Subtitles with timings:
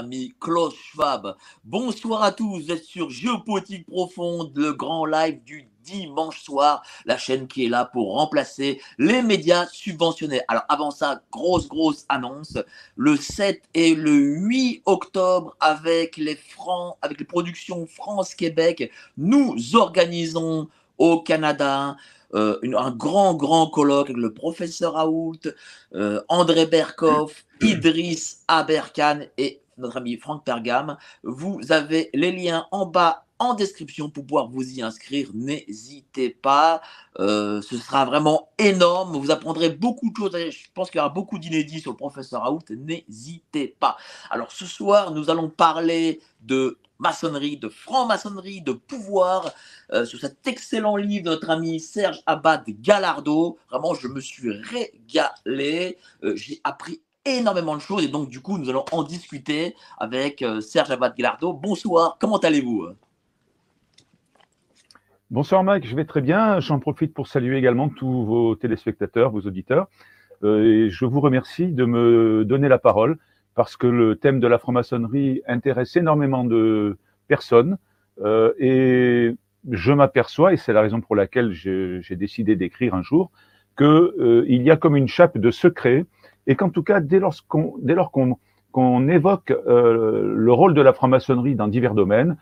[0.00, 1.36] Ami Klaus Schwab.
[1.62, 7.18] Bonsoir à tous, vous êtes sur Géopolitique Profonde, le grand live du dimanche soir, la
[7.18, 10.40] chaîne qui est là pour remplacer les médias subventionnés.
[10.48, 12.56] Alors avant ça, grosse, grosse annonce,
[12.96, 20.68] le 7 et le 8 octobre, avec les, francs, avec les productions France-Québec, nous organisons
[20.96, 21.96] au Canada
[22.32, 25.34] euh, une- un grand, grand colloque avec le professeur Raoult,
[25.96, 30.96] euh, André Berkoff, Idriss Aberkan et notre ami Franck Pergam.
[31.22, 35.30] Vous avez les liens en bas en description pour pouvoir vous y inscrire.
[35.34, 36.82] N'hésitez pas.
[37.18, 39.16] Euh, ce sera vraiment énorme.
[39.16, 40.36] Vous apprendrez beaucoup de choses.
[40.36, 42.60] Je pense qu'il y aura beaucoup d'inédits sur le professeur Raoult.
[42.70, 43.96] N'hésitez pas.
[44.30, 49.52] Alors ce soir, nous allons parler de maçonnerie, de franc-maçonnerie, de pouvoir,
[49.92, 53.58] euh, sur cet excellent livre de notre ami Serge Abad Gallardo.
[53.70, 55.96] Vraiment, je me suis régalé.
[56.22, 60.42] Euh, J'ai appris énormément de choses et donc du coup, nous allons en discuter avec
[60.42, 61.52] euh, Serge Abad Gallardo.
[61.52, 62.88] Bonsoir, comment allez-vous?
[65.30, 66.58] Bonsoir Mike, je vais très bien.
[66.60, 69.88] J'en profite pour saluer également tous vos téléspectateurs, vos auditeurs.
[70.42, 73.18] Euh, je vous remercie de me donner la parole
[73.54, 76.96] parce que le thème de la franc-maçonnerie intéresse énormément de
[77.28, 77.76] personnes.
[78.22, 79.36] Euh, et
[79.70, 83.30] je m'aperçois, et c'est la raison pour laquelle j'ai décidé d'écrire un jour,
[83.76, 86.06] qu'il euh, y a comme une chape de secret
[86.50, 88.36] et qu'en tout cas, dès lors qu'on dès lors qu'on
[88.72, 92.36] qu'on évoque euh, le rôle de la franc-maçonnerie dans divers domaines,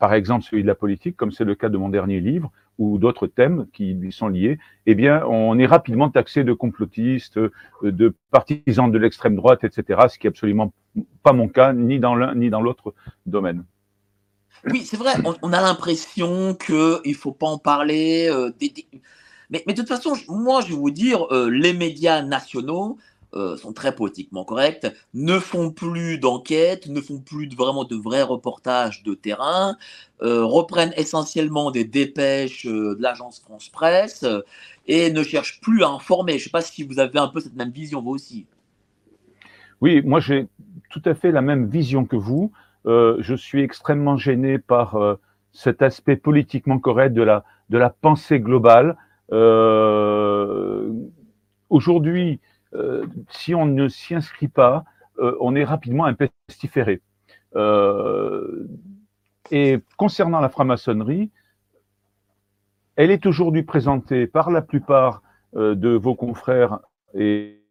[0.00, 2.98] par exemple celui de la politique, comme c'est le cas de mon dernier livre, ou
[2.98, 7.52] d'autres thèmes qui lui sont liés, eh bien, on est rapidement taxé de complotiste, euh,
[7.82, 10.72] de partisan de l'extrême droite, etc., ce qui est absolument
[11.22, 12.94] pas mon cas, ni dans l'un ni dans l'autre
[13.26, 13.64] domaine.
[14.72, 18.26] Oui, c'est vrai, on, a l'impression qu'il ne faut pas en parler.
[18.28, 18.50] euh,
[19.50, 22.98] Mais, de toute façon, moi, je vais vous dire, les médias nationaux
[23.34, 27.96] euh, sont très politiquement corrects, ne font plus d'enquêtes, ne font plus de, vraiment de
[27.96, 29.76] vrais reportages de terrain,
[30.22, 34.24] euh, reprennent essentiellement des dépêches euh, de l'agence France Presse
[34.86, 36.32] et ne cherchent plus à informer.
[36.32, 38.46] Je ne sais pas si vous avez un peu cette même vision, vous aussi.
[39.80, 40.46] Oui, moi j'ai
[40.90, 42.52] tout à fait la même vision que vous.
[42.84, 44.96] Je suis extrêmement gêné par
[45.52, 48.96] cet aspect politiquement correct de la, de la pensée globale.
[51.68, 52.40] Aujourd'hui,
[53.30, 54.84] si on ne s'y inscrit pas,
[55.18, 56.14] euh, on est rapidement un.
[57.54, 58.68] Euh,
[59.50, 61.30] et concernant la franc-maçonnerie,
[62.96, 65.22] elle est aujourd'hui présentée par la plupart
[65.54, 66.80] euh, de vos confrères
[67.14, 67.62] et,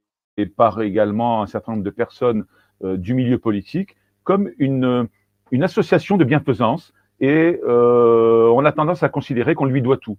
[0.58, 2.46] par également un certain nombre de personnes
[2.84, 5.08] euh, du milieu politique comme une,
[5.52, 10.18] une association de bienfaisance et euh, on a tendance à considérer qu'on lui doit tout.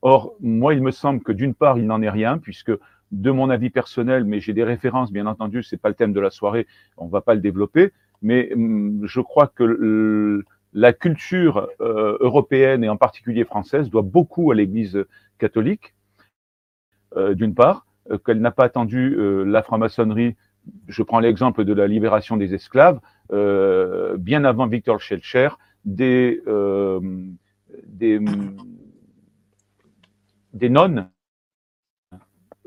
[0.00, 2.72] Or, moi, il me semble que d'une part, il n'en est rien, puisque
[3.12, 6.20] de mon avis personnel, mais j'ai des références, bien entendu, c'est pas le thème de
[6.20, 7.92] la soirée, on va pas le développer,
[8.22, 14.50] mais hum, je crois que la culture euh, européenne et en particulier française doit beaucoup
[14.50, 15.04] à l'Église
[15.38, 15.94] catholique,
[17.16, 20.36] euh, d'une part, euh, qu'elle n'a pas attendu la franc-maçonnerie.
[20.88, 25.00] Je prends l'exemple de la libération des esclaves, bien avant Victor
[26.00, 27.00] euh,
[27.86, 28.20] des,
[30.52, 31.08] des nonnes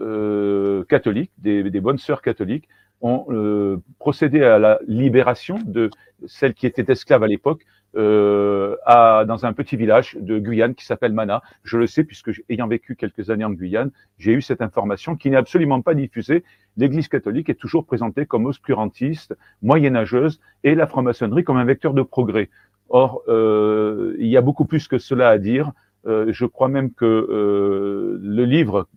[0.01, 2.68] euh, catholiques, des, bonnes sœurs catholiques,
[3.01, 5.89] ont euh, procédé à la libération de
[6.27, 7.65] celles qui étaient esclaves à l'époque
[7.98, 11.42] euh, à, dans un petit village de Guyane qui s'appelle Mana.
[11.63, 15.30] Je le sais puisque, ayant vécu quelques années en Guyane, j'ai eu cette information qui
[15.30, 16.45] n'est absolument pas diffusée.
[16.77, 22.01] L'Église catholique est toujours présentée comme obscurantiste, moyenâgeuse, et la franc-maçonnerie comme un vecteur de
[22.01, 22.50] progrès.
[22.88, 25.74] Or, euh, il y a beaucoup plus que cela à dire.
[26.07, 28.88] Euh, je crois même que le livre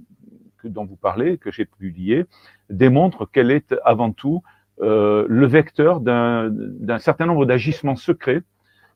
[0.69, 2.25] dont vous parlez, que j'ai publié,
[2.71, 4.43] démontre qu'elle est avant tout
[4.81, 8.43] euh, le vecteur d'un certain nombre d'agissements secrets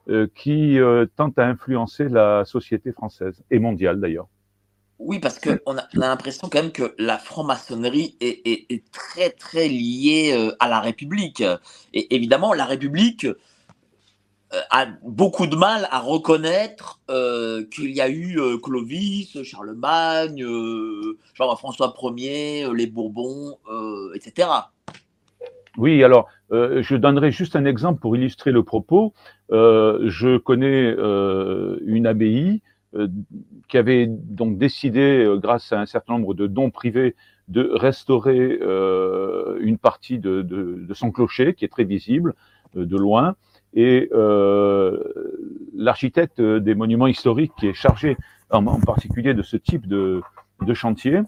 [0.08, 4.26] euh, qui euh, tentent à influencer la société française et mondiale d'ailleurs.
[4.98, 8.90] Oui, parce qu'on a, on a l'impression quand même que la franc-maçonnerie est, est- est
[8.90, 11.44] très très liée euh, à la République.
[11.94, 13.24] Et évidemment, la République
[14.70, 21.18] a beaucoup de mal à reconnaître euh, qu'il y a eu euh, Clovis, Charlemagne, euh,
[21.34, 24.48] Jean-François Ier, euh, les Bourbons, euh, etc.
[25.76, 29.12] Oui, alors euh, je donnerai juste un exemple pour illustrer le propos.
[29.52, 32.62] Euh, je connais euh, une abbaye
[32.94, 33.06] euh,
[33.68, 37.14] qui avait donc décidé, euh, grâce à un certain nombre de dons privés,
[37.48, 42.34] de restaurer euh, une partie de, son clocher, qui est très visible
[42.76, 43.36] euh, de loin.
[43.74, 44.98] Et euh,
[45.74, 48.16] l'architecte des monuments historiques, qui est chargé
[48.50, 50.22] en, particulier de ce type de,
[50.74, 51.20] chantier,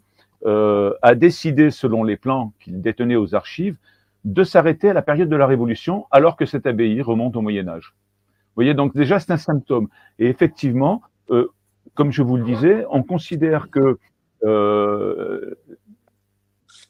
[0.47, 3.77] euh, a décidé, selon les plans qu'il détenait aux archives,
[4.25, 7.69] de s'arrêter à la période de la Révolution, alors que cette abbaye remonte au Moyen
[7.69, 7.95] Âge.
[7.95, 9.89] Vous voyez, donc déjà, c'est un symptôme.
[10.19, 11.49] Et effectivement, euh,
[11.95, 13.99] comme je vous le disais, on considère que
[14.45, 15.55] euh,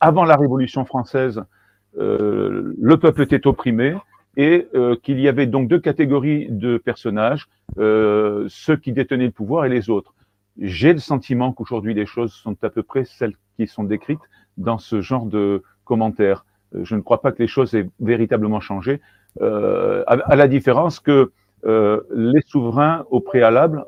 [0.00, 1.42] avant la Révolution française,
[1.96, 3.96] le peuple était opprimé
[4.36, 7.48] et euh, qu'il y avait donc deux catégories de personnages,
[7.78, 10.14] euh, ceux qui détenaient le pouvoir et les autres.
[10.58, 14.20] J'ai le sentiment qu'aujourd'hui les choses sont à peu près celles qui sont décrites
[14.56, 16.44] dans ce genre de commentaires.
[16.74, 19.00] Euh, Je ne crois pas que les choses aient véritablement changé,
[19.40, 21.30] euh, à, à la différence que
[21.66, 23.84] euh, les souverains au préalable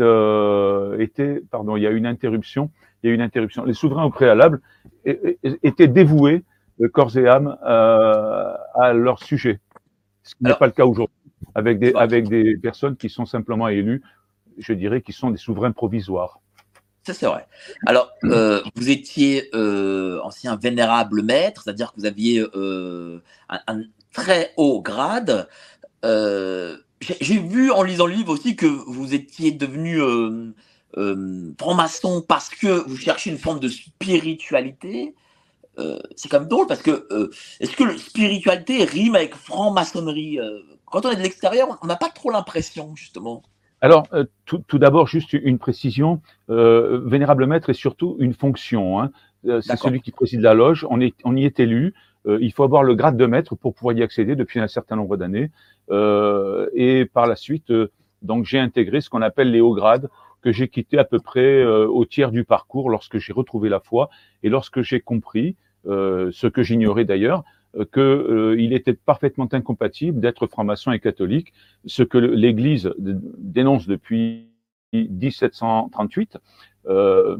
[0.00, 2.70] euh, étaient, pardon, il y a une interruption,
[3.02, 3.64] il y a une interruption.
[3.64, 4.60] Les souverains au préalable
[5.04, 6.44] étaient dévoués
[6.92, 9.60] corps et âme euh, à leur sujet,
[10.22, 11.14] ce qui n'est pas le cas aujourd'hui,
[11.54, 14.02] avec des, avec des personnes qui sont simplement élues,
[14.58, 16.40] je dirais, qui sont des souverains provisoires.
[17.04, 17.46] Ça, c'est vrai.
[17.86, 23.82] Alors, euh, vous étiez euh, ancien vénérable maître, c'est-à-dire que vous aviez euh, un, un
[24.12, 25.48] très haut grade.
[26.04, 30.52] Euh, J'ai vu en lisant le livre aussi que vous étiez devenu euh,
[31.58, 35.14] franc-maçon parce que vous cherchiez une forme de spiritualité.
[35.78, 37.30] Euh, c'est quand même drôle parce que euh,
[37.60, 41.96] est-ce que le spiritualité rime avec franc-maçonnerie Euh, Quand on est de l'extérieur, on n'a
[41.96, 43.42] pas trop l'impression, justement.
[43.80, 44.06] Alors,
[44.44, 46.20] tout, tout d'abord, juste une précision.
[46.48, 49.00] Vénérable maître est surtout une fonction.
[49.00, 49.10] Hein.
[49.42, 50.86] C'est celui qui préside la loge.
[50.88, 51.92] On, est, on y est élu.
[52.28, 55.16] Il faut avoir le grade de maître pour pouvoir y accéder depuis un certain nombre
[55.16, 55.50] d'années.
[55.90, 57.72] Et par la suite,
[58.22, 60.08] donc j'ai intégré ce qu'on appelle les hauts grades
[60.42, 63.80] que j'ai quitté à peu près euh, au tiers du parcours lorsque j'ai retrouvé la
[63.80, 64.10] foi
[64.42, 65.56] et lorsque j'ai compris,
[65.86, 67.44] euh, ce que j'ignorais d'ailleurs,
[67.76, 71.52] euh, que euh, il était parfaitement incompatible d'être franc-maçon et catholique,
[71.86, 74.48] ce que l'Église dénonce depuis
[74.92, 76.38] 1738.
[76.86, 77.36] Euh,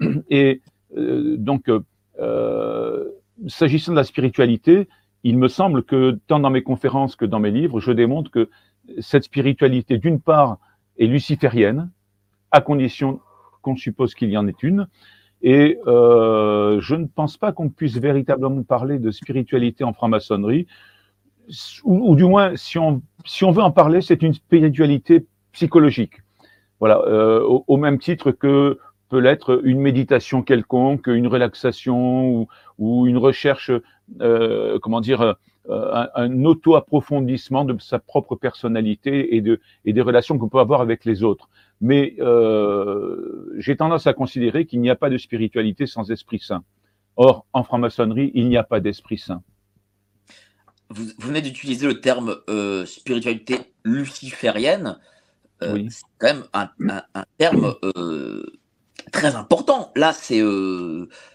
[0.30, 0.62] et
[0.96, 1.70] euh, donc,
[2.18, 3.04] euh,
[3.46, 4.88] s'agissant de la spiritualité,
[5.22, 8.50] il me semble que tant dans mes conférences que dans mes livres, je démontre que
[9.00, 10.58] cette spiritualité, d'une part,
[10.98, 11.90] est luciférienne,
[12.54, 13.20] à condition
[13.62, 14.86] qu'on suppose qu'il y en ait une.
[15.42, 20.66] Et euh, je ne pense pas qu'on puisse véritablement parler de spiritualité en franc-maçonnerie,
[21.84, 26.22] ou, du moins, si on, si on veut en parler, c'est une spiritualité psychologique.
[26.80, 28.78] Voilà, euh, au, même titre que
[29.10, 32.48] peut l'être une méditation quelconque, une relaxation
[32.78, 33.70] ou, une recherche,
[34.20, 35.36] euh, comment dire,
[35.68, 40.80] un, un auto-approfondissement de sa propre personnalité et, de, et des relations qu'on peut avoir
[40.80, 41.48] avec les autres.
[41.80, 46.64] Mais euh, j'ai tendance à considérer qu'il n'y a pas de spiritualité sans Esprit Saint.
[47.16, 49.42] Or, en franc-maçonnerie, il n'y a pas d'Esprit Saint.
[50.90, 54.98] Vous, vous venez d'utiliser le terme euh, spiritualité luciférienne.
[55.62, 55.88] Euh, Oui.
[55.90, 57.74] C'est quand même un, un- un terme
[59.12, 59.92] très important.
[59.96, 60.42] Là, c'est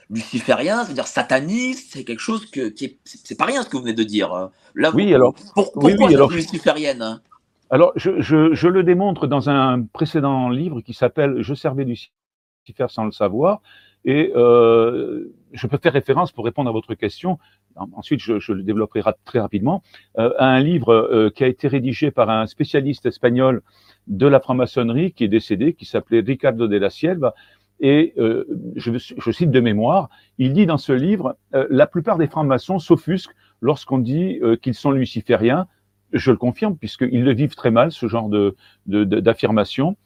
[0.09, 2.97] luciférien, c'est-à-dire sataniste, c'est quelque chose que, qui est.
[3.05, 4.33] C'est pas rien ce que vous venez de dire.
[4.33, 4.51] hein.
[4.75, 7.21] Là, Oui, vous- alors- pour- oui, pourquoi oui, alors- c'est luciférienne hein?
[7.69, 13.11] Alors, je, le démontre dans un précédent livre qui s'appelle Je servais Lucifer sans le
[13.11, 13.61] savoir.
[14.05, 17.37] Et euh, je peux faire référence pour répondre à votre question.
[17.75, 19.83] En- Ensuite, je, je le développerai ra- très rapidement.
[20.17, 23.61] Euh, à un livre euh, qui a été rédigé par un spécialiste espagnol
[24.07, 27.35] de la franc-maçonnerie qui est décédé, qui s'appelait Ricardo de la Sielva.
[27.81, 28.45] Et euh,
[28.77, 32.79] je, je cite de mémoire, il dit dans ce livre, euh, la plupart des francs-maçons
[32.79, 35.67] s'offusquent lorsqu'on dit qu'ils sont lucifériens.
[36.13, 39.97] Je le confirme, puisqu'ils le vivent très mal, ce genre de, d'affirmation,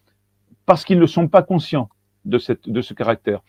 [0.65, 1.89] parce qu'ils ne sont pas conscients
[2.25, 3.41] de, cette, de ce caractère.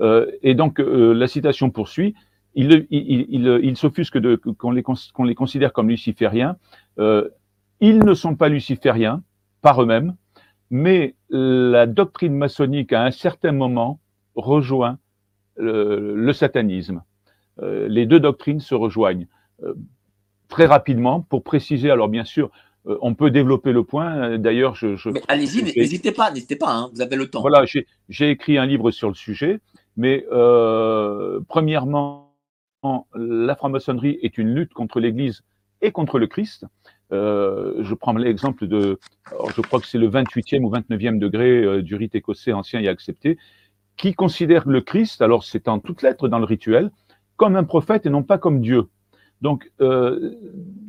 [0.00, 2.14] Euh, et donc, euh, la citation poursuit,
[2.54, 4.20] ils il, il, s'offusquent
[4.58, 6.56] qu'on, les, qu'on les considère comme lucifériens.
[6.98, 7.28] Euh,
[7.80, 9.22] ils ne sont pas lucifériens
[9.62, 10.14] par eux-mêmes,
[10.70, 14.00] mais la doctrine maçonnique, à un certain moment,
[14.34, 14.98] rejoint
[15.56, 17.02] le, satanisme.
[17.60, 19.26] Euh, les deux doctrines se rejoignent.
[20.52, 22.50] Euh, très rapidement, pour préciser, alors bien sûr,
[22.86, 24.38] euh, on peut développer le point.
[24.38, 24.96] D'ailleurs, je.
[24.96, 27.40] je mais allez-y, n'hésitez pas, n'hésitez pas, hein, vous avez le temps.
[27.40, 27.64] Voilà,
[28.08, 29.60] j'ai écrit un livre sur le sujet,
[29.96, 32.34] mais euh, premièrement,
[33.14, 35.42] la franc-maçonnerie est une lutte contre l'Église
[35.82, 36.66] et contre le Christ.
[37.12, 38.98] Euh, je prends l'exemple de,
[39.54, 42.88] je crois que c'est le 28e ou 29e degré euh, du rite écossais ancien et
[42.88, 43.38] accepté,
[43.96, 46.90] qui considère le Christ, alors c'est en toutes lettres dans le rituel,
[47.36, 48.88] comme un prophète et non pas comme Dieu.
[49.42, 50.36] Donc, euh,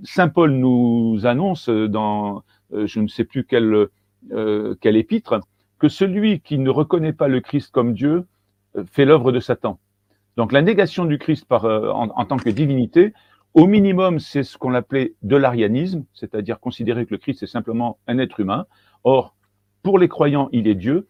[0.04, 3.88] Saint Paul nous annonce dans, euh, je ne sais plus quel,
[4.32, 5.40] euh, épître,
[5.80, 8.26] que celui qui ne reconnaît pas le Christ comme Dieu
[8.92, 9.80] fait l'œuvre de Satan.
[10.38, 13.14] Donc, la négation du Christ en, en, tant que divinité,
[13.54, 17.98] au minimum, c'est ce qu'on appelait de l'arianisme, c'est-à-dire considérer que le Christ est simplement
[18.08, 18.66] un être humain.
[19.04, 19.36] Or,
[19.84, 21.08] pour les croyants, il est Dieu.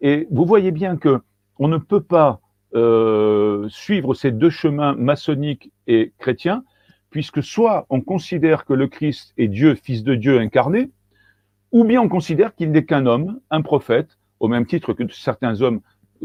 [0.00, 1.20] Et vous voyez bien que
[1.58, 2.40] on ne peut pas
[2.74, 6.62] euh, suivre ces deux chemins maçonniques et chrétiens
[7.10, 10.90] puisque soit on considère que le Christ est Dieu, fils de Dieu incarné,
[11.72, 15.60] ou bien on considère qu'il n'est qu'un homme, un prophète, au même titre que certains
[15.60, 15.80] hommes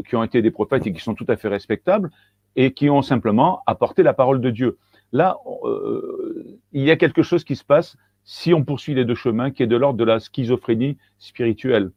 [0.08, 2.10] qui ont été des prophètes et qui sont tout à fait respectables,
[2.56, 4.78] et qui ont simplement apporté la parole de Dieu.
[5.12, 9.14] Là, euh, il y a quelque chose qui se passe si on poursuit les deux
[9.14, 11.92] chemins, qui est de l'ordre de la schizophrénie spirituelle.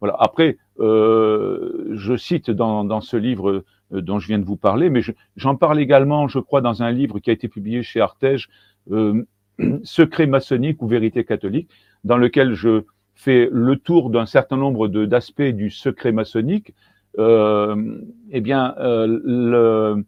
[0.00, 0.16] Voilà.
[0.20, 5.02] Après, euh, je cite dans, ce livre dont je viens de vous parler, mais
[5.36, 8.48] j'en parle également, je crois, dans un livre qui a été publié chez Artege,
[8.90, 9.24] euh,
[9.84, 11.70] Secret maçonnique ou vérité catholique,
[12.02, 16.74] dans lequel je fais le tour d'un certain nombre d'aspects du secret maçonnique.
[17.18, 18.00] Euh,
[18.30, 20.04] eh bien, euh, le,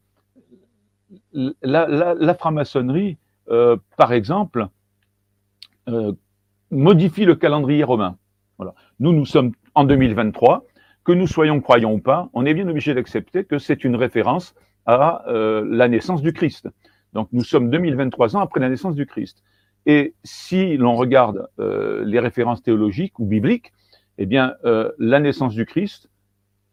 [1.62, 3.16] la, la, la franc-maçonnerie,
[3.48, 4.68] euh, par exemple,
[6.72, 8.16] modifie le calendrier romain.
[8.58, 8.74] Voilà.
[8.98, 10.64] Nous, nous sommes en 2023
[11.06, 14.56] que nous soyons croyants ou pas, on est bien obligé d'accepter que c'est une référence
[14.86, 16.68] à euh, la naissance du Christ.
[17.12, 19.44] Donc nous sommes 2023 ans après la naissance du Christ.
[19.86, 23.72] Et si l'on regarde euh, les références théologiques ou bibliques,
[24.18, 26.10] eh bien euh, la naissance du Christ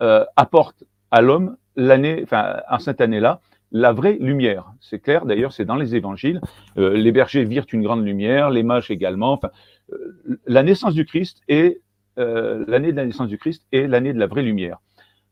[0.01, 3.39] euh, apporte à l'homme l'année, enfin en cette année-là,
[3.71, 4.71] la vraie lumière.
[4.79, 6.41] C'est clair, d'ailleurs, c'est dans les évangiles.
[6.77, 9.33] Euh, les bergers virent une grande lumière, les mages également.
[9.33, 9.49] Enfin,
[9.91, 11.81] euh, la naissance du Christ est
[12.19, 14.77] euh, l'année de la naissance du Christ et l'année de la vraie lumière.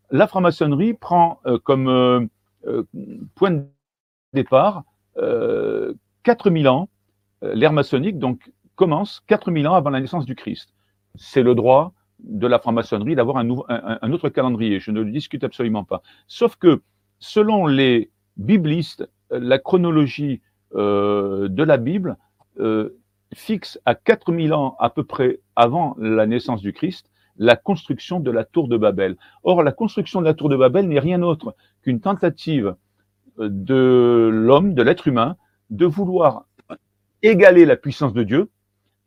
[0.10, 2.84] La franc-maçonnerie prend euh, comme euh,
[3.36, 3.66] point de
[4.34, 4.84] départ
[6.24, 6.90] 4000 ans,
[7.42, 10.74] l'ère maçonnique donc commence 4000 ans avant la naissance du Christ.
[11.16, 15.84] C'est le droit de la franc-maçonnerie d'avoir un, autre calendrier, je ne le discute absolument
[15.84, 16.02] pas.
[16.28, 16.82] Sauf que
[17.20, 20.42] selon les biblistes, la chronologie
[20.74, 22.18] de la Bible
[23.34, 28.32] fixe à 4000 ans à peu près avant la naissance du Christ la construction de
[28.32, 29.18] la tour de Babel.
[29.44, 32.76] Or, la construction de la tour de Babel n'est rien autre qu'une tentative
[33.40, 35.38] euh, de l'homme, de l'être humain,
[35.70, 36.46] de vouloir
[37.24, 38.50] égaler la puissance de Dieu,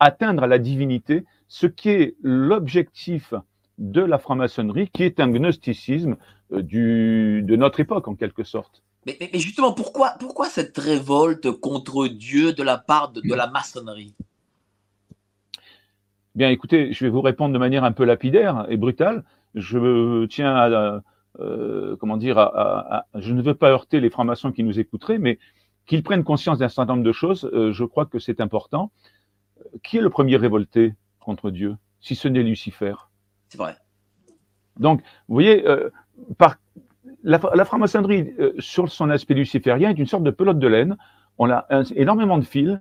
[0.00, 3.34] atteindre la divinité, ce qui est l'objectif
[3.78, 6.16] de la franc-maçonnerie, qui est un gnosticisme
[6.52, 8.83] euh, de notre époque en quelque sorte.
[9.06, 13.46] Mais, mais, justement, pourquoi, pourquoi cette révolte contre Dieu de la part de, de la
[13.48, 14.14] maçonnerie?
[16.34, 19.24] Bien, écoutez, je vais vous répondre de manière un peu lapidaire et brutale.
[19.54, 21.02] Je tiens à,
[21.38, 24.80] euh, comment dire, à, à, à, je ne veux pas heurter les francs-maçons qui nous
[24.80, 25.38] écouteraient, mais
[25.86, 27.48] qu'ils prennent conscience d'un certain nombre de choses.
[27.52, 28.90] Euh, je crois que c'est important.
[29.82, 32.94] Qui est le premier révolté contre Dieu, si ce n'est Lucifer?
[33.48, 33.76] C'est vrai.
[34.78, 35.90] Donc, vous voyez, euh,
[36.36, 36.56] par
[37.22, 40.96] la, franc-maçonnerie, euh, sur son aspect luciférien, est une sorte de pelote de laine.
[41.38, 42.78] On a un, énormément de fils,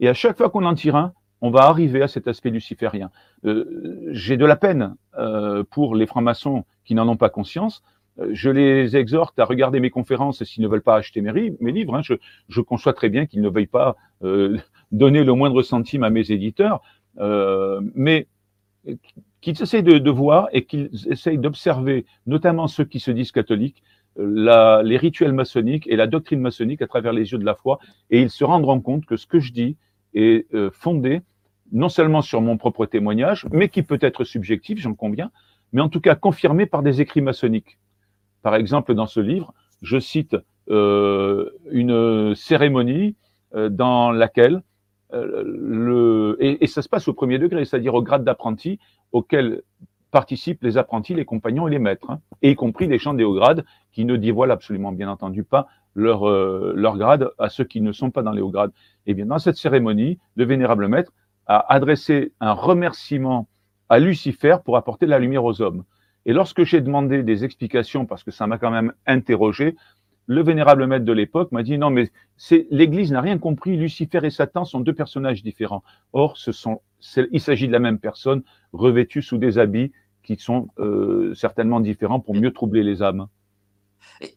[0.00, 3.10] et à chaque fois qu'on en tire un, on va arriver à cet aspect luciférien.
[3.44, 7.82] Euh, J'ai de la peine euh, pour les francs-maçons qui n'en ont pas conscience.
[8.30, 11.32] Je les exhorte à regarder mes conférences s'ils ne veulent pas acheter mes,
[11.72, 11.96] livres.
[11.96, 12.02] Hein.
[12.02, 12.14] Je,
[12.48, 13.96] je, conçois très bien qu'ils ne veuillent pas
[14.92, 16.80] donner le moindre centime à mes éditeurs,
[17.18, 18.28] mais
[19.40, 23.82] qu'ils essayent de, voir et qu'ils essayent d'observer, notamment ceux qui se disent catholiques,
[24.16, 27.78] la, les rituels maçonniques et la doctrine maçonnique à travers les yeux de la foi,
[28.10, 29.76] et ils se rendront compte que ce que je dis
[30.14, 31.22] est euh, fondé
[31.72, 35.30] non seulement sur mon propre témoignage, mais qui peut être subjectif, j'en conviens,
[35.72, 37.78] mais en tout cas confirmé par des écrits maçonniques.
[38.42, 40.36] Par exemple, dans ce livre, je cite
[40.70, 43.16] euh, une cérémonie
[43.54, 44.60] euh, dans laquelle euh,
[45.22, 48.78] le et, ça se passe au premier degré, c'est-à-dire au grade d'apprenti
[49.12, 49.62] auquel
[50.10, 53.64] participent les apprentis, les compagnons et les maîtres, hein, y compris les chants des grades
[53.92, 55.66] qui ne dévoilent absolument, bien entendu, pas
[55.96, 58.70] leur, euh, leur grade à ceux qui ne sont pas dans les hauts grades.
[59.06, 61.12] Et eh bien, dans cette cérémonie, le vénérable maître
[61.46, 63.48] a adressé un remerciement
[63.88, 65.84] à Lucifer pour apporter la lumière aux hommes.
[66.26, 69.76] Et lorsque j'ai demandé des explications, parce que ça m'a quand même interrogé,
[70.26, 73.76] le vénérable maître de l'époque m'a dit non, mais c'est l'Église n'a rien compris.
[73.76, 75.82] Lucifer et Satan sont deux personnages différents.
[76.12, 76.80] Or, ce sont,
[77.30, 82.20] il s'agit de la même personne revêtue sous des habits qui sont euh, certainement différents
[82.20, 83.26] pour mieux troubler les âmes.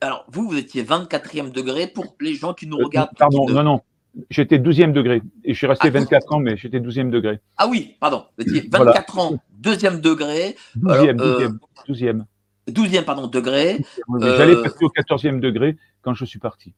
[0.02, 3.16] alors, vous, vous étiez 24e degré pour les gens qui nous euh, regardent.
[3.18, 3.82] pardon, non, non.
[4.30, 5.22] J'étais 12e degré.
[5.44, 7.40] Et je suis resté 24 ah, ans, mais j'étais 12e degré.
[7.56, 8.26] Ah oui, pardon.
[8.38, 10.56] Vous étiez 24 ans, deuxième degré.
[10.78, 12.24] 12e, 12e, 12e.
[12.70, 13.84] 12e pardon, degré.
[14.20, 16.74] J'allais euh, passer au 14e degré quand je suis parti.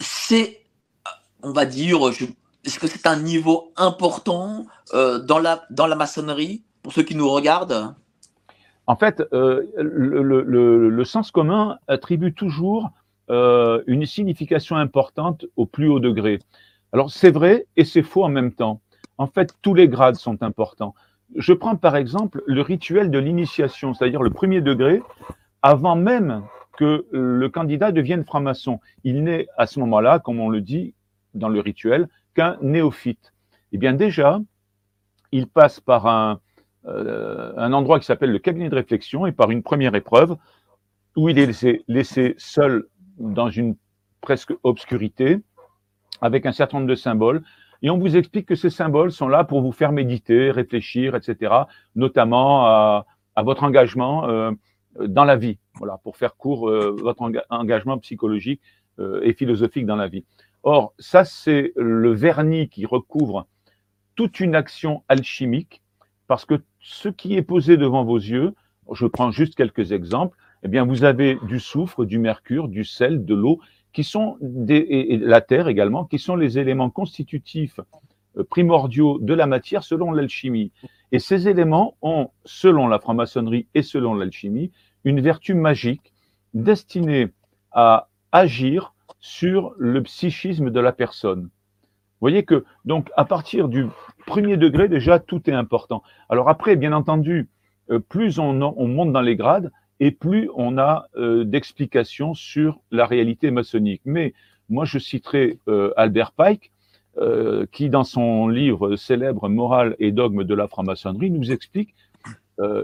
[0.00, 0.60] C'est,
[1.42, 1.98] on va dire,
[2.64, 7.14] est-ce que c'est un niveau important euh, dans, la, dans la maçonnerie pour ceux qui
[7.14, 7.94] nous regardent?
[8.86, 12.90] En fait, euh, le, sens commun attribue toujours
[13.28, 16.38] une signification importante au plus haut degré.
[16.92, 18.80] Alors c'est vrai et c'est faux en même temps.
[19.18, 20.94] En fait, tous les grades sont importants
[21.34, 25.02] je prends par exemple le rituel de l'initiation, c'est-à-dire le premier degré,
[25.62, 26.44] avant même
[26.76, 28.80] que le candidat devienne franc-maçon.
[29.02, 30.94] Il n'est à ce moment-là, comme on le dit
[31.34, 33.32] dans le rituel, qu'un néophyte.
[33.72, 34.40] Eh bien déjà,
[35.32, 36.40] il passe par un,
[36.86, 40.36] euh, endroit qui s'appelle le cabinet de réflexion et par une première épreuve
[41.16, 42.86] où il est laissé seul
[43.18, 43.74] dans une
[44.20, 45.40] presque obscurité
[46.20, 47.42] avec un certain nombre de symboles
[47.82, 51.52] et on vous explique que ces symboles sont là pour vous faire méditer, réfléchir, etc.,
[51.94, 53.06] notamment à,
[53.38, 54.52] votre engagement euh,
[54.98, 58.62] dans la vie, voilà, pour faire court euh, votre engagement psychologique
[58.98, 60.24] euh, et philosophique dans la vie.
[60.62, 63.46] Or, ça, c'est le vernis qui recouvre
[64.14, 65.82] toute une action alchimique,
[66.26, 68.54] parce que ce qui est posé devant vos yeux,
[68.92, 73.24] je prends juste quelques exemples, eh bien, vous avez du soufre, du mercure, du sel,
[73.24, 73.60] de l'eau,
[73.96, 74.36] qui sont
[74.68, 77.80] et la terre également, qui sont les éléments constitutifs
[78.36, 80.70] euh, primordiaux de la matière selon l'alchimie.
[81.12, 84.70] Et ces éléments ont, selon la franc-maçonnerie et selon l'alchimie,
[85.04, 86.12] une vertu magique
[86.52, 87.28] destinée
[87.72, 91.44] à agir sur le psychisme de la personne.
[91.44, 93.86] Vous voyez que, donc, à partir du
[94.26, 96.02] premier degré, déjà, tout est important.
[96.28, 97.48] Alors après, bien entendu,
[97.90, 103.06] euh, plus on monte dans les grades, et plus on a euh, d'explications sur la
[103.06, 104.02] réalité maçonnique.
[104.04, 104.34] Mais
[104.68, 106.72] moi, je citerai euh, Albert Pike,
[107.18, 111.94] euh, qui, dans son livre célèbre Morale et dogme de la franc-maçonnerie, nous explique,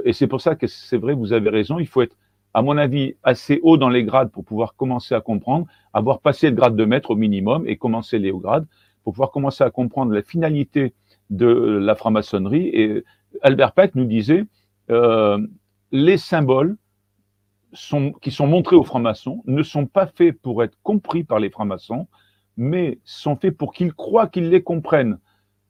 [0.05, 2.14] et c'est pour ça que c'est vrai, vous avez raison, il faut être,
[2.53, 6.51] à mon avis, assez haut dans les grades pour pouvoir commencer à comprendre, avoir passé
[6.51, 8.66] le grade de maître au minimum et commencer les hauts grades,
[9.03, 10.92] pour pouvoir commencer à comprendre la finalité
[11.31, 12.68] de la franc-maçonnerie.
[12.68, 13.03] Et
[13.40, 14.44] Albert Pike nous disait,
[14.90, 16.77] les symboles
[18.21, 22.07] qui sont montrés aux francs-maçons ne sont pas faits pour être compris par les francs-maçons,
[22.57, 25.19] mais sont faits pour qu'ils croient qu'ils les comprennent.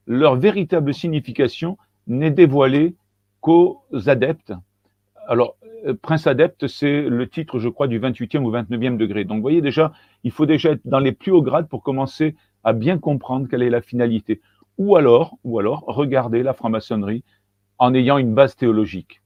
[0.07, 2.97] Leur véritable signification n'est dévoilée
[3.41, 4.53] qu'aux adeptes.
[5.29, 9.25] Alors, euh, Prince adepte, c'est le titre, je crois, du 28e ou 29e degré.
[9.25, 9.93] Donc, vous voyez déjà,
[10.25, 12.35] il faut déjà être dans les plus hauts grades pour commencer
[12.65, 14.41] à bien comprendre quelle est la finalité.
[14.79, 17.25] Ou alors, ou alors, regarder la franc-maçonnerie
[17.79, 19.22] en ayant une base théologique.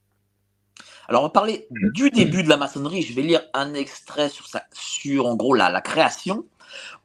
[1.09, 1.91] Alors, on va parler mm.
[1.93, 3.03] du début de la maçonnerie.
[3.03, 6.45] Je vais lire un extrait sur, sur en gros, la, la création.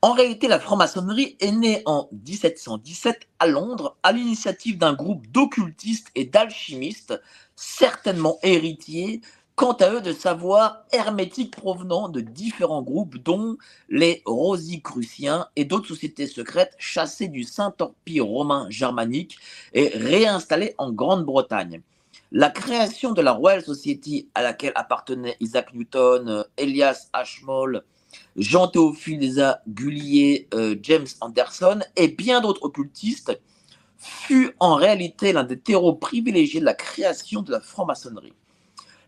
[0.02, 6.08] En réalité, la franc-maçonnerie est née en 1717 à Londres à l'initiative d'un groupe d'occultistes
[6.16, 7.22] et d'alchimistes,
[7.56, 9.22] certainement héritiers,
[9.56, 13.58] quant à eux, de savoirs hermétiques provenant de différents groupes, dont
[13.90, 19.38] les Rosicruciens et d'autres sociétés secrètes chassées du Saint-Empire romain germanique
[19.74, 21.82] et réinstallées en Grande-Bretagne.
[22.32, 27.84] La création de la Royal Society à laquelle appartenaient Isaac Newton, euh, Elias Ashmole,
[28.38, 33.38] Jean-Théophile Gullier, euh, James Anderson et bien d'autres occultistes
[33.98, 38.34] fut en réalité l'un des terreaux privilégiés de la création de la franc-maçonnerie.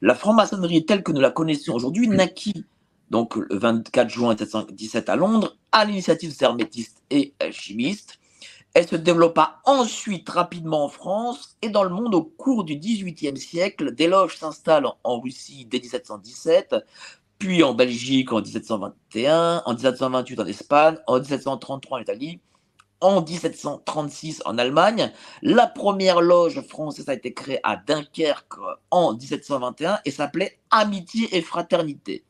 [0.01, 2.65] La franc-maçonnerie telle que nous la connaissons aujourd'hui naquit
[3.09, 8.19] donc le 24 juin 1717 à Londres à l'initiative des hermétistes et alchimistes
[8.73, 13.37] elle se développa ensuite rapidement en France et dans le monde au cours du XVIIIe
[13.37, 13.93] siècle.
[13.93, 16.75] Des loges s'installent en Russie dès 1717,
[17.37, 22.39] puis en Belgique en 1721, en 1728 en Espagne, en 1733 en Italie,
[22.99, 25.11] en 1736 en Allemagne.
[25.43, 28.57] La première loge française a été créée à Dunkerque
[28.89, 32.23] en 1721 et s'appelait Amitié et Fraternité.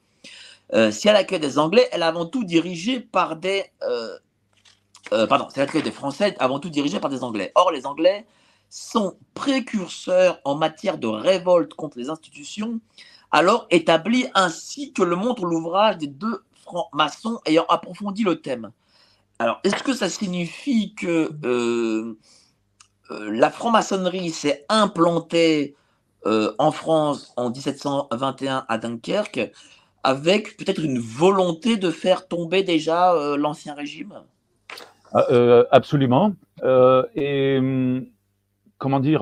[0.73, 4.17] Euh, si elle accueille des Anglais, elle est avant tout dirigée par des euh,
[5.11, 7.51] euh, pardon, c'est la des Français avant tout dirigée par des Anglais.
[7.55, 8.25] Or, les Anglais
[8.69, 12.79] sont précurseurs en matière de révolte contre les institutions,
[13.31, 18.71] alors établis ainsi que le montre l'ouvrage des deux francs-maçons ayant approfondi le thème.
[19.39, 22.17] Alors, est-ce que ça signifie que euh,
[23.11, 25.75] euh, la franc-maçonnerie s'est implantée
[26.25, 29.51] en France en 1721 à Dunkerque
[30.03, 34.23] avec peut-être une volonté de faire tomber déjà l'ancien régime?
[35.15, 36.33] Euh, Absolument.
[36.63, 38.05] Euh, et hum,
[38.77, 39.21] comment dire,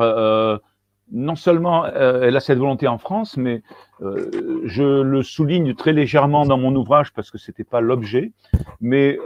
[1.11, 3.61] non seulement elle a cette volonté en France, mais
[3.99, 8.31] je le souligne très légèrement dans mon ouvrage parce que ce n'était pas l'objet,
[8.79, 9.19] mais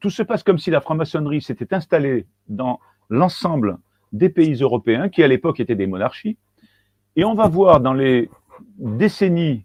[0.00, 3.78] tout se passe comme si la franc-maçonnerie s'était installée dans l'ensemble
[4.12, 6.38] des pays européens qui à l'époque étaient des monarchies.
[7.16, 8.30] Et on va voir dans les
[8.78, 9.64] décennies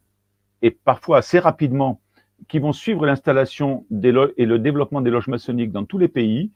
[0.61, 2.01] et parfois assez rapidement
[2.47, 6.51] qui vont suivre l'installation et le développement des loges maçonniques dans tous les pays,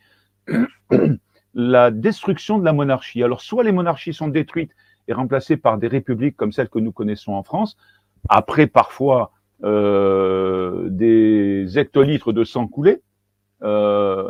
[1.54, 3.24] la destruction de la monarchie.
[3.24, 4.72] Alors, soit les monarchies sont détruites
[5.08, 7.78] et remplacées par des républiques comme celles que nous connaissons en France,
[8.30, 9.32] après parfois
[9.63, 13.02] euh, des hectolitres de sang coulé,
[13.63, 14.30] euh,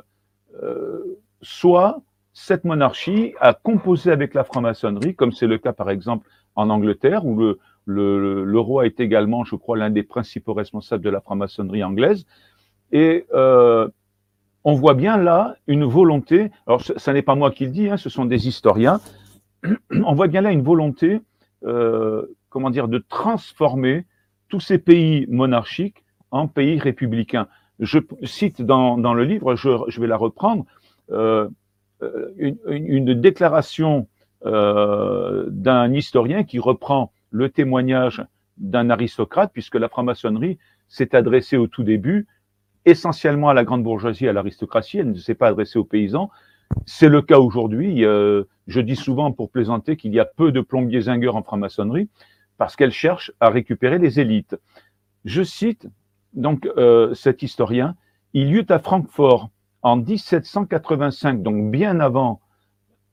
[0.64, 2.02] euh, soit
[2.34, 7.26] cette monarchie a composé avec la franc-maçonnerie, comme c'est le cas par exemple en Angleterre,
[7.26, 11.84] où le, le, roi est également, je crois, l'un des principaux responsables de la franc-maçonnerie
[11.84, 12.26] anglaise.
[12.92, 13.88] Et euh,
[14.64, 17.98] on voit bien là une volonté, alors ce, n'est pas moi qui le dis, hein,
[17.98, 19.00] ce sont des historiens,
[19.92, 21.22] on voit bien là une volonté,
[21.66, 24.06] euh, comment dire, de transformer
[24.50, 27.48] tous ces pays monarchiques en pays républicains.
[27.80, 30.66] Je cite dans, le livre, je, vais la reprendre,
[31.12, 31.48] euh,
[32.38, 34.08] une, déclaration
[34.44, 38.24] d'un historien qui reprend le témoignage
[38.58, 42.28] d'un aristocrate, puisque la franc-maçonnerie s'est adressée au tout début
[42.86, 46.30] essentiellement à la grande bourgeoisie, à l'aristocratie, elle ne s'est pas adressée aux paysans.
[46.86, 48.06] C'est le cas aujourd'hui.
[48.06, 52.10] Euh, je dis souvent pour plaisanter qu'il y a peu de plombiers zingueurs en franc-maçonnerie
[52.58, 54.56] parce qu'elle cherche à récupérer les élites.
[55.26, 55.88] Je cite
[56.34, 57.96] donc euh, cet historien.
[58.34, 59.50] Il y eut à Francfort
[59.82, 62.42] en 1785, donc bien avant,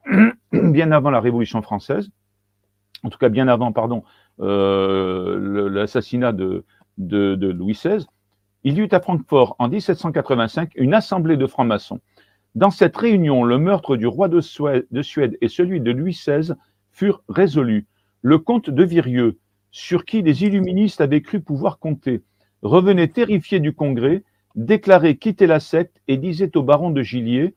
[0.52, 2.10] bien avant la Révolution française,
[3.02, 4.02] en tout cas bien avant, pardon,
[4.40, 6.64] euh, l'assassinat de,
[6.98, 8.06] Louis XVI,
[8.64, 12.00] il y eut à Francfort en 1785 une assemblée de francs-maçons.
[12.54, 14.86] Dans cette réunion, le meurtre du roi de Suède,
[15.40, 16.54] et celui de Louis XVI
[16.90, 17.86] furent résolus.
[18.22, 19.38] Le comte de Virieux,
[19.70, 22.22] sur qui les illuministes avaient cru pouvoir compter,
[22.62, 27.54] revenait terrifié du congrès, déclarait quitter la secte et disait au baron de Gillier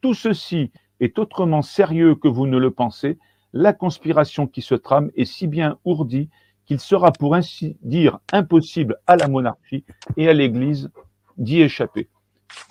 [0.00, 3.18] Tout ceci est autrement sérieux que vous ne le pensez,
[3.52, 6.28] la conspiration qui se trame est si bien ourdie
[6.66, 9.84] qu'il sera pour ainsi dire impossible à la monarchie
[10.16, 10.90] et à l'Église
[11.38, 12.08] d'y échapper.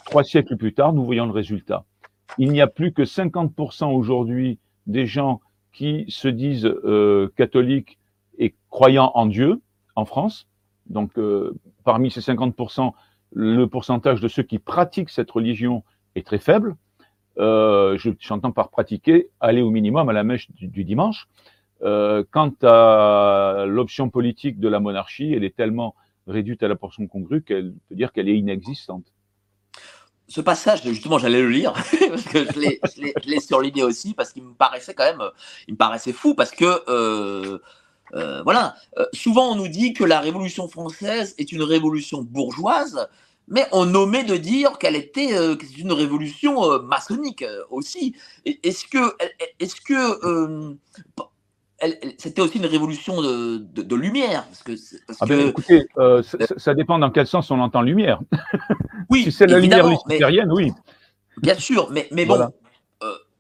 [0.06, 1.86] Trois siècles plus tard, nous voyons le résultat.
[2.38, 5.40] Il n'y a plus que 50% aujourd'hui des gens
[5.72, 7.98] qui se disent euh, catholiques
[8.38, 9.62] et croyants en Dieu
[9.96, 10.48] en France.
[10.88, 12.94] Donc, euh, parmi ces 50%,
[13.34, 15.84] le pourcentage de ceux qui pratiquent cette religion
[16.16, 16.76] est très faible
[17.38, 21.28] euh, j'entends par pratiquer, aller au minimum à la mèche du, dimanche.
[21.84, 25.96] Euh, quant à l'option politique de la monarchie, elle est tellement
[26.28, 29.06] réduite à la portion congrue qu'elle peut dire qu'elle est inexistante.
[30.28, 31.74] Ce passage, justement, j'allais le lire
[32.10, 35.30] parce que je l'ai surligné aussi parce qu'il me paraissait quand même,
[35.68, 37.60] il me paraissait fou parce que euh,
[38.14, 38.76] euh voilà,
[39.14, 43.08] souvent on nous dit que la Révolution française est une révolution bourgeoise,
[43.48, 48.16] mais on nommait de dire qu'elle était euh, une révolution euh, maçonnique euh, aussi.
[48.46, 49.16] Est-ce que,
[49.60, 50.78] est-ce que
[52.18, 54.46] c'était aussi une révolution de, de, lumière?
[54.48, 54.72] Parce que,
[55.20, 55.86] ah ben, écoutez,
[56.58, 58.20] ça, dépend dans quel sens on entend lumière.
[59.10, 60.72] Oui, si c'est la lumière luciférienne, oui.
[61.38, 62.50] Bien sûr, mais, mais bon,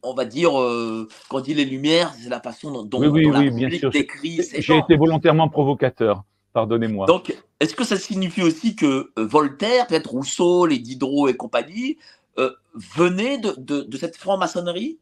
[0.04, 3.50] on va dire, quand on dit les lumières, c'est la façon dont, oui, oui, la
[3.50, 3.89] bien sûr.
[3.89, 4.41] décrit.
[4.60, 6.24] J'ai été volontairement provocateur.
[6.56, 7.06] Pardonnez-moi.
[7.06, 11.98] Donc, est-ce que ça signifie aussi que euh, Voltaire, peut-être Rousseau, les Diderot et compagnie,
[12.38, 12.50] euh,
[12.96, 14.98] venaient de, cette franc-maçonnerie?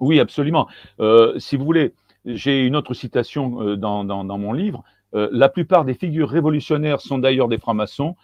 [0.00, 0.68] Oui, absolument.
[1.00, 1.92] Euh, si vous voulez,
[2.24, 4.84] j'ai une autre citation dans, mon livre.
[5.12, 8.16] la plupart des figures révolutionnaires sont d'ailleurs des francs-maçons,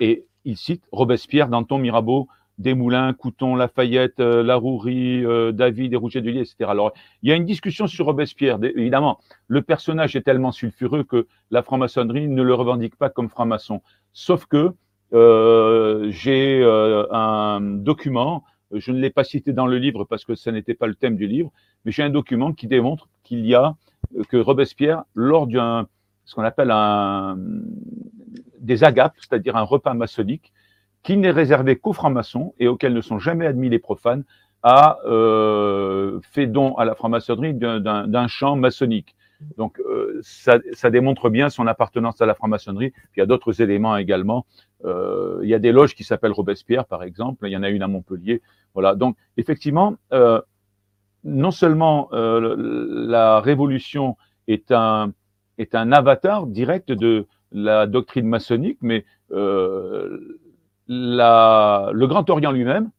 [0.00, 2.26] et il cite Robespierre, Danton, Mirabeau,
[2.58, 6.56] Desmoulins, Couton, Lafayette, euh, Larourie, euh, David et Rouget de etc.
[6.68, 6.92] Alors,
[7.22, 8.58] il y a une discussion sur Robespierre.
[8.62, 13.82] Évidemment, le personnage est tellement sulfureux que la franc-maçonnerie ne le revendique pas comme franc-maçon.
[14.12, 14.72] Sauf que
[15.12, 16.64] euh, j'ai
[17.10, 20.86] un document, je ne l'ai pas cité dans le livre parce que ce n'était pas
[20.86, 21.52] le thème du livre,
[21.84, 23.76] mais j'ai un document qui démontre qu'il y a
[24.28, 25.86] que Robespierre, lors d'un
[26.24, 27.38] ce qu'on appelle un
[28.60, 30.52] des agapes, c'est-à-dire un repas maçonnique,
[31.06, 34.24] qui n'est réservé qu'aux francs-maçons et auquel ne sont jamais admis les profanes,
[34.64, 39.14] a euh, fait don à la franc-maçonnerie d'un champ maçonnique.
[39.56, 42.92] Donc, euh, ça, ça, démontre bien son appartenance à la franc-maçonnerie.
[43.14, 44.46] il y a d'autres éléments également.
[44.84, 47.46] Euh, il y a des loges qui s'appellent Robespierre, par exemple.
[47.46, 48.42] Il y en a une à Montpellier.
[48.74, 48.96] Voilà.
[48.96, 50.40] Donc, effectivement, euh,
[51.22, 52.56] non seulement euh,
[53.06, 54.16] la Révolution
[54.48, 55.12] est un,
[55.56, 60.38] est un avatar direct de la doctrine maçonnique, mais euh,
[60.88, 62.90] le Grand Orient lui-même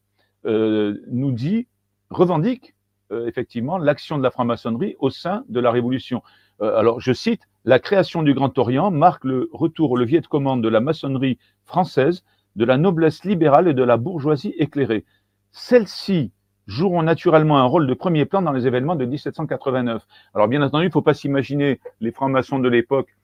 [0.45, 1.67] euh, nous dit,
[2.09, 2.75] revendique
[3.11, 6.21] euh, effectivement l'action de la franc-maçonnerie au sein de la Révolution.
[6.61, 10.27] Euh, alors, je cite, la création du Grand Orient marque le retour au levier de
[10.27, 12.23] commande de la maçonnerie française,
[12.55, 15.05] de la noblesse libérale et de la bourgeoisie éclairée.
[15.51, 16.31] Celle-ci
[16.65, 20.05] joueront naturellement un rôle de premier plan dans les événements de 1789.
[20.33, 23.16] Alors bien entendu, il ne faut pas s'imaginer les francs-maçons de l'époque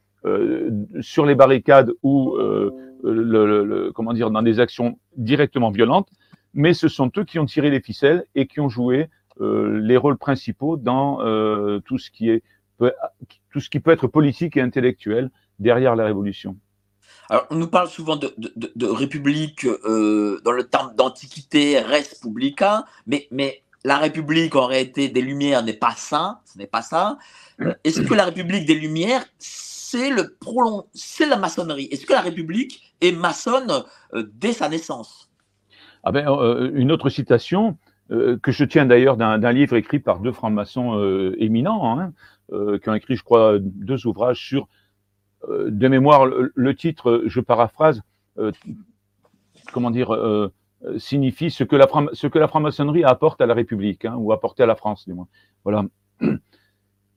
[1.01, 6.09] sur les barricades ou euh, comment dire dans des actions directement violentes,
[6.53, 9.09] mais ce sont eux qui ont tiré les ficelles et qui ont joué
[9.41, 12.43] euh, les rôles principaux dans euh, tout ce qui est
[13.51, 16.57] tout ce qui peut être politique et intellectuel derrière la révolution.
[17.29, 23.27] Alors, on nous parle souvent de, république euh, dans le terme d'antiquité, res publica, mais,
[23.31, 27.17] mais la république en réalité des Lumières n'est pas ça, ce n'est pas ça.
[27.61, 29.25] Euh, Est-ce que la république des Lumières,
[29.93, 33.83] c'est le prolong, c'est la maçonnerie Est-ce que la république est maçonne
[34.15, 35.29] euh, dès sa naissance?
[36.03, 37.77] Ah ben, euh, Une autre citation
[38.09, 42.11] euh, que je tiens d'ailleurs d'un livre écrit par deux francs-maçons euh, éminents, hein,
[42.49, 44.67] qui ont écrit, je crois, deux ouvrages sur
[45.49, 48.01] euh, de mémoire, le, titre, je paraphrase,
[48.39, 48.51] euh,
[49.71, 50.51] comment dire, euh,
[50.97, 51.87] signifie ce que la,
[52.33, 55.27] la franc-maçonnerie apporte à la République, hein, ou apporté à la France, du moins.
[55.63, 55.85] Voilà.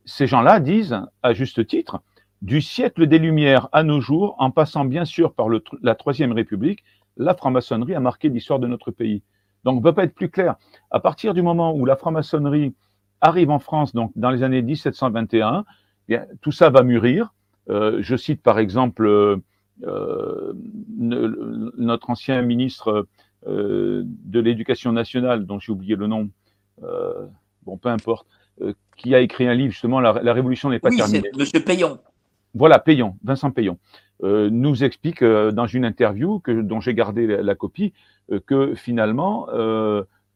[0.05, 2.01] Ces gens-là disent, à juste titre,
[2.43, 6.33] du siècle des Lumières à nos jours, en passant bien sûr par le, la Troisième
[6.33, 6.85] République,
[7.17, 9.23] la franc-maçonnerie a marqué l'histoire de notre pays.
[9.65, 10.57] Donc, on ne peut pas être plus clair.
[10.91, 12.75] À partir du moment où la franc-maçonnerie
[13.21, 15.65] arrive en France, donc dans les années 1721,
[16.09, 17.33] eh bien, tout ça va mûrir.
[17.69, 19.37] Euh, je cite par exemple euh,
[19.85, 20.53] euh
[20.99, 23.09] notre ancien ministre
[23.47, 26.31] euh, de l'Éducation nationale, dont j'ai oublié le nom,
[27.65, 28.27] bon, peu importe,
[28.97, 31.31] qui a écrit un livre justement, La, la Révolution n'est pas oui, terminée.
[31.37, 31.99] Monsieur Payon.
[32.57, 33.79] Voilà, Payon, Vincent Payon,
[34.23, 37.93] nous explique dans une interview que, dont j'ai gardé la, copie
[38.47, 39.47] que finalement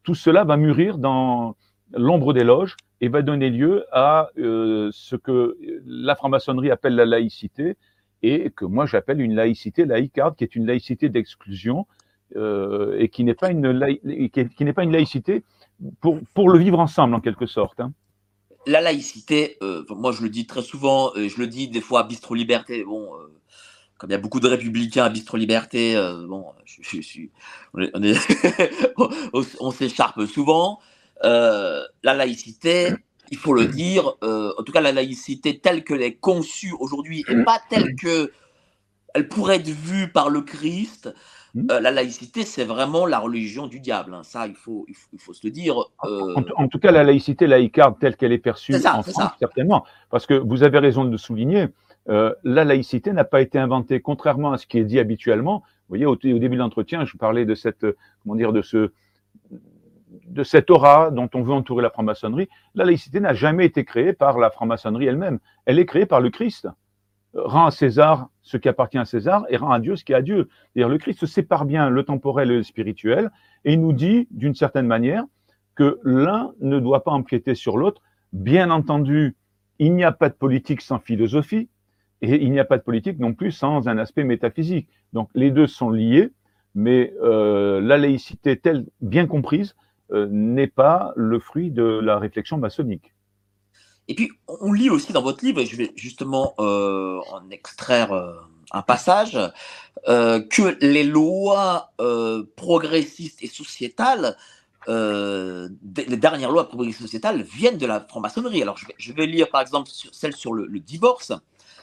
[0.03, 1.57] tout cela va mûrir dans
[1.93, 5.57] l'ombre des loges et va donner lieu à euh, ce que
[5.87, 7.77] la franc-maçonnerie appelle la laïcité
[8.23, 11.87] et que moi j'appelle une laïcité laïcarde, qui est une laïcité d'exclusion
[12.37, 15.43] euh, et qui n'est pas une qui, pas une laïcité
[16.01, 17.81] pour, pour le vivre ensemble en quelque sorte.
[17.81, 17.93] Hein.
[18.67, 22.01] La laïcité, euh, moi je le dis très souvent, euh, je le dis des fois
[22.01, 23.33] à Bistro Liberté, bon, euh,
[23.97, 25.95] comme il y a beaucoup de républicains à Bistro Liberté,
[26.29, 27.27] bon, je,
[29.61, 30.79] on, s'écharpe souvent.
[31.23, 32.93] La laïcité,
[33.31, 37.43] il faut le dire, en tout cas la laïcité telle qu'elle est conçue aujourd'hui et
[37.45, 38.33] pas telle que
[39.15, 41.13] elle pourrait être vue par le Christ.
[41.57, 44.15] Euh, la laïcité, c'est vraiment la religion du diable.
[44.15, 44.23] Hein.
[44.23, 45.77] Ça, il faut, il faut, il faut se le dire.
[46.05, 46.35] Euh.
[46.37, 49.37] En, en, tout cas, la laïcité laïcarde telle qu'elle est perçue ça, en France, ça.
[49.39, 49.85] certainement.
[50.11, 51.69] Parce que vous avez raison de le souligner,
[52.09, 55.63] euh, la laïcité n'a pas été inventée, contrairement à ce qui est dit habituellement.
[55.89, 57.85] Vous voyez, au, au début de l'entretien, je parlais de cette,
[58.23, 58.93] comment dire, de ce,
[60.27, 64.13] de cette aura dont on veut entourer la franc-maçonnerie, la laïcité n'a jamais été créée
[64.13, 65.39] par la franc-maçonnerie elle-même.
[65.67, 66.69] Elle est créée par le Christ.
[67.35, 70.17] Rend à César ce qui appartient à César et rend à Dieu ce qui est
[70.17, 70.49] à Dieu.
[70.75, 73.31] D'ailleurs, le Christ sépare bien le temporel et le spirituel
[73.65, 75.25] et il nous dit, d'une certaine manière,
[75.77, 78.03] que l'un ne doit pas empiéter sur l'autre.
[78.33, 79.37] Bien entendu,
[79.79, 81.69] il n'y a pas de politique sans philosophie
[82.23, 84.89] et il n'y a pas de politique non plus sans un aspect métaphysique.
[85.13, 86.33] Donc, les deux sont liés,
[86.75, 89.75] mais euh, la laïcité telle bien comprise
[90.13, 93.15] euh, n'est pas le fruit de la réflexion maçonnique.
[94.11, 98.11] Et puis, on lit aussi dans votre livre, et je vais justement euh, en extraire
[98.11, 98.35] euh,
[98.73, 99.39] un passage,
[100.09, 101.93] euh, que les lois
[102.57, 104.37] progressistes et sociétales,
[104.89, 108.63] les dernières lois progressistes et sociétales viennent de la franc-maçonnerie.
[108.63, 111.33] Alors, je vais, je vais, lire par exemple sur, celle sur le, le divorce.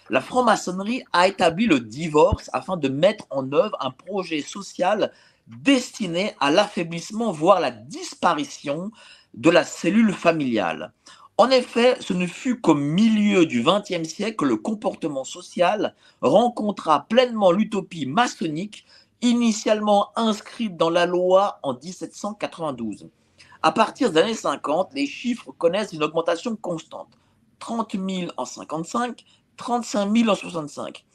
[0.10, 5.14] La franc-maçonnerie a établi le divorce afin de mettre en œuvre un projet social
[5.48, 8.92] destiné à l'affaiblissement, voire la disparition
[9.34, 10.92] de la cellule familiale.
[11.40, 17.06] En effet, ce ne fut qu'au milieu du XXe siècle que le comportement social rencontra
[17.08, 18.86] pleinement l'utopie maçonnique
[19.22, 23.10] initialement inscrite dans la loi en 1792.
[23.62, 27.10] À partir des années 50, les chiffres connaissent une augmentation constante.
[27.60, 29.24] 30 000 en 55,
[29.58, 31.06] 35 000 en 65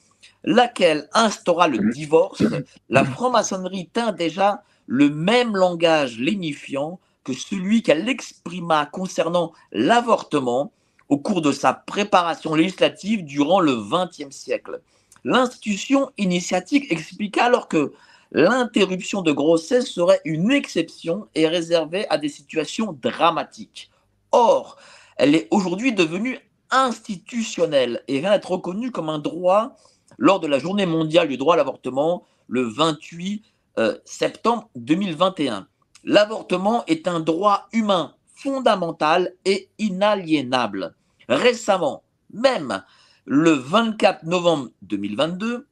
[0.45, 2.43] laquelle instaura le divorce,
[2.89, 10.73] la franc-maçonnerie tint déjà le même langage lénifiant que celui qu'elle exprima concernant l'avortement
[11.09, 14.81] au cours de sa préparation législative durant le XXe siècle.
[15.25, 17.93] L'institution initiatique expliqua alors que
[18.33, 23.91] l'interruption de grossesse serait une exception et réservée à des situations dramatiques.
[24.33, 24.77] Or,
[25.17, 26.39] elle est aujourd'hui devenue
[26.71, 29.77] institutionnel et vient d'être reconnu comme un droit
[30.19, 33.45] lors de la journée mondiale du droit à l'avortement le 28
[33.79, 35.69] euh, septembre 2021.
[36.05, 40.95] L'avortement est un droit humain fondamental et inaliénable.
[41.29, 42.83] Récemment, même
[43.25, 45.69] le 24 novembre 2022,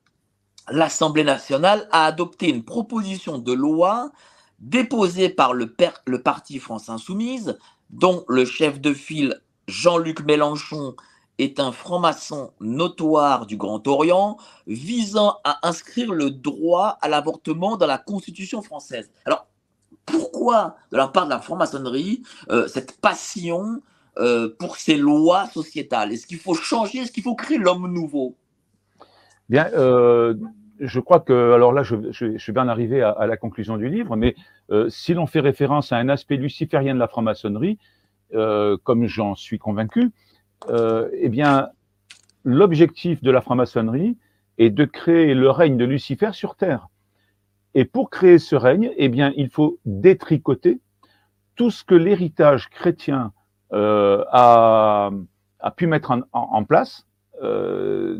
[0.71, 4.13] l'Assemblée nationale a adopté une proposition de loi
[4.61, 5.75] déposée par le,
[6.23, 7.59] Parti France Insoumise,
[7.91, 10.95] dont le chef de file Jean-Luc Mélenchon
[11.39, 17.87] est un franc-maçon notoire du Grand Orient, visant à inscrire le droit à l'avortement dans
[17.87, 19.11] la Constitution française.
[19.25, 19.47] Alors,
[20.11, 23.83] pourquoi, de la part de la franc-maçonnerie, euh, cette passion
[24.19, 26.13] euh, pour ces lois sociétales?
[26.13, 26.99] Est-ce qu'il faut changer?
[26.99, 28.37] Est-ce qu'il faut créer l'homme nouveau?
[29.49, 30.35] Bien, euh,
[30.79, 34.17] je crois que, alors là, je, vais bien arriver à, à, la conclusion du livre,
[34.17, 34.35] mais
[34.89, 37.79] si l'on fait référence à un aspect luciférien de la franc-maçonnerie,
[38.31, 40.13] comme j'en suis convaincu,
[40.69, 41.71] eh bien,
[42.45, 44.17] l'objectif de la franc-maçonnerie
[44.59, 46.89] est de créer le règne de Lucifer sur Terre.
[47.75, 50.81] Et pour créer ce règne, eh bien, il faut détricoter
[51.57, 53.33] tout ce que l'héritage chrétien
[53.73, 55.11] euh, a,
[55.61, 57.07] a, pu mettre en, place
[57.43, 58.19] euh,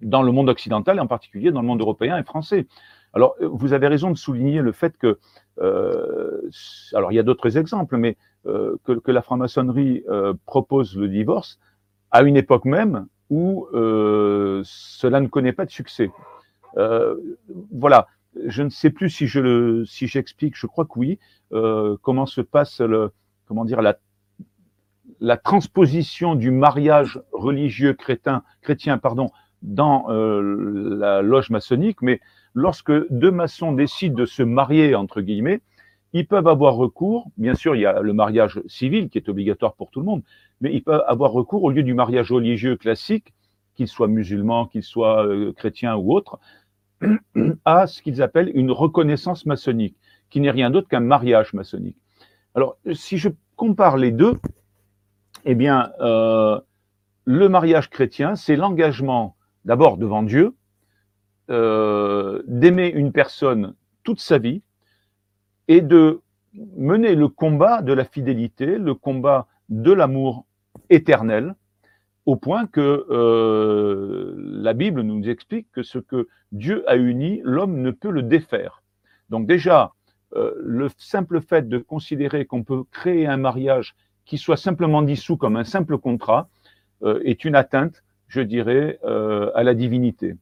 [0.00, 2.66] dans le monde occidental et en particulier dans le monde européen et français.
[3.12, 5.18] Alors, vous avez raison de souligner le fait que,
[5.60, 6.50] euh,
[6.94, 11.08] alors il y a d'autres exemples, mais euh, que, que, la franc-maçonnerie euh, propose le
[11.08, 11.58] divorce
[12.10, 16.10] à une époque même où euh, cela ne connaît pas de succès.
[17.72, 18.08] voilà,
[18.46, 21.18] je ne sais plus si je le, si j'explique, je crois que oui,
[22.02, 23.12] comment se passe le,
[23.46, 23.98] comment dire la
[25.20, 29.30] la transposition du mariage religieux chrétien, chrétien pardon,
[29.62, 32.20] dans euh, la loge maçonnique, mais
[32.52, 35.60] lorsque deux maçons décident de se marier, entre guillemets,
[36.12, 39.74] ils peuvent avoir recours, bien sûr, il y a le mariage civil qui est obligatoire
[39.74, 40.22] pour tout le monde,
[40.60, 43.32] mais ils peuvent avoir recours au lieu du mariage religieux classique,
[43.74, 46.38] qu'il soit musulman, qu'il soit euh, chrétien ou autre,
[47.64, 49.96] à ce qu'ils appellent une reconnaissance maçonnique,
[50.30, 51.96] qui n'est rien d'autre qu'un mariage maçonnique.
[52.54, 54.38] Alors, si je compare les deux,
[55.44, 56.60] eh bien, euh,
[57.24, 60.54] le mariage chrétien, c'est l'engagement d'abord devant Dieu,
[61.50, 64.62] euh, d'aimer une personne toute sa vie,
[65.68, 66.20] et de
[66.76, 70.44] mener le combat de la fidélité, le combat de l'amour
[70.90, 71.54] éternel,
[72.26, 77.80] au point que euh, la Bible nous explique que ce que Dieu a uni, l'homme
[77.80, 78.82] ne peut le défaire.
[79.28, 79.92] Donc déjà,
[80.34, 85.36] euh, le simple fait de considérer qu'on peut créer un mariage qui soit simplement dissous
[85.36, 86.48] comme un simple contrat
[87.02, 90.36] euh, est une atteinte, je dirais, euh, à la divinité.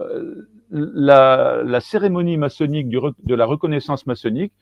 [0.00, 4.52] Euh, la, cérémonie maçonnique de la reconnaissance maçonnique,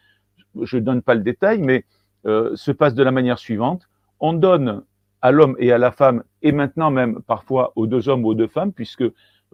[0.63, 1.85] je ne donne pas le détail, mais
[2.25, 3.89] se passe de la manière suivante.
[4.21, 4.83] On donne
[5.23, 8.35] à l'homme et à la femme, et maintenant même parfois aux deux hommes ou aux
[8.35, 9.05] deux femmes, puisque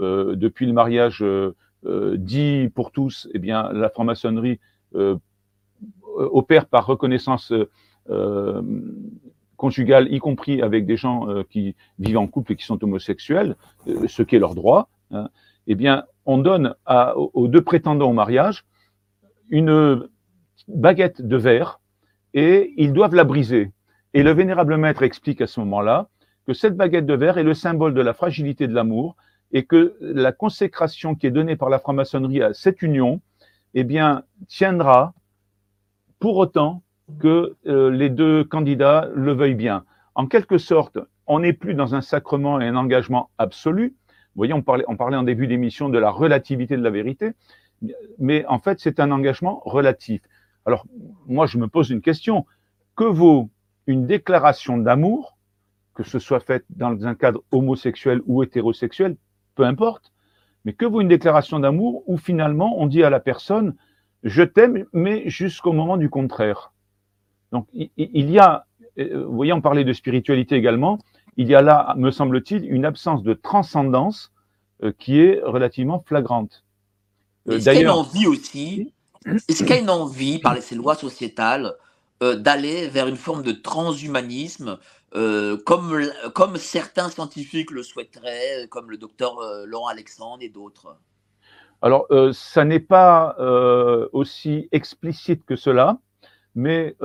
[0.01, 1.55] euh, depuis le mariage euh,
[1.87, 4.61] euh dit pour tous, eh bien, la franc-maçonnerie
[6.15, 7.53] opère par reconnaissance
[9.57, 13.57] conjugale, y compris avec des gens qui vivent en couple et qui sont homosexuels,
[14.07, 14.89] ce qui est leur droit.
[15.11, 15.29] Hein,
[15.67, 18.65] eh bien, on donne aux deux prétendants au mariage
[19.51, 20.09] une
[20.69, 21.81] baguette de verre
[22.35, 23.73] et ils doivent la briser.
[24.15, 26.09] Et le vénérable maître explique à ce moment-là
[26.47, 29.17] que cette baguette de verre est le symbole de la fragilité de l'amour
[29.53, 33.21] et que la consécration qui est donnée par la franc-maçonnerie à cette union,
[33.75, 35.15] eh bien, tiendra
[36.21, 36.83] pour autant
[37.19, 39.85] que euh, les deux candidats le veuillent bien.
[40.15, 43.95] En quelque sorte, on n'est plus dans un sacrement et un engagement absolu,
[44.35, 47.33] vous voyez, on parlait, on parlait en début d'émission de la relativité de la vérité,
[48.19, 50.23] mais en fait, c'est un engagement relatif.
[50.67, 50.87] Alors,
[51.27, 52.47] moi, je me pose une question.
[52.97, 53.51] Que vaut
[53.87, 55.37] une déclaration d'amour,
[55.95, 59.17] que ce soit faite dans un cadre homosexuel ou hétérosexuel,
[59.55, 60.13] peu importe,
[60.65, 63.77] mais que vaut une déclaration d'amour où finalement on dit à la personne,
[64.23, 66.73] je t'aime, mais jusqu'au moment du contraire.
[67.53, 68.67] Donc, il y a,
[68.99, 70.99] euh, vous voyez, on parlait de spiritualité également,
[71.37, 74.33] il y a là, me semble-t-il, une absence de transcendance
[74.83, 76.65] euh, qui est relativement flagrante.
[77.49, 78.93] Euh, est-ce qu'il y a une envie aussi,
[79.27, 81.75] est-ce qu'il y a une envie par ces lois sociétales?
[82.25, 84.79] Euh, d'aller vers une forme de transhumanisme
[85.15, 86.01] euh, comme,
[86.35, 90.97] comme certains scientifiques le souhaiteraient, comme le docteur euh, Laurent Alexandre et d'autres
[91.83, 95.99] Alors, euh, ça n'est pas euh, aussi explicite que cela,
[96.55, 96.97] mais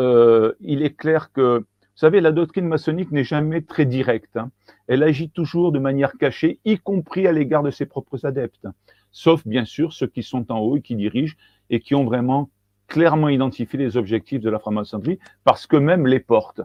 [0.61, 4.37] il est clair que vous savez, la doctrine maçonnique n'est jamais très directe.
[4.37, 4.51] Hein.
[4.87, 8.67] Elle agit toujours de manière cachée, y compris à l'égard de ses propres adeptes,
[9.11, 11.35] sauf bien sûr ceux qui sont en haut et qui dirigent
[11.69, 12.49] et qui ont vraiment
[12.89, 16.61] clairement identifié les objectifs de la franc-maçonnerie, parce que même les portent.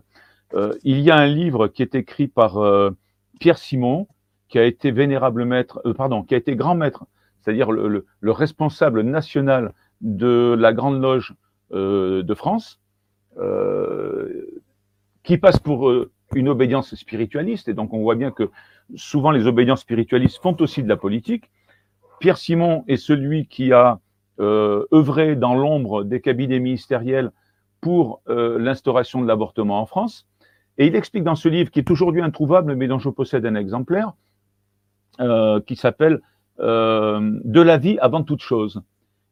[0.54, 2.90] Euh, il y a un livre qui est écrit par euh,
[3.38, 4.08] Pierre Simon,
[4.48, 7.06] qui a été vénérable maître, euh, pardon, qui a été grand maître,
[7.40, 11.34] c'est-à-dire le, responsable national de la Grande Loge
[11.72, 12.80] euh, de France,
[13.38, 14.62] euh,
[15.22, 15.92] qui passe pour
[16.34, 18.50] une obédience spiritualiste, et donc on voit bien que
[18.94, 21.50] souvent les obédiences spiritualistes font aussi de la politique.
[22.20, 23.98] Pierre Simon est celui qui a
[24.40, 27.30] œuvré dans l'ombre des cabinets ministériels
[27.80, 30.26] pour l'instauration de l'avortement en France.
[30.78, 33.54] Et il explique dans ce livre, qui est aujourd'hui introuvable, mais dont je possède un
[33.54, 34.12] exemplaire,
[35.20, 36.20] euh, qui s'appelle
[36.58, 38.82] euh, De la vie avant toute chose.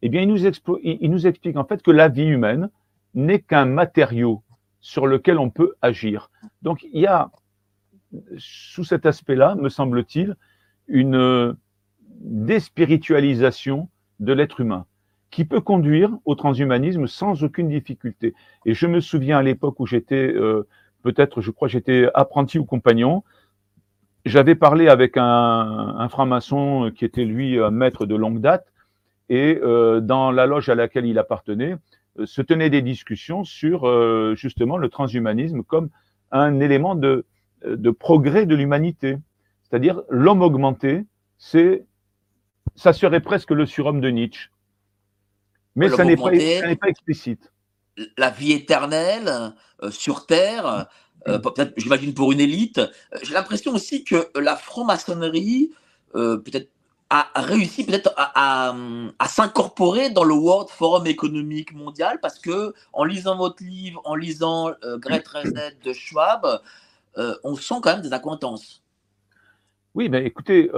[0.02, 0.46] Eh bien, il nous,
[0.82, 2.70] il nous explique en fait que la vie humaine
[3.14, 4.42] n'est qu'un matériau
[4.80, 6.30] sur lequel on peut agir.
[6.62, 7.30] Donc, il y a,
[8.36, 10.36] sous cet aspect-là, me semble-t-il,
[10.88, 11.56] une
[12.20, 13.88] déspiritualisation
[14.20, 14.86] de l'être humain
[15.32, 18.34] qui peut conduire au transhumanisme sans aucune difficulté.
[18.66, 20.68] Et je me souviens à l'époque où j'étais euh,
[21.02, 23.24] peut-être, je crois, j'étais apprenti ou compagnon.
[24.26, 28.66] J'avais parlé avec un, franc-maçon qui était lui un maître de longue date,
[29.30, 31.76] et euh, dans la loge à laquelle il appartenait,
[32.18, 33.86] euh, se tenaient des discussions sur
[34.36, 35.88] justement le transhumanisme comme
[36.30, 37.24] un élément de,
[37.64, 39.16] de progrès de l'humanité.
[39.62, 41.06] C'est-à-dire l'homme augmenté,
[41.38, 41.86] c'est,
[42.74, 44.51] ça serait presque le surhomme de Nietzsche.
[45.74, 47.50] Mais ça n'est pas, pas explicite
[48.16, 49.52] la vie éternelle
[49.82, 50.88] euh, sur Terre,
[51.28, 51.42] euh, mm.
[51.42, 52.78] peut-être, j'imagine, pour une élite.
[52.78, 52.88] Euh,
[53.22, 55.72] j'ai l'impression aussi que la franc-maçonnerie,
[56.12, 56.68] peut-être,
[57.14, 58.74] a réussi peut-être à,
[59.26, 64.72] s'incorporer dans le World Forum économique mondial parce que en lisant votre livre, en lisant
[64.96, 66.60] Great Reset de Schwab,
[67.44, 68.82] on sent quand même des acquaintances.
[69.94, 70.70] Oui, mais écoutez,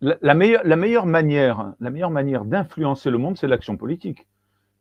[0.00, 4.26] la, meilleure, la meilleure manière, la meilleure manière d'influencer le monde, c'est l'action politique.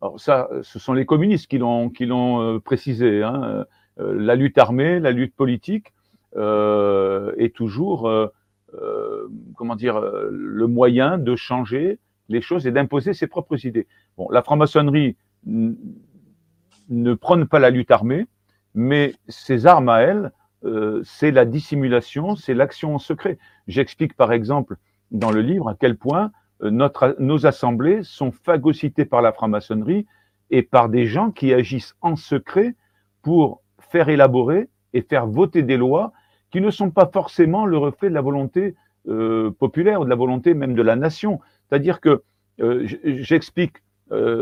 [0.01, 3.23] Alors ça, ce sont les communistes qui l'ont qui l'ont euh, précisé.
[3.23, 3.65] Hein.
[3.99, 5.93] Euh, la lutte armée, la lutte politique
[6.35, 8.27] euh, est toujours, euh,
[9.55, 11.99] comment dire, le moyen de changer
[12.29, 13.87] les choses et d'imposer ses propres idées.
[14.17, 15.15] Bon, la franc-maçonnerie
[15.45, 18.27] ne prône pas la lutte armée,
[18.75, 20.31] mais ses armes à elle,
[21.03, 23.37] c'est la dissimulation, c'est l'action en secret.
[23.67, 24.75] J'explique par exemple
[25.11, 26.31] dans le livre à quel point
[26.63, 26.89] euh,
[27.19, 30.05] nos assemblées sont phagocytées par la franc-maçonnerie
[30.49, 32.75] et par des gens qui agissent en secret
[33.21, 36.13] pour faire élaborer et faire voter des lois
[36.51, 38.75] qui ne sont pas forcément le reflet de la volonté
[39.07, 41.39] euh, populaire ou de la volonté même de la nation.
[41.67, 42.23] C'est-à-dire que
[42.61, 43.77] euh, j'explique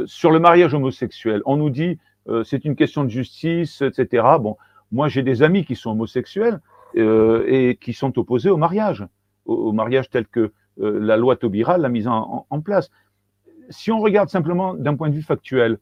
[0.05, 1.97] sur le mariage homosexuel, on nous dit
[2.43, 4.24] c'est une question de justice, etc.
[4.39, 4.57] Bon,
[4.91, 6.59] moi j'ai des amis qui sont homosexuels
[6.95, 9.03] et qui sont opposés au mariage,
[9.46, 12.89] au, mariage tel que euh, la loi Taubira l'a mise en, place.
[13.70, 15.80] Si on regarde simplement d'un point de vue factuel,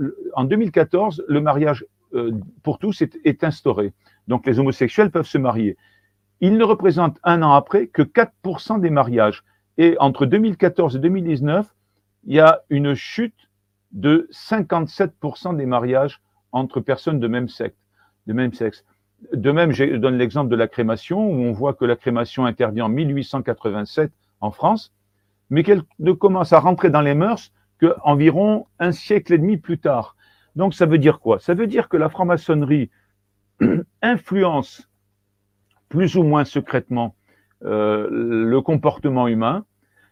[0.00, 2.32] euh, en 2014, le mariage euh,
[2.62, 3.92] pour tous est, instauré.
[4.28, 5.76] Donc les homosexuels peuvent se marier.
[6.40, 9.44] Il ne représente un an après que 4% des mariages.
[9.78, 11.74] Et entre 2014 et 2019,
[12.24, 13.48] il y a une chute
[13.92, 16.20] de 57% des mariages
[16.52, 17.20] entre personnes.
[17.20, 18.84] De même sexe.
[19.32, 22.86] De même, je donne l'exemple de la crémation, où on voit que la crémation intervient
[22.86, 24.92] en 1887 en France,
[25.50, 29.78] mais qu'elle ne commence à rentrer dans les mœurs qu'environ un siècle et demi plus
[29.78, 30.16] tard.
[30.54, 31.38] Donc ça veut dire quoi?
[31.38, 32.90] Ça veut dire que la franc-maçonnerie
[34.02, 34.88] influence
[35.88, 37.14] plus ou moins secrètement
[37.64, 39.64] euh, le comportement humain,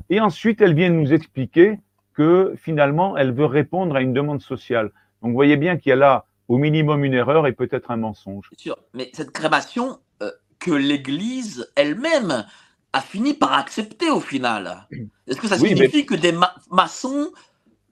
[0.08, 1.78] et ensuite elle vient nous expliquer
[2.14, 4.92] que finalement elle veut répondre à une demande sociale.
[5.20, 7.96] Donc vous voyez bien qu'il y a là au minimum une erreur et peut-être un
[7.96, 8.50] mensonge.
[8.56, 12.44] sûr, mais cette crémation euh, que l'Église elle-même
[12.92, 14.86] a fini par accepter au final.
[15.26, 16.34] Est-ce que ça signifie que des
[16.70, 17.32] maçons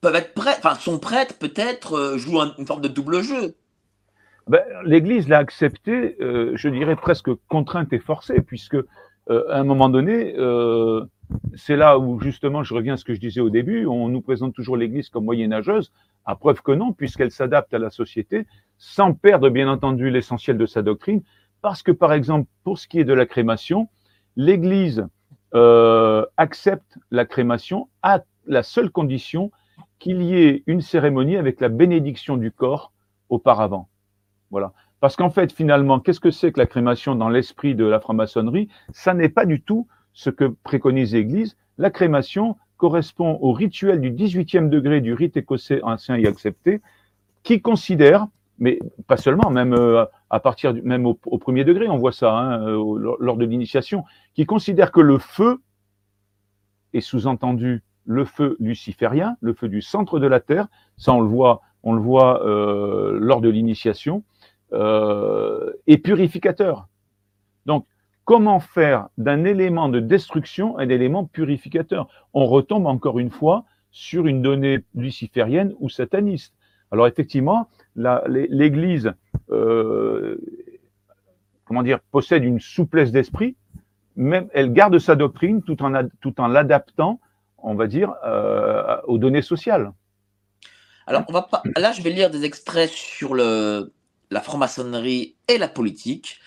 [0.01, 3.55] peuvent être prêts, enfin sont prêts peut-être, euh, jouent une forme de double jeu?
[4.49, 8.77] Ben, L'Église l'a accepté, euh, je dirais presque contrainte et forcée, puisque
[9.29, 10.35] à un moment donné,
[11.55, 14.21] c'est là où justement je reviens à ce que je disais au début, on nous
[14.21, 15.93] présente toujours l'Église comme moyenâgeuse,
[16.25, 18.47] à preuve que non, puisqu'elle s'adapte à la société,
[18.79, 21.23] sans perdre bien entendu l'essentiel de sa doctrine,
[21.61, 23.89] parce que par exemple, pour ce qui est de la crémation,
[24.37, 25.07] l'Église
[25.55, 29.51] euh, accepte la crémation à la seule condition
[29.99, 32.93] qu'il y ait une cérémonie avec la bénédiction du corps
[33.29, 33.89] auparavant.
[34.51, 34.73] Voilà.
[35.01, 38.69] Parce qu'en fait, finalement, qu'est-ce que c'est que la crémation dans l'esprit de la franc-maçonnerie?
[38.93, 41.57] Ça n'est pas du tout ce que préconise l'Église.
[41.79, 46.81] La crémation correspond au rituel du 18e degré du rite écossais ancien et accepté,
[47.43, 48.27] qui considère,
[48.59, 52.37] mais pas seulement, même euh, à partir du, même au, premier degré, on voit ça
[52.37, 54.05] hein, euh, lors de l'initiation,
[54.35, 55.61] qui considère que le feu
[56.93, 60.67] est sous-entendu le feu luciférien, le feu du centre de la terre.
[60.97, 64.25] Ça, on le voit, euh, lors de l'initiation,
[64.73, 66.89] est purificateur.
[67.67, 67.87] Donc,
[68.25, 72.09] comment faire d'un élément de destruction un élément purificateur?
[72.35, 76.55] On retombe encore une fois sur une donnée luciférienne ou sataniste.
[76.91, 79.13] Alors effectivement, l'Église,
[79.51, 80.37] euh,
[81.65, 83.57] comment dire, possède une souplesse d'esprit,
[84.17, 87.21] même elle garde sa doctrine tout en, l'adaptant,
[87.59, 89.93] on va dire, euh, aux données sociales.
[91.07, 95.69] Alors, on va pas, là, je vais lire des extraits sur la franc-maçonnerie et la
[95.69, 96.39] politique.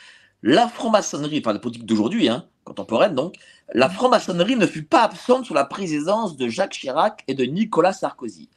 [0.44, 3.36] La franc-maçonnerie, enfin la politique d'aujourd'hui, hein, contemporaine donc,
[3.74, 7.94] la franc-maçonnerie ne fut pas absente sous la présidence de Jacques Chirac et de Nicolas
[7.94, 8.50] Sarkozy.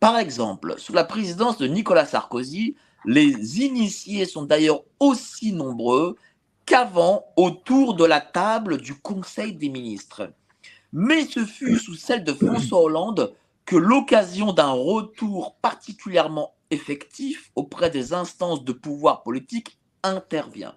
[0.00, 6.16] Par exemple, sous la présidence de Nicolas Sarkozy, les initiés sont d'ailleurs aussi nombreux
[6.66, 10.32] qu'avant autour de la table du Conseil des ministres.
[10.92, 17.90] Mais ce fut sous celle de François Hollande que l'occasion d'un retour particulièrement effectif auprès
[17.90, 20.74] des instances de pouvoir politique intervient.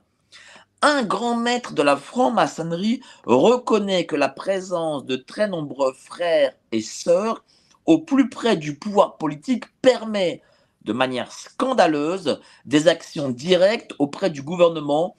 [0.86, 6.82] Un grand maître de la franc-maçonnerie reconnaît que la présence de très nombreux frères et
[6.82, 7.46] sœurs
[7.86, 10.42] au plus près du pouvoir politique permet
[10.82, 15.16] de manière scandaleuse des actions directes auprès du gouvernement,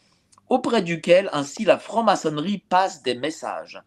[0.50, 3.82] auprès duquel ainsi la franc-maçonnerie passe des messages.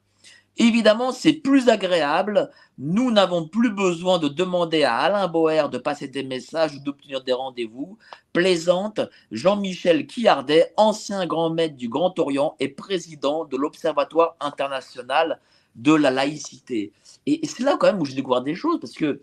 [0.57, 2.49] Évidemment, c'est plus agréable.
[2.79, 7.23] Nous n'avons plus besoin de demander à Alain Boer de passer des messages ou d'obtenir
[7.23, 7.97] des rendez-vous.
[8.33, 9.01] Plaisante,
[9.31, 15.39] Jean-Michel Quillardet, ancien grand maître du Grand Orient et président de l'Observatoire international
[15.75, 16.91] de la laïcité.
[17.27, 19.21] Et, c'est là quand même où j'ai découvert des choses, parce que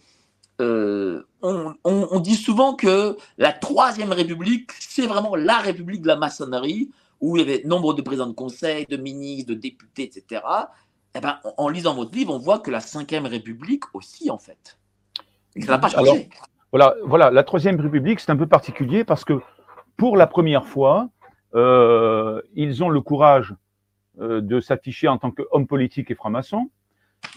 [0.61, 6.91] euh, on, dit souvent que la Troisième République, c'est vraiment la République de la maçonnerie,
[7.21, 10.43] où il y avait nombre de présidents de conseil, de ministres, de députés, etc.
[11.17, 14.79] Eh ben, en, lisant votre livre, on voit que la Cinquième République aussi, en fait.
[15.61, 16.29] ça n'a pas changé.
[16.73, 19.41] voilà, voilà, la Troisième République, c'est un peu particulier parce que
[19.97, 21.09] pour la première fois,
[21.55, 23.55] euh, ils ont le courage
[24.21, 26.69] euh, de s'afficher en tant qu'homme politique et franc-maçon.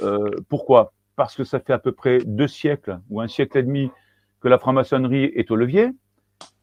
[0.01, 0.93] Euh, pourquoi?
[1.15, 3.91] Parce que ça fait à peu près deux siècles ou un siècle et demi
[4.41, 5.91] que la franc-maçonnerie est au levier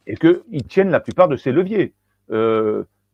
[0.08, 1.94] et qu'ils tiennent la plupart de ces leviers.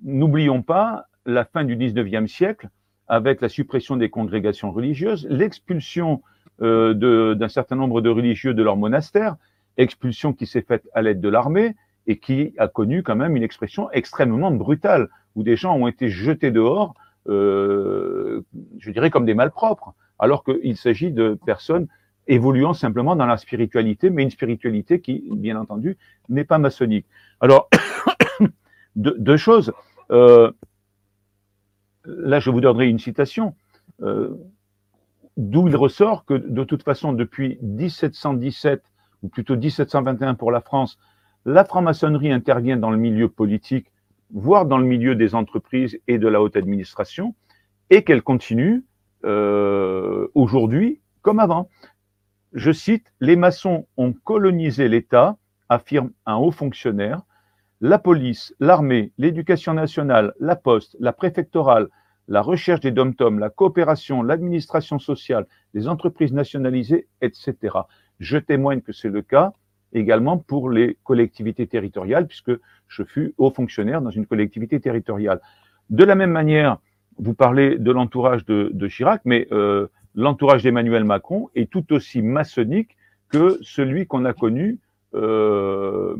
[0.03, 2.71] N'oublions pas la fin du 19e siècle
[3.11, 6.23] avec la suppression des congrégations religieuses, l'expulsion
[6.61, 9.37] d'un certain nombre de religieux de leur monastère,
[9.79, 11.75] expulsion qui s'est faite à l'aide de l'armée
[12.07, 16.09] et qui a connu quand même une expression extrêmement brutale où des gens ont été
[16.09, 16.95] jetés dehors,
[17.29, 18.43] euh,
[18.79, 21.89] je dirais comme des malpropres, alors qu'il s'agit de personnes
[22.27, 25.97] évoluant simplement dans la spiritualité, mais une spiritualité qui, bien entendu,
[26.29, 27.07] n'est pas maçonnique.
[27.41, 27.69] Alors,
[28.97, 29.73] deux, choses.
[30.11, 30.53] Euh,
[32.05, 33.55] là, je vous donnerai une citation,
[34.03, 34.35] euh,
[35.37, 38.83] d'où il ressort que, de toute façon, depuis 1717,
[39.23, 40.99] ou plutôt 1721 pour la France,
[41.45, 43.91] la franc-maçonnerie intervient dans le milieu politique
[44.33, 47.35] voire dans le milieu des entreprises et de la haute administration,
[47.91, 48.85] et qu'elle continue
[49.25, 51.69] euh, aujourd'hui comme avant.
[52.53, 55.37] Je cite, les maçons ont colonisé l'État,
[55.69, 57.23] affirme un haut fonctionnaire,
[57.81, 61.89] la police, l'armée, l'éducation nationale, la poste, la préfectorale,
[62.29, 67.55] la recherche des dom la coopération, l'administration sociale, les entreprises nationalisées, etc.
[68.21, 69.53] Je témoigne que c'est le cas
[69.93, 72.53] également pour les collectivités territoriales, puisque
[72.87, 75.41] je fus haut fonctionnaire dans une collectivité territoriale.
[75.89, 76.79] De la même manière,
[77.19, 82.97] vous parlez de l'entourage de, Chirac, mais euh, l'entourage d'Emmanuel Macron est tout aussi maçonnique
[83.29, 84.79] que celui qu'on a connu
[85.15, 86.15] euh,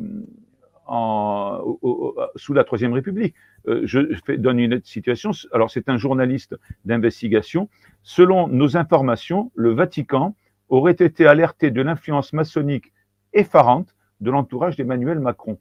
[0.91, 3.35] sous la Troisième République.
[3.69, 5.31] Euh, je fais, donne une situation.
[5.53, 7.69] Alors, c'est un journaliste d'investigation.
[8.03, 10.35] Selon nos informations, le Vatican
[10.69, 12.93] aurait été alerté de l'influence maçonnique
[13.33, 15.59] effarante de l'entourage d'Emmanuel Macron.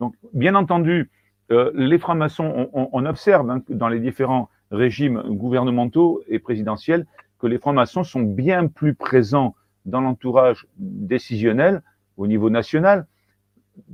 [0.00, 1.10] Donc, bien entendu,
[1.50, 7.06] euh, les francs-maçons, on, observe hein, dans les différents régimes gouvernementaux et présidentiels
[7.38, 9.54] que les francs-maçons sont bien plus présents
[9.84, 11.82] dans l'entourage décisionnel
[12.16, 13.06] au niveau national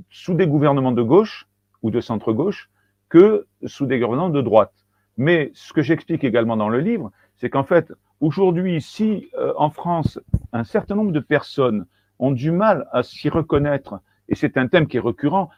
[0.09, 1.47] sous des gouvernements de gauche
[1.81, 2.69] ou de centre-gauche
[3.09, 4.73] que sous des gouvernements de droite.
[5.17, 9.69] Mais ce que j'explique également dans le livre, c'est qu'en fait, aujourd'hui, si euh, en
[9.69, 10.19] France,
[10.53, 11.85] un certain nombre de personnes
[12.19, 13.99] ont du mal à s'y reconnaître,
[14.29, 15.49] et c'est un thème qui est récurrent,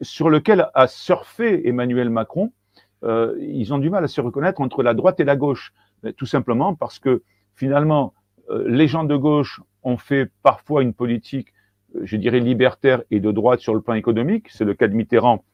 [0.00, 2.52] sur lequel a surfé Emmanuel Macron,
[3.04, 5.72] euh, ils ont du mal à se reconnaître entre la droite et la gauche,
[6.16, 7.22] tout simplement parce que
[7.54, 8.14] finalement,
[8.50, 11.52] euh, les gens de gauche ont fait parfois une politique,
[12.02, 14.48] je dirais, libertaire et de droite sur le plan économique.
[14.50, 15.44] C'est le cas de Mitterrand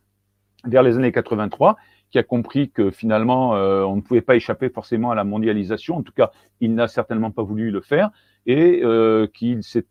[0.64, 1.76] vers les années 83,
[2.11, 5.97] qui a compris que finalement, euh, on ne pouvait pas échapper forcément à la mondialisation.
[5.97, 6.30] En tout cas,
[6.61, 8.11] il n'a certainement pas voulu le faire
[8.47, 9.86] et euh, qu'il s'est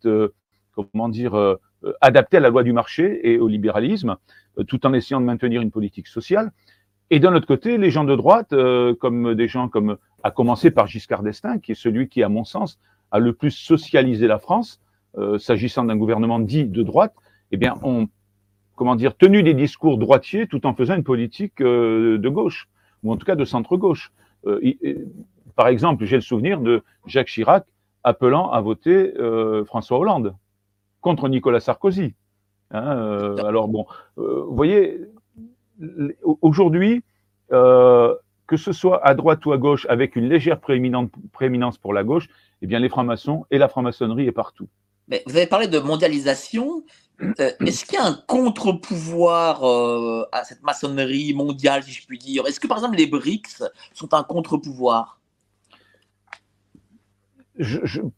[0.73, 1.35] comment dire,
[1.83, 4.17] euh, adapté à la loi du marché et au libéralisme,
[4.57, 6.51] euh, tout en essayant de maintenir une politique sociale.
[7.09, 10.71] et d'un autre côté, les gens de droite, euh, comme des gens comme, à commencer
[10.71, 12.79] par Giscard d'Estaing, qui est celui qui, à mon sens,
[13.11, 14.79] a le plus socialisé la France,
[15.17, 17.13] euh, s'agissant d'un gouvernement dit de droite,
[17.51, 18.07] eh bien, ont,
[18.75, 22.69] comment dire, tenu des discours droitiers tout en faisant une politique euh, de gauche,
[23.03, 24.11] ou en tout cas de centre-gauche.
[25.55, 27.65] par exemple, j'ai le souvenir de Jacques Chirac
[28.03, 29.13] appelant à voter
[29.65, 30.35] François Hollande
[31.01, 32.13] contre Nicolas Sarkozy.
[32.71, 33.85] Hein, alors bon,
[34.17, 35.01] vous voyez,
[36.41, 37.03] aujourd'hui,
[37.51, 38.15] euh,
[38.47, 42.27] que ce soit à droite ou à gauche, avec une légère prééminence pour la gauche,
[42.61, 44.67] eh bien les francs-maçons et la franc-maçonnerie est partout.
[45.25, 46.83] Vous avez parlé de mondialisation.
[47.21, 52.17] Euh, est-ce qu'il y a un contre-pouvoir euh, à cette maçonnerie mondiale, si je puis
[52.17, 52.45] dire?
[52.47, 55.19] Est-ce que par exemple les BRICS sont un contre-pouvoir?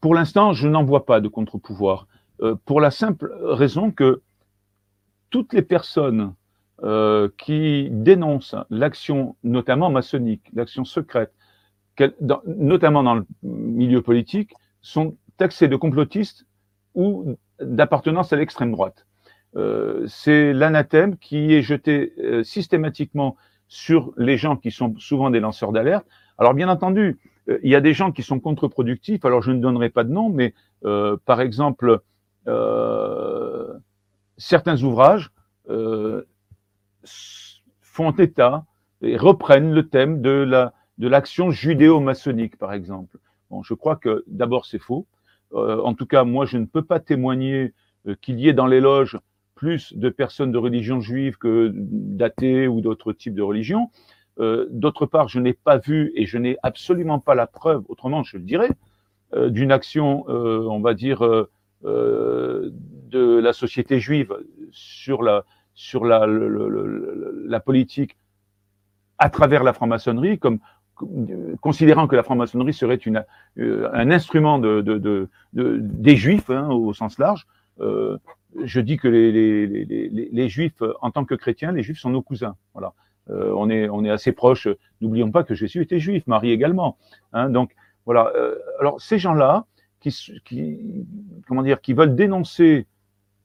[0.00, 2.06] Pour l'instant, je n'en vois pas de contre-pouvoir.
[2.64, 4.22] pour la simple raison que
[5.30, 6.32] toutes les personnes
[6.82, 11.32] euh, qui dénoncent l'action, notamment maçonnique, l'action secrète,
[12.46, 16.46] notamment dans le milieu politique, sont taxés de complotistes
[16.94, 19.06] ou d'appartenance à l'extrême droite.
[19.56, 23.36] Euh, c'est l'anathème qui est jeté euh, systématiquement
[23.68, 26.06] sur les gens qui sont souvent des lanceurs d'alerte.
[26.38, 27.18] Alors bien entendu,
[27.62, 29.24] il y a des gens qui sont contre-productifs.
[29.24, 30.54] Alors je ne donnerai pas de nom, mais
[31.24, 32.00] par exemple,
[34.36, 35.30] certains ouvrages
[37.80, 38.64] font état
[39.02, 43.18] et reprennent le thème de la de l'action judéo-maçonnique, par exemple.
[43.50, 45.06] Bon, je crois que d'abord c'est faux.
[45.54, 47.72] Euh, en tout cas, moi, je ne peux pas témoigner
[48.06, 49.18] euh, qu'il y ait dans les loges
[49.54, 53.90] plus de personnes de religion juive que d'athées ou d'autres types de religions.
[54.40, 58.24] Euh, D'autre part, je n'ai pas vu et je n'ai absolument pas la preuve, autrement
[58.24, 58.70] je le dirais,
[59.48, 61.20] d'une action, on va dire,
[61.82, 64.36] de la société juive
[64.70, 65.44] sur la,
[65.74, 68.16] sur la, la politique
[69.18, 70.60] à travers la franc-maçonnerie, comme
[71.60, 73.24] considérant que la franc-maçonnerie serait une,
[73.58, 77.46] euh, un instrument de, de, de, des juifs hein, au sens large.
[77.80, 78.18] Euh,
[78.62, 82.10] je dis que les, les, les, les, juifs, en tant que chrétiens, les juifs sont
[82.10, 82.56] nos cousins.
[82.72, 82.92] Voilà.
[83.30, 84.68] Euh, on, est, on est assez proches.
[85.00, 86.96] N'oublions pas que Jésus était juif, Marie également.
[87.32, 87.74] Hein, donc
[88.04, 88.32] voilà.
[88.80, 89.64] Alors ces gens-là,
[90.00, 90.14] qui,
[90.44, 91.06] qui,
[91.48, 92.86] comment dire, qui veulent dénoncer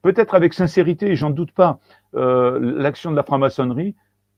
[0.01, 1.79] peut-être avec sincérité, j'en doute pas,
[2.13, 3.95] l'action de la franc-maçonnerie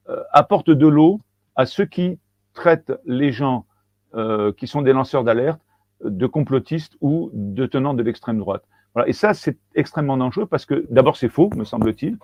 [0.09, 1.21] euh, apporte de l'eau
[1.55, 2.17] à ceux qui
[2.53, 3.65] traitent les gens
[4.13, 5.61] euh, qui sont des lanceurs d'alerte
[6.03, 8.63] de complotistes ou de tenants de l'extrême droite.
[8.93, 9.07] Voilà.
[9.07, 12.17] Et ça, c'est extrêmement dangereux parce que d'abord, c'est faux, me semble-t-il,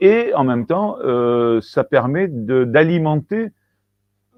[0.00, 3.50] et en même temps, euh, ça permet d'alimenter,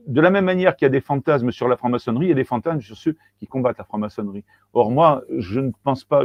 [0.07, 2.37] de, la même manière qu'il y a des fantasmes sur la franc-maçonnerie, il y a
[2.37, 4.45] des fantasmes sur ceux qui combattent la franc-maçonnerie.
[4.73, 6.25] Or, moi, je ne pense pas,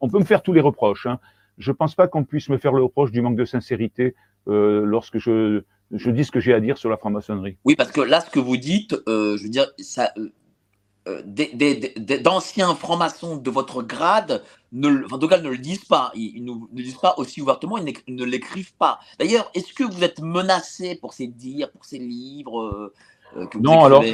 [0.00, 1.18] on peut me faire tous les reproches, hein,
[1.58, 4.14] je ne pense pas qu'on puisse me faire le reproche du manque de sincérité
[4.48, 7.56] euh, lorsque je, je dis ce que j'ai à dire sur la franc-maçonnerie.
[7.64, 10.32] Oui, parce que là, ce que vous dites, euh, je veux dire, ça, euh,
[11.08, 11.22] euh
[12.22, 16.12] d'anciens francs-maçons de votre grade, ne, en tout cas, ne le disent pas.
[16.14, 18.98] Ils, ne, le disent pas aussi ouvertement, ils, ne l'écrivent pas.
[19.18, 22.92] D'ailleurs, est-ce que vous êtes menacé pour ces dires, pour ces livres
[23.36, 24.04] euh, que vous Non, alors,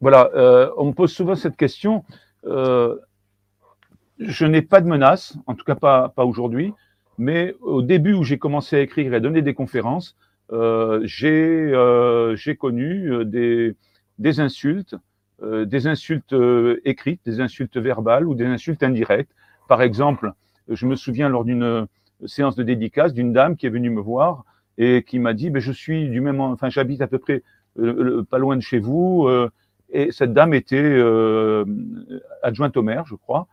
[0.00, 0.30] voilà,
[0.76, 2.04] on me pose souvent cette question.
[2.44, 6.72] Je n'ai pas de menace, en tout cas pas, pas aujourd'hui,
[7.18, 10.16] mais au début où j'ai commencé à écrire et à donner des conférences,
[10.50, 13.24] j'ai euh, connu euh,
[14.18, 14.96] des, insultes,
[15.42, 19.32] euh, des insultes euh, écrites, des insultes verbales ou des insultes indirectes.
[19.68, 20.32] Par exemple,
[20.68, 21.86] je me souviens lors d'une
[22.26, 24.44] séance de dédicace d'une dame qui est venue me voir
[24.78, 27.42] et qui m'a dit ben, je suis du même enfin j'habite à peu près
[28.28, 29.26] pas loin de chez vous
[29.90, 31.00] et cette dame était
[32.42, 33.48] adjointe au maire je crois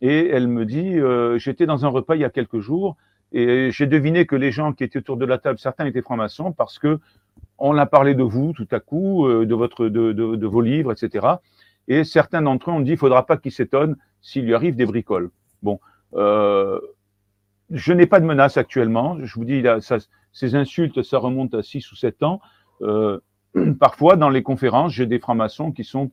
[0.00, 2.96] et elle me dit, euh, j'étais dans un repas il y a quelques jours
[3.32, 6.52] et j'ai deviné que les gens qui étaient autour de la table, certains étaient francs-maçons
[6.52, 6.98] parce que
[7.58, 10.92] on a parlé de vous tout à coup, euh, de votre, de, de, vos livres,
[10.92, 11.26] etc.
[11.88, 14.86] Et certains d'entre eux ont dit, il faudra pas qu'ils s'étonnent s'il lui arrive des
[14.86, 15.30] bricoles.
[15.62, 15.78] Bon,
[16.14, 16.80] euh,
[17.70, 19.18] je n'ai pas de menace actuellement.
[19.22, 19.98] Je vous dis, ça,
[20.32, 22.40] ces insultes, ça remonte à six ou sept ans.
[22.82, 23.20] Euh,
[23.78, 26.10] parfois, dans les conférences, j'ai des francs-maçons qui sont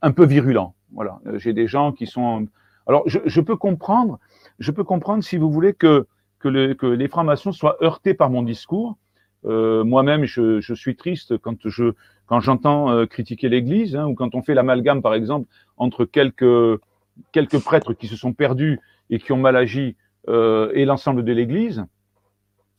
[0.00, 0.74] un peu virulents.
[0.92, 2.48] Voilà, j'ai des gens qui sont
[2.86, 4.18] alors, je, je, peux comprendre,
[4.58, 6.06] je peux comprendre, si vous voulez, que,
[6.38, 8.96] que, le, que les francs-maçons soient heurtés par mon discours.
[9.44, 11.92] Euh, Moi-même, je, suis triste quand je
[12.26, 16.78] quand j'entends euh, critiquer l'Église, hein, ou quand on fait l'amalgame, par exemple, entre quelques
[17.64, 19.96] prêtres qui se sont perdus et qui ont mal agi
[20.28, 21.84] euh, et l'ensemble de l'Église.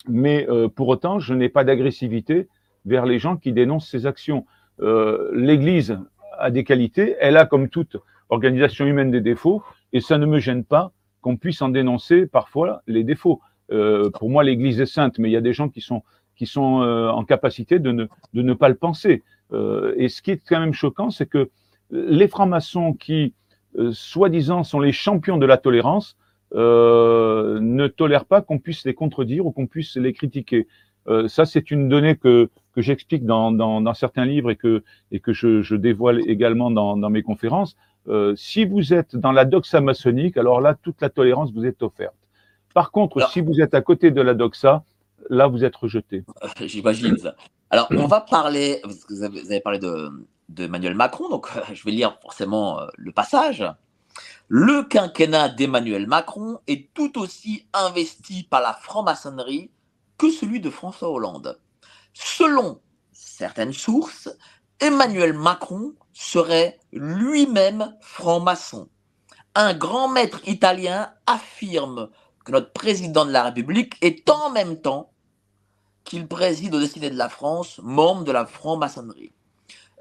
[0.08, 2.48] Mais pour autant, je n'ai pas d'agressivité
[2.86, 4.46] vers les gens qui dénoncent ces actions.
[4.80, 6.00] L'Église
[6.40, 7.98] a des qualités, elle a comme toute
[8.30, 12.82] organisation humaine des défauts, et ça ne me gêne pas qu'on puisse en dénoncer parfois
[12.88, 13.42] les défauts.
[13.72, 16.04] Euh, pour moi, l'Église est sainte, mais il y a des gens qui sont
[16.40, 19.24] qui sont euh, en capacité de ne, de ne pas le penser.
[19.52, 21.50] Euh, et ce qui est quand même choquant, c'est que
[21.92, 23.34] les francs-maçons qui,
[23.78, 26.18] euh, soi-disant, sont les champions de la tolérance,
[26.52, 30.66] ne tolèrent pas qu'on puisse les contredire ou qu'on puisse les critiquer.
[31.28, 35.20] ça, c'est une donnée que, que j'explique dans, dans, dans, certains livres et que, et
[35.20, 37.76] que je, je dévoile également dans, dans mes conférences.
[38.36, 42.16] si vous êtes dans la doxa maçonnique, alors là, toute la tolérance vous est offerte.
[42.74, 44.84] Par contre, si vous êtes à côté de la doxa,
[45.30, 46.24] là, vous êtes rejeté.
[46.62, 47.36] J'imagine ça.
[47.70, 50.10] Alors, on va parler, vous avez, parlé de,
[50.50, 53.64] d'Emmanuel Macron, donc je vais lire forcément euh, le passage.
[54.48, 59.72] Le quinquennat d'Emmanuel Macron est tout aussi investi par la franc-maçonnerie
[60.18, 61.60] que celui de François Hollande.
[62.14, 64.30] Selon certaines sources,
[64.80, 68.90] Emmanuel Macron serait lui-même franc-maçon.
[69.54, 72.10] Un grand maître italien affirme
[72.52, 75.12] notre président de la République est en même temps
[76.04, 79.32] qu'il préside au destiné de la France, membre de la franc-maçonnerie.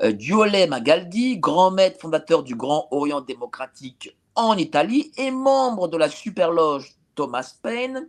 [0.02, 6.08] Euh, Magaldi, grand maître fondateur du Grand Orient démocratique en Italie et membre de la
[6.08, 8.08] superloge Thomas Paine,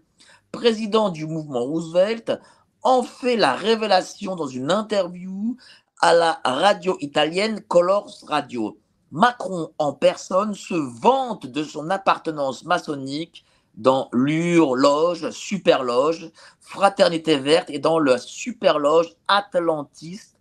[0.52, 2.40] président du mouvement Roosevelt,
[2.84, 5.58] en fait la révélation dans une interview
[6.02, 8.78] à la radio italienne Colors Radio.
[9.12, 13.44] Macron en personne se vante de son appartenance maçonnique
[13.80, 20.38] dans l'Ur-Loge, Super-Loge, Fraternité Verte et dans la Super-Loge Atlantiste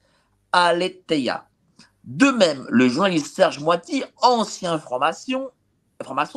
[0.50, 1.46] Aletheia.
[2.02, 5.52] De même, le journaliste Serge Moiti, ancien franc-maçon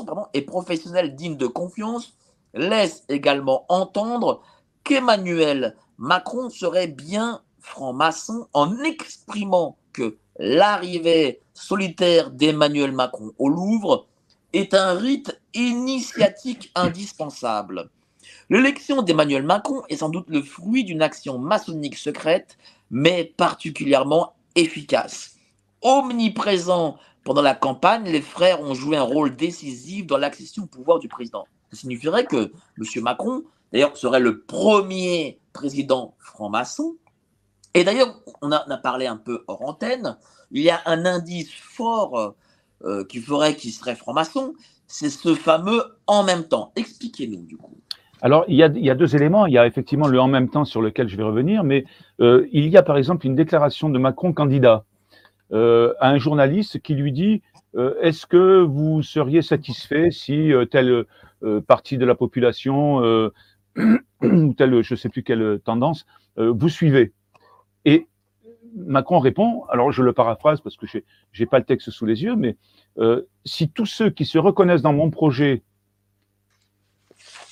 [0.05, 2.13] pardon, et professionnel digne de confiance,
[2.53, 4.41] laisse également entendre
[4.83, 14.07] qu'Emmanuel Macron serait bien franc-maçon en exprimant que l'arrivée solitaire d'Emmanuel Macron au Louvre
[14.53, 17.89] est un rite initiatique indispensable.
[18.49, 22.57] L'élection d'Emmanuel Macron est sans doute le fruit d'une action maçonnique secrète,
[22.89, 25.37] mais particulièrement efficace.
[25.81, 30.99] Omniprésent pendant la campagne, les frères ont joué un rôle décisif dans l'accession au pouvoir
[30.99, 31.45] du président.
[31.71, 33.03] Ça signifierait que M.
[33.03, 36.95] Macron, d'ailleurs, serait le premier président franc-maçon.
[37.73, 40.17] Et d'ailleurs, on on a, parlé un peu hors antenne,
[40.51, 42.35] il y a un indice fort
[42.85, 44.53] euh, qui ferait qu'il serait franc-maçon,
[44.87, 46.71] c'est ce fameux en même temps.
[46.75, 47.77] Expliquez-nous du coup.
[48.23, 49.47] Alors, il y, a, il y, a, deux éléments.
[49.47, 51.85] Il y a effectivement le en même temps sur lequel je vais revenir, mais
[52.19, 54.85] euh, il y a par exemple une déclaration de Macron candidat
[55.53, 57.41] euh, à un journaliste qui lui dit
[57.75, 61.05] euh, Est-ce que vous seriez satisfait si euh, telle
[61.43, 62.99] euh, partie de la population
[64.21, 66.05] ou telle, je ne sais plus quelle tendance,
[66.37, 67.13] vous suivez
[67.85, 68.07] Et
[68.75, 70.99] Macron répond, alors je le paraphrase parce que je
[71.39, 72.55] n'ai pas le texte sous les yeux, mais
[72.97, 75.63] euh, si tous ceux qui se reconnaissent dans mon projet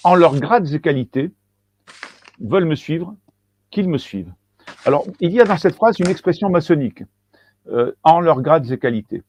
[0.04, 1.32] en leurs grades et qualités
[2.40, 3.16] veulent me suivre,
[3.70, 4.34] qu'ils me suivent.
[4.86, 7.04] Alors, il y a dans cette phrase une expression maçonnique,
[7.70, 9.24] euh, en leurs grades et qualités.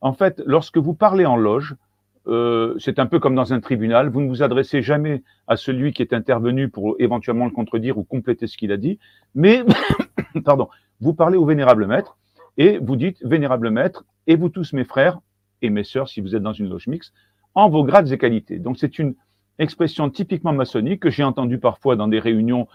[0.00, 1.76] En fait, lorsque vous parlez en loge,
[2.26, 5.92] euh, c'est un peu comme dans un tribunal, vous ne vous adressez jamais à celui
[5.92, 8.98] qui est intervenu pour éventuellement le contredire ou compléter ce qu'il a dit,
[9.34, 9.62] mais,
[10.44, 10.68] pardon,
[11.00, 12.16] vous parlez au vénérable maître
[12.56, 15.20] et vous dites, vénérable maître, et vous tous mes frères
[15.62, 17.14] et mes sœurs, si vous êtes dans une loge mixte,
[17.54, 18.58] en vos grades et qualités.
[18.58, 19.14] Donc c'est une
[19.58, 22.68] expression typiquement maçonnique que j'ai entendue parfois dans des réunions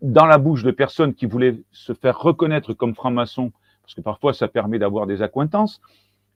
[0.00, 4.32] dans la bouche de personnes qui voulaient se faire reconnaître comme francs-maçons, parce que parfois
[4.32, 5.80] ça permet d'avoir des accointances.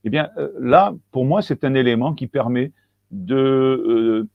[0.05, 2.73] Eh bien euh, là, pour moi, c'est un élément qui permet
[3.11, 4.27] de,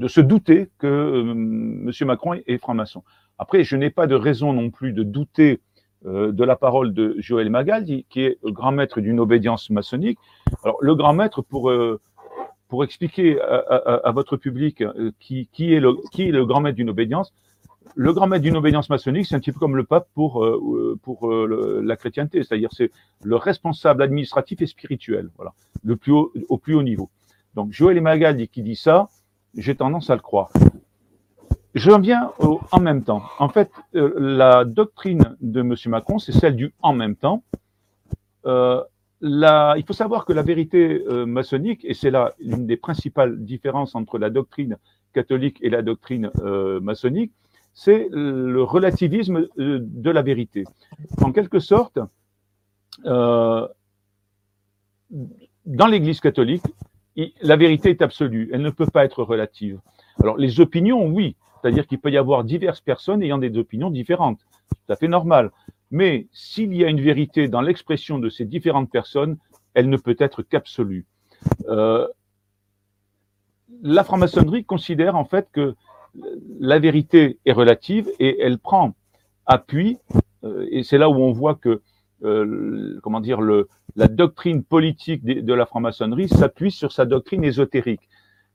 [0.00, 1.90] euh, se douter que euh, M.
[2.02, 3.02] Macron est franc-maçon.
[3.38, 5.60] Après, je n'ai pas de raison non plus de douter
[6.04, 10.18] de la parole de Joël Magal, qui est grand maître d'une obédience maçonnique.
[10.62, 12.00] Alors, le grand maître, pour, euh,
[12.68, 16.76] pour expliquer à, votre public euh, qui, qui, est le, qui est le grand maître
[16.76, 17.32] d'une obédience,
[17.94, 20.44] le grand maître d'une obédience maçonnique, c'est un petit peu comme le pape pour,
[21.02, 22.90] pour la chrétienté, c'est-à-dire c'est
[23.22, 25.52] le responsable administratif et spirituel, voilà,
[25.84, 27.08] le plus haut, au plus haut niveau.
[27.54, 29.08] Donc, Joël Magal qui dit ça,
[29.56, 30.50] j'ai tendance à le croire.
[31.74, 33.22] Je viens au en même temps.
[33.38, 35.74] En fait, euh, la doctrine de M.
[35.86, 37.42] Macron, c'est celle du en même temps.
[38.46, 38.82] Euh,
[39.20, 43.94] il faut savoir que la vérité euh, maçonnique, et c'est là l'une des principales différences
[43.94, 44.76] entre la doctrine
[45.12, 47.32] catholique et la doctrine euh, maçonnique,
[47.72, 50.64] c'est le relativisme euh, de la vérité.
[51.22, 51.98] En quelque sorte,
[53.04, 53.68] dans
[55.88, 56.62] l'Église catholique,
[57.42, 59.80] la vérité est absolue, elle ne peut pas être relative.
[60.22, 61.34] Alors les opinions, oui,
[61.64, 64.38] c'est-à-dire qu'il peut y avoir diverses personnes ayant des opinions différentes.
[64.68, 65.50] Tout à fait normal.
[65.90, 69.38] Mais s'il y a une vérité dans l'expression de ces différentes personnes,
[69.72, 71.06] elle ne peut être qu'absolue.
[71.70, 72.06] Euh,
[73.80, 75.74] la franc-maçonnerie considère en fait que
[76.60, 78.94] la vérité est relative et elle prend
[79.46, 79.96] appuie,
[80.70, 81.80] et c'est là où on voit que,
[83.02, 88.06] comment dire, la doctrine politique de, de la franc-maçonnerie s'appuie sur sa doctrine ésotérique.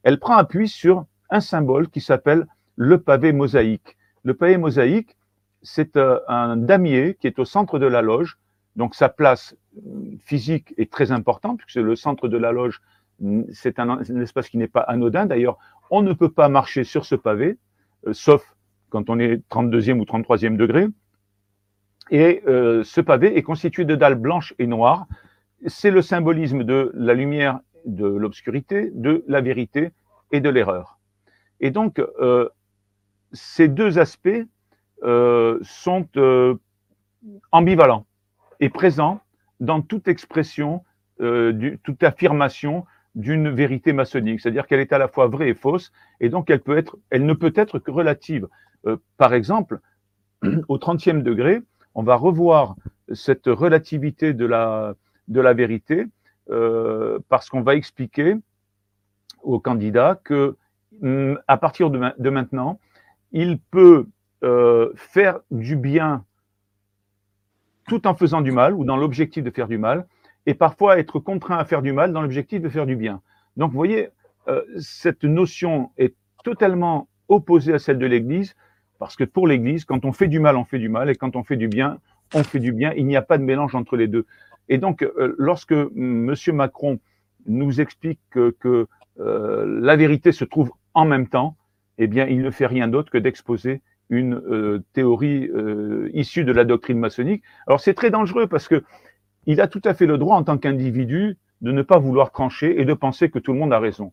[0.04, 2.46] Elle prend appui sur un symbole qui s'appelle
[2.80, 3.98] le pavé mosaïque.
[4.24, 5.18] Le pavé mosaïque,
[5.62, 8.40] c'est un damier qui est au centre de la loge,
[8.78, 9.54] donc sa place
[10.24, 12.82] physique est très importante, puisque le centre de la loge,
[13.52, 15.26] c'est un, espace qui n'est pas anodin.
[15.26, 15.58] D'ailleurs,
[15.92, 17.58] on ne peut pas marcher sur ce pavé,
[18.08, 18.56] euh, sauf
[18.90, 20.88] quand on est 32e ou 33e degré.
[22.12, 25.06] Et euh, ce pavé est constitué de dalles blanches et noires.
[25.68, 29.92] C'est le symbolisme de la lumière, de l'obscurité, de la vérité
[30.32, 30.98] et de l'erreur.
[31.60, 32.48] Et donc, euh,
[33.32, 34.30] ces deux aspects
[35.02, 36.08] sont
[37.52, 38.06] ambivalents
[38.60, 39.22] et présents
[39.60, 40.84] dans toute expression,
[41.22, 45.92] euh, toute affirmation d'une vérité maçonnique, c'est-à-dire qu'elle est à la fois vraie et fausse,
[46.20, 48.48] et donc elle peut être, elle ne peut être que relative.
[48.86, 49.80] Euh, par exemple,
[50.68, 51.62] au 30e degré,
[51.96, 52.76] on va revoir
[53.12, 54.94] cette relativité de la,
[55.28, 56.06] de la vérité
[56.50, 58.36] euh, parce qu'on va expliquer
[59.42, 60.56] au candidat que
[61.02, 62.80] mm, à partir de maintenant,
[63.32, 64.08] il peut
[64.44, 66.24] euh, faire du bien
[67.88, 70.06] tout en faisant du mal ou dans l'objectif de faire du mal,
[70.46, 73.22] et parfois être contraint à faire du mal dans l'objectif de faire du bien.
[73.58, 74.10] Donc, vous voyez,
[74.48, 78.56] euh, cette notion est totalement opposée à celle de l'Église,
[79.00, 81.36] parce que pour l'Église, quand on fait du mal, on fait du mal, et quand
[81.36, 81.98] on fait du bien,
[82.34, 82.94] on fait du bien.
[82.96, 84.26] Il n'y a pas de mélange entre les deux.
[84.70, 86.36] Et donc, euh, lorsque M.
[86.54, 87.00] Macron
[87.46, 88.88] nous explique que,
[89.22, 91.58] la vérité se trouve en même temps,
[92.00, 96.52] eh bien, il ne fait rien d'autre que d'exposer une euh, théorie euh, issue de
[96.52, 97.44] la doctrine maçonnique.
[97.68, 98.84] Alors c'est très dangereux parce que
[99.46, 102.82] il a tout à fait le droit en tant qu'individu de ne pas vouloir trancher
[102.82, 104.12] et de penser que tout le monde a raison.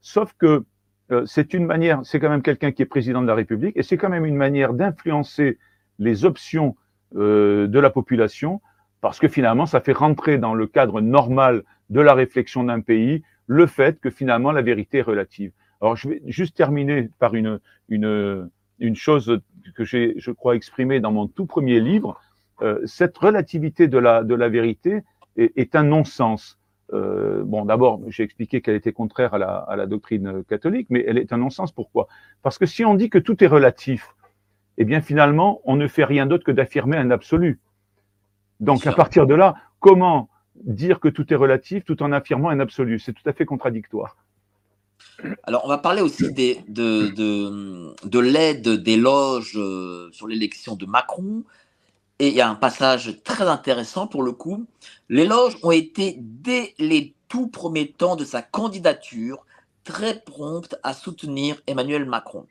[0.00, 0.64] Sauf que
[1.10, 3.82] euh, c'est une manière, c'est quand même quelqu'un qui est président de la République et
[3.82, 5.58] c'est quand même une manière d'influencer
[5.98, 6.76] les options
[7.12, 8.60] de la population
[9.00, 13.22] parce que finalement ça fait rentrer dans le cadre normal de la réflexion d'un pays
[13.46, 15.52] le fait que finalement la vérité est relative.
[15.84, 17.60] Alors je vais juste terminer par une,
[17.90, 19.38] une, une chose
[19.74, 22.18] que j'ai, je crois, exprimée dans mon tout premier livre,
[22.62, 25.02] euh, cette relativité de la, de la vérité
[25.36, 26.58] est, est un non-sens.
[26.94, 31.04] Euh, bon, d'abord, j'ai expliqué qu'elle était contraire à la, à la, doctrine catholique, mais
[31.06, 31.70] elle est un non-sens.
[31.70, 32.08] Pourquoi?
[32.42, 34.08] Parce que si on dit que tout est relatif,
[34.78, 37.60] eh bien, finalement, on ne fait rien d'autre que d'affirmer un absolu.
[38.58, 40.30] Donc, à partir de là, comment
[40.64, 42.98] dire que tout est relatif tout en affirmant un absolu?
[42.98, 44.16] C'est tout à fait contradictoire.
[45.44, 50.86] Alors, on va parler aussi de, de, de l'aide des loges euh, sur l'élection de
[50.86, 51.44] Macron.
[52.18, 54.66] Et il y a un passage très intéressant pour le coup.
[55.08, 59.44] Les loges ont été, dès les tout premiers temps de sa candidature,
[59.82, 62.46] très promptes à soutenir Emmanuel Macron.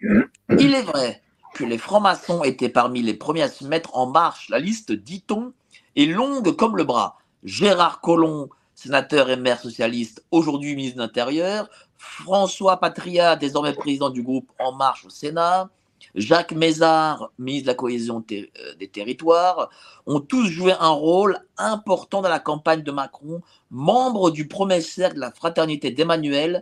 [0.60, 1.22] Il est vrai
[1.54, 4.50] que les francs-maçons étaient parmi les premiers à se mettre en marche.
[4.50, 5.54] La liste, dit-on,
[5.96, 7.18] est longue comme le bras.
[7.44, 8.50] Gérard Collomb,
[8.84, 14.74] sénateur et maire socialiste, aujourd'hui ministre de l'Intérieur, François Patria, désormais président du groupe En
[14.74, 15.70] Marche au Sénat,
[16.16, 19.70] Jacques Mézard, ministre de la cohésion euh, des territoires,
[20.06, 24.50] ont tous joué un rôle important dans la campagne de Macron, membres du
[24.82, 26.62] cercle de la fraternité d'Emmanuel,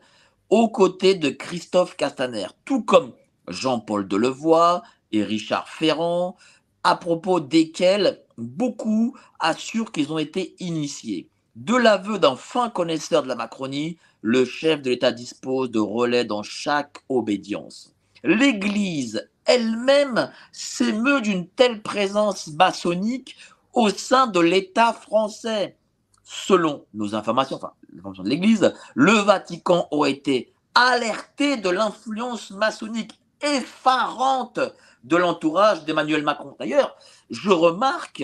[0.51, 3.13] aux côtés de Christophe Castaner, tout comme
[3.47, 6.37] Jean-Paul Delevoye et Richard Ferrand,
[6.83, 11.30] à propos desquels beaucoup assurent qu'ils ont été initiés.
[11.55, 16.23] De l'aveu d'un fin connaisseur de la Macronie, le chef de l'État dispose de relais
[16.23, 17.93] dans chaque obédience.
[18.23, 23.35] L'Église elle-même s'émeut d'une telle présence maçonnique
[23.73, 25.75] au sein de l'État français.
[26.23, 33.19] Selon nos informations, enfin, l'information de l'Église, le Vatican aurait été alerté de l'influence maçonnique
[33.41, 34.59] effarante
[35.03, 36.55] de l'entourage d'Emmanuel Macron.
[36.59, 36.95] D'ailleurs,
[37.29, 38.23] je remarque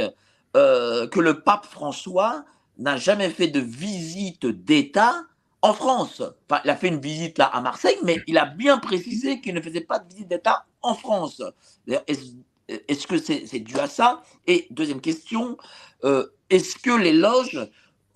[0.55, 2.45] euh, que le pape François
[2.77, 5.23] n'a jamais fait de visite d'État
[5.61, 6.21] en France.
[6.49, 9.55] Enfin, il a fait une visite là à Marseille, mais il a bien précisé qu'il
[9.55, 11.41] ne faisait pas de visite d'État en France.
[11.87, 14.21] Est-ce que c'est dû à ça?
[14.45, 15.57] Et deuxième question,
[16.03, 17.59] euh, est-ce que les loges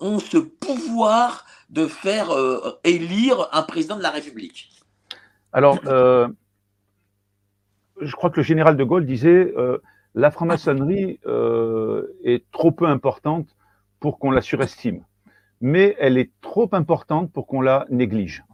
[0.00, 4.70] ont ce pouvoir de faire euh, élire un président de la République?
[5.52, 6.28] Alors, euh,
[8.00, 9.52] je crois que le général de Gaulle disait
[10.14, 11.18] la franc-maçonnerie
[12.24, 13.46] est trop peu importante
[14.02, 15.04] pour qu'on la surestime,
[15.60, 18.44] mais elle est trop importante pour qu'on la néglige.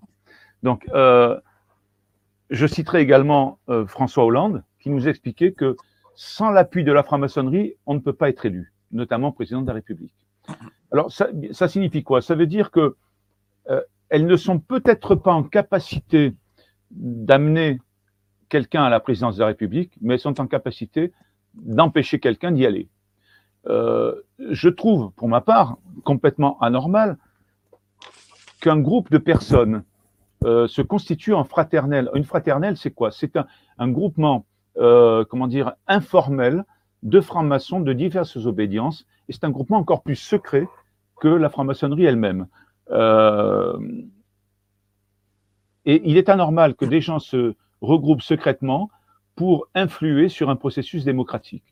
[0.62, 1.40] Donc, euh,
[2.50, 5.74] je citerai également euh, François Hollande, qui nous expliquait que
[6.14, 9.72] sans l'appui de la franc-maçonnerie, on ne peut pas être élu, notamment président de la
[9.72, 10.14] République.
[10.92, 12.20] Alors, ça, signifie quoi?
[12.20, 12.96] Ça veut dire que
[13.70, 13.80] euh,
[14.10, 16.34] elles ne sont peut-être pas en capacité
[16.90, 17.80] d'amener
[18.50, 21.12] quelqu'un à la présidence de la République, mais elles sont en capacité
[21.54, 22.88] d'empêcher quelqu'un d'y aller.
[23.66, 27.18] Euh, je trouve, pour ma part, complètement anormal
[28.60, 29.84] qu'un groupe de personnes
[30.44, 32.10] euh, se constitue en fraternelle.
[32.14, 33.10] Une fraternelle, c'est quoi?
[33.10, 33.36] C'est
[33.78, 34.46] un, groupement,
[34.78, 36.64] euh, comment dire, informel
[37.02, 40.66] de francs-maçons de diverses obédiences, et c'est un groupement encore plus secret
[41.20, 42.46] que la franc-maçonnerie elle-même.
[45.84, 48.90] Et il est anormal que des gens se regroupent secrètement
[49.36, 51.64] pour influer sur un processus démocratique.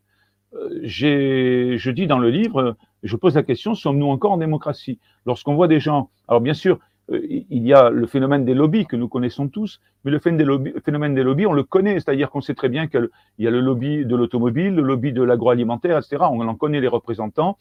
[0.55, 4.99] Euh, je dis dans le livre, je pose la question, sommes-nous encore en démocratie?
[5.25, 6.79] Lorsqu'on voit des gens, alors bien sûr,
[7.11, 11.15] euh, il y a le phénomène des lobbies que nous connaissons tous, mais le phénomène
[11.15, 14.05] des lobbies, on le connaît, c'est-à-dire qu'on sait très bien qu'il y a le lobby
[14.05, 16.25] de l'automobile, le lobby de l'agroalimentaire, etc.
[16.31, 17.59] On en connaît les représentants,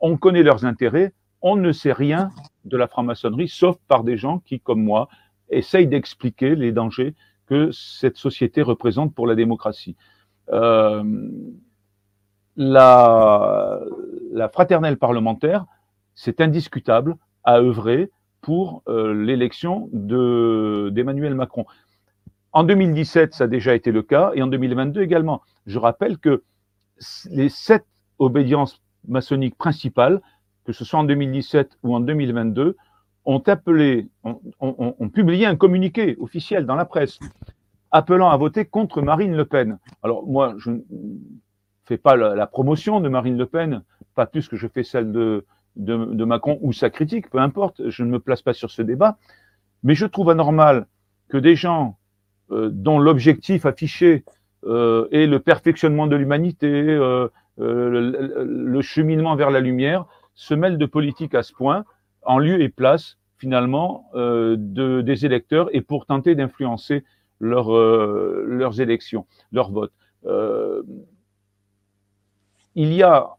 [0.00, 1.12] on connaît leurs intérêts,
[1.42, 2.30] on ne sait rien
[2.64, 5.08] de la franc-maçonnerie, sauf par des gens qui, comme moi,
[5.50, 7.14] essayent d'expliquer les dangers
[7.46, 9.96] que cette société représente pour la démocratie.
[10.52, 11.02] Euh,
[12.60, 13.80] la,
[14.52, 15.64] fraternelle parlementaire,
[16.14, 18.10] c'est indiscutable, à œuvrer
[18.42, 21.64] pour euh, l'élection d'Emmanuel Macron.
[22.52, 25.40] En 2017, ça a déjà été le cas, et en 2022 également.
[25.66, 26.42] Je rappelle que
[27.30, 27.86] les sept
[28.18, 30.20] obédiences maçonniques principales,
[30.66, 32.76] que ce soit en 2017 ou en 2022,
[33.24, 37.18] ont appelé, ont, publié un communiqué officiel dans la presse
[37.90, 39.78] appelant à voter contre Marine Le Pen.
[40.02, 40.70] Alors moi, je
[41.90, 43.82] fais pas la, promotion de Marine Le Pen,
[44.14, 48.04] pas plus que je fais celle de, de, Macron ou sa critique, peu importe, je
[48.04, 49.18] ne me place pas sur ce débat,
[49.82, 50.86] mais je trouve anormal
[51.28, 51.98] que des gens
[52.52, 54.24] euh, dont l'objectif affiché
[54.64, 57.28] euh, est le perfectionnement de l'humanité, euh,
[57.58, 61.84] le, cheminement vers la lumière, se mêlent de politique à ce point,
[62.22, 67.04] en lieu et place finalement de, des électeurs et pour tenter d'influencer
[67.40, 69.92] leur, leurs élections, leur vote.
[72.74, 73.36] Il y a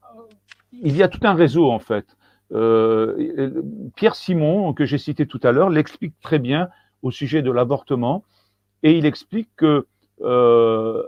[1.07, 2.05] tout un réseau en fait.
[2.53, 3.61] Euh,
[3.95, 6.69] Pierre Simon, que j'ai cité tout à l'heure, l'explique très bien
[7.01, 8.23] au sujet de l'avortement,
[8.83, 9.87] et il explique que
[10.21, 11.03] euh,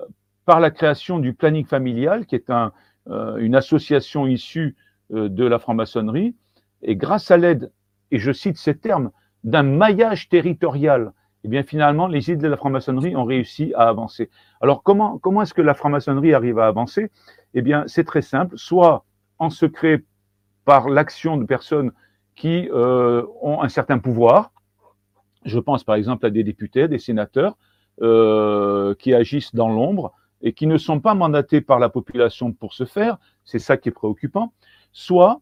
[0.45, 4.75] par la création du planning familial, qui est euh, une association issue
[5.09, 6.33] de la franc-maçonnerie,
[6.81, 7.71] et grâce à l'aide,
[8.11, 9.11] et je cite ces termes,
[9.43, 11.11] d'un maillage territorial,
[11.43, 14.29] eh bien finalement, les idées de la franc-maçonnerie ont réussi à avancer.
[14.61, 17.11] Alors comment est-ce que la franc-maçonnerie arrive à avancer?
[17.53, 19.05] Eh bien, c'est très simple, soit
[19.39, 20.03] en secret
[20.65, 21.91] par l'action de personnes
[22.35, 24.51] qui euh, ont un certain pouvoir.
[25.45, 27.57] Je pense par exemple à des députés, des sénateurs
[28.01, 32.73] euh, qui agissent dans l'ombre et qui ne sont pas mandatés par la population pour
[32.73, 33.17] ce faire.
[33.45, 34.53] C'est ça qui est préoccupant.
[34.91, 35.41] Soit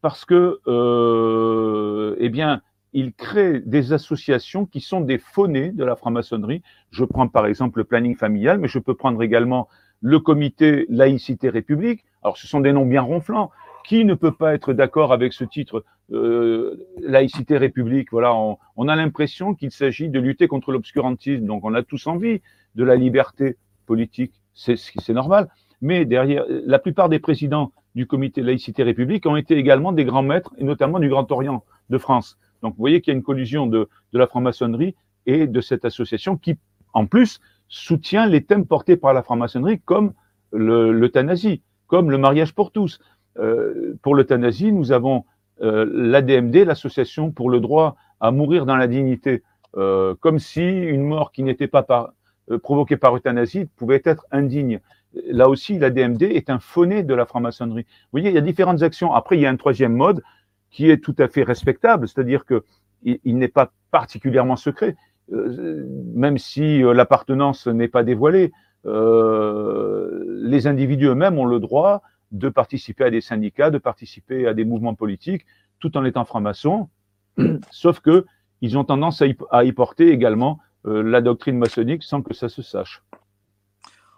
[0.00, 5.94] parce que, euh, eh bien, ils créent des associations qui sont des faunées de la
[5.94, 6.62] franc-maçonnerie.
[6.90, 9.68] Je prends par exemple le planning familial, mais je peux prendre également
[10.00, 12.04] le comité laïcité république.
[12.22, 13.50] Alors, ce sont des noms bien ronflants.
[13.84, 18.12] Qui ne peut pas être d'accord avec ce titre euh, laïcité république?
[18.12, 21.46] Voilà, on, on a l'impression qu'il s'agit de lutter contre l'obscurantisme.
[21.46, 22.42] Donc, on a tous envie
[22.74, 25.48] de la liberté politique, c'est c'est normal.
[25.80, 30.22] Mais derrière, la plupart des présidents du comité laïcité république ont été également des grands
[30.22, 32.38] maîtres, et notamment du Grand Orient de France.
[32.62, 34.94] Donc, vous voyez qu'il y a une collusion de, de la franc-maçonnerie
[35.24, 36.56] et de cette association qui,
[36.92, 37.40] en plus,
[37.70, 40.12] soutient les thèmes portés par la franc-maçonnerie comme
[40.52, 43.00] l'euthanasie, comme le mariage pour tous.
[43.38, 45.24] Euh, pour l'euthanasie, nous avons
[45.62, 49.42] euh, l'ADMD, l'Association pour le droit à mourir dans la dignité,
[49.76, 52.12] euh, comme si une mort qui n'était pas par,
[52.50, 54.80] euh, provoquée par euthanasie pouvait être indigne.
[55.26, 57.82] Là aussi, l'ADMD est un fauné de la franc-maçonnerie.
[57.82, 59.12] Vous voyez, il y a différentes actions.
[59.12, 60.22] Après, il y a un troisième mode
[60.70, 62.64] qui est tout à fait respectable, c'est-à-dire que
[63.02, 64.94] il, n'est pas particulièrement secret,
[65.30, 68.52] même si l'appartenance n'est pas dévoilée.
[68.84, 72.02] les individus eux-mêmes ont le droit
[72.32, 75.46] de participer à des syndicats, de participer à des mouvements politiques,
[75.78, 76.88] tout en étant francs-maçons,
[77.70, 78.26] sauf que
[78.60, 82.62] ils ont tendance à y, porter également euh, la doctrine maçonnique sans que ça se
[82.62, 83.02] sache.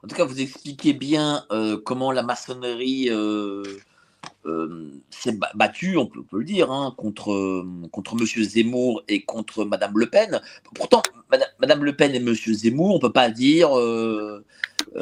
[0.03, 3.79] En tout cas, vous expliquez bien euh, comment la maçonnerie euh, euh
[5.11, 8.27] s'est on peut, on peut, le dire, hein, contre, contre M.
[8.27, 10.41] Zemmour et contre Mme Le Pen.
[10.75, 12.35] Pourtant, Mme, Madame Le Pen et M.
[12.35, 14.45] Zemmour, on ne peut pas dire euh,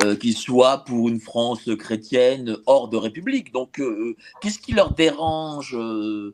[0.04, 3.52] euh, qu'ils soient pour une France chrétienne hors de République.
[3.52, 6.32] Donc, euh, qu'est-ce qui leur dérange euh,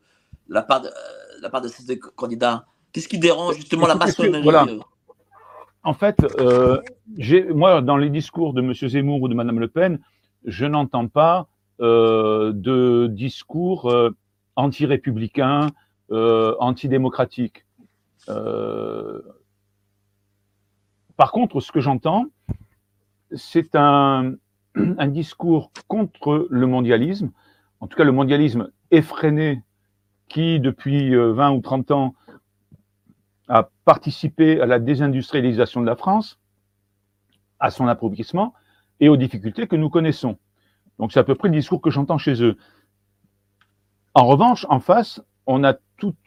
[0.49, 0.91] la, part de,
[1.41, 2.67] la part de ces candidats?
[2.93, 4.67] Qu'est-ce qui dérange justement la maçonnerie voilà.
[5.85, 6.21] En fait,
[7.55, 8.75] moi, dans les discours de M.
[8.75, 10.01] Zemmour ou de Mme Le Pen,
[10.45, 11.47] je n'entends pas
[11.79, 13.93] de discours
[14.57, 15.69] anti-républicains,
[16.11, 17.65] antidémocratiques.
[21.17, 22.27] par contre, ce que j'entends,
[23.35, 24.35] c'est un,
[24.75, 27.31] un discours contre le mondialisme,
[27.81, 29.63] en tout cas le mondialisme effréné
[30.29, 32.15] qui, depuis 20 ou 30 ans,
[33.49, 36.39] a participé à la désindustrialisation de la France,
[37.61, 38.55] à son appauvrissement
[39.01, 40.37] et aux difficultés que nous connaissons.
[40.99, 42.57] Donc c'est à peu près le discours que j'entends chez eux.
[44.15, 45.75] En revanche, en face, on a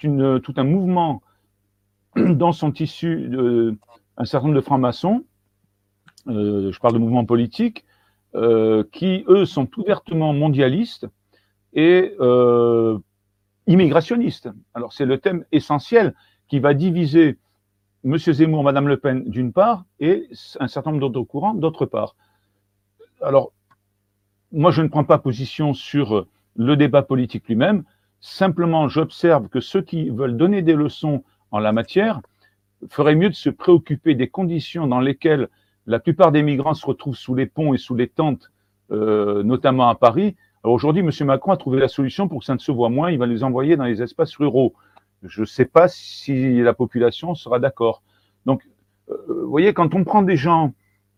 [0.03, 1.21] une, tout un mouvement
[2.15, 3.31] dans son tissu,
[4.17, 5.23] un certain nombre de francs-maçons,
[6.27, 7.85] euh, je parle de mouvements politiques,
[8.35, 11.07] euh, qui, eux, sont ouvertement mondialistes
[11.73, 12.99] et euh,
[13.67, 14.49] immigrationnistes.
[14.73, 16.13] Alors c'est le thème essentiel
[16.47, 17.37] qui va diviser
[18.03, 18.17] M.
[18.17, 20.27] Zemmour, Mme Le Pen d'une part, et
[20.59, 22.15] un certain nombre d'autres courants d'autre part.
[23.21, 23.51] Alors,
[24.51, 26.25] moi, je ne prends pas position sur
[26.55, 27.83] le débat politique lui-même.
[28.19, 32.21] Simplement, j'observe que ceux qui veulent donner des leçons en la matière
[32.89, 35.49] feraient mieux de se préoccuper des conditions dans lesquelles
[35.85, 38.51] la plupart des migrants se retrouvent sous les ponts et sous les tentes,
[38.91, 40.35] euh, notamment à Paris.
[40.63, 41.11] Aujourd'hui, M.
[41.25, 43.11] Macron a trouvé la solution pour que ça ne se voit moins.
[43.11, 44.73] Il va les envoyer dans les espaces ruraux.
[45.23, 48.01] Je ne sais pas si la population sera d'accord.
[48.45, 48.67] Donc,
[49.09, 50.73] euh, vous voyez, quand on prend des gens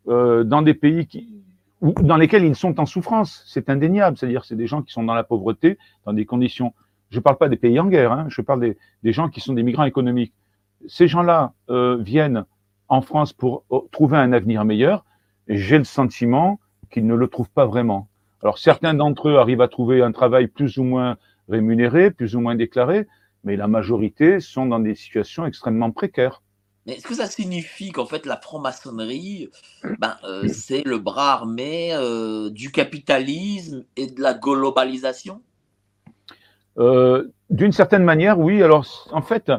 [0.08, 1.42] euh, dans des pays qui,
[1.82, 4.18] dans lesquels ils sont en souffrance, c'est indéniable.
[4.18, 6.74] C'est-à-dire, c'est des gens qui sont dans la pauvreté, dans des conditions.
[7.10, 8.12] Je ne parle pas des pays en guerre.
[8.12, 8.60] Hein, je parle
[9.04, 10.34] des, gens qui sont des migrants économiques.
[10.88, 12.46] Ces gens-là euh, viennent
[12.88, 15.06] en France pour euh, trouver un avenir meilleur.
[15.48, 16.60] J'ai le sentiment
[16.92, 18.08] qu'ils ne le trouvent pas vraiment.
[18.44, 21.18] Alors, certains d'entre eux arrivent à trouver un travail plus ou moins
[21.50, 23.08] rémunéré, plus ou moins déclaré,
[23.44, 26.42] mais la majorité sont dans des situations extrêmement précaires.
[26.86, 29.50] Mais est-ce que ça signifie qu'en fait la franc-maçonnerie,
[30.00, 35.42] ben, euh, c'est le bras armé euh, du capitalisme et de la globalisation?
[36.80, 38.64] Euh, D'une certaine manière, oui.
[38.64, 39.52] Alors en fait,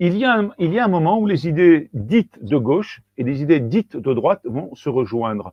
[0.00, 3.00] il, y a un, il y a un moment où les idées dites de gauche
[3.18, 5.52] et les idées dites de droite vont se rejoindre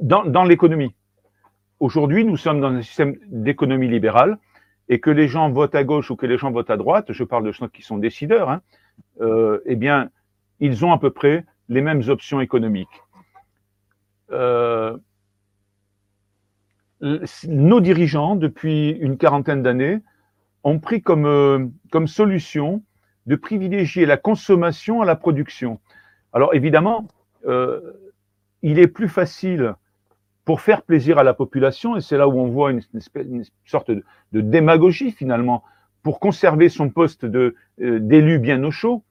[0.00, 0.94] dans, dans l'économie.
[1.78, 4.38] Aujourd'hui, nous sommes dans un système d'économie libérale
[4.92, 7.24] et que les gens votent à gauche ou que les gens votent à droite, je
[7.24, 8.60] parle de gens qui sont décideurs, hein,
[9.22, 10.10] euh, eh bien,
[10.60, 13.00] ils ont à peu près les mêmes options économiques.
[14.32, 14.98] Euh,
[17.00, 20.00] nos dirigeants, depuis une quarantaine d'années,
[20.62, 22.82] ont pris comme, euh, comme solution
[23.24, 25.80] de privilégier la consommation à la production.
[26.34, 27.08] Alors évidemment,
[28.62, 29.74] il est plus facile
[30.44, 32.80] pour faire plaisir à la population, et c'est là où on voit une,
[33.14, 35.62] une sorte de, démagogie finalement,
[36.02, 39.04] pour conserver son poste euh, d'élu bien au chaud,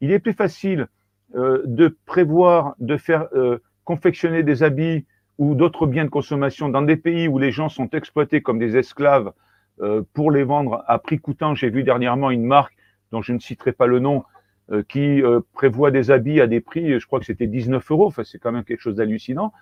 [0.00, 0.86] il est plus facile
[1.34, 5.04] euh, de prévoir de faire euh, confectionner des habits
[5.36, 8.76] ou d'autres biens de consommation dans des pays où les gens sont exploités comme des
[8.76, 9.32] esclaves
[9.80, 11.54] euh, pour les vendre à prix coûtant.
[11.54, 12.76] J'ai vu dernièrement une marque
[13.10, 14.24] dont je ne citerai pas le nom,
[14.70, 15.22] euh, qui
[15.54, 18.52] prévoit des habits à des prix, je crois que c'était 19 euros, enfin c'est quand
[18.52, 19.52] même quelque chose d'hallucinant,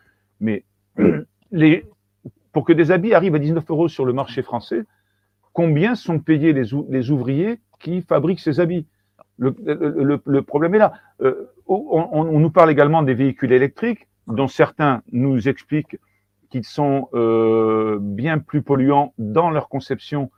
[0.40, 0.64] mais
[1.52, 1.86] les,
[2.52, 4.84] pour que des habits arrivent à 19 euros sur le marché français,
[5.52, 8.86] combien sont payés les, les ouvriers qui fabriquent ces habits?
[9.38, 10.94] Le, le, le, problème est là.
[11.20, 15.98] Euh, on, on, nous parle également des véhicules électriques, dont certains nous expliquent
[16.48, 20.30] qu'ils sont euh, bien plus polluants dans leur conception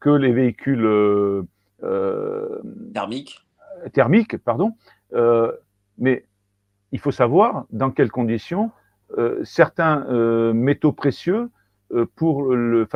[0.00, 1.42] que les véhicules euh,
[1.82, 2.62] euh
[2.94, 3.44] thermiques.
[3.92, 4.72] Thermiques, pardon.
[5.12, 5.52] Euh,
[5.98, 6.24] mais
[6.92, 8.85] il faut savoir dans quelles conditions euh,
[9.44, 11.50] certains euh, métaux précieux
[11.92, 12.88] euh, pour, le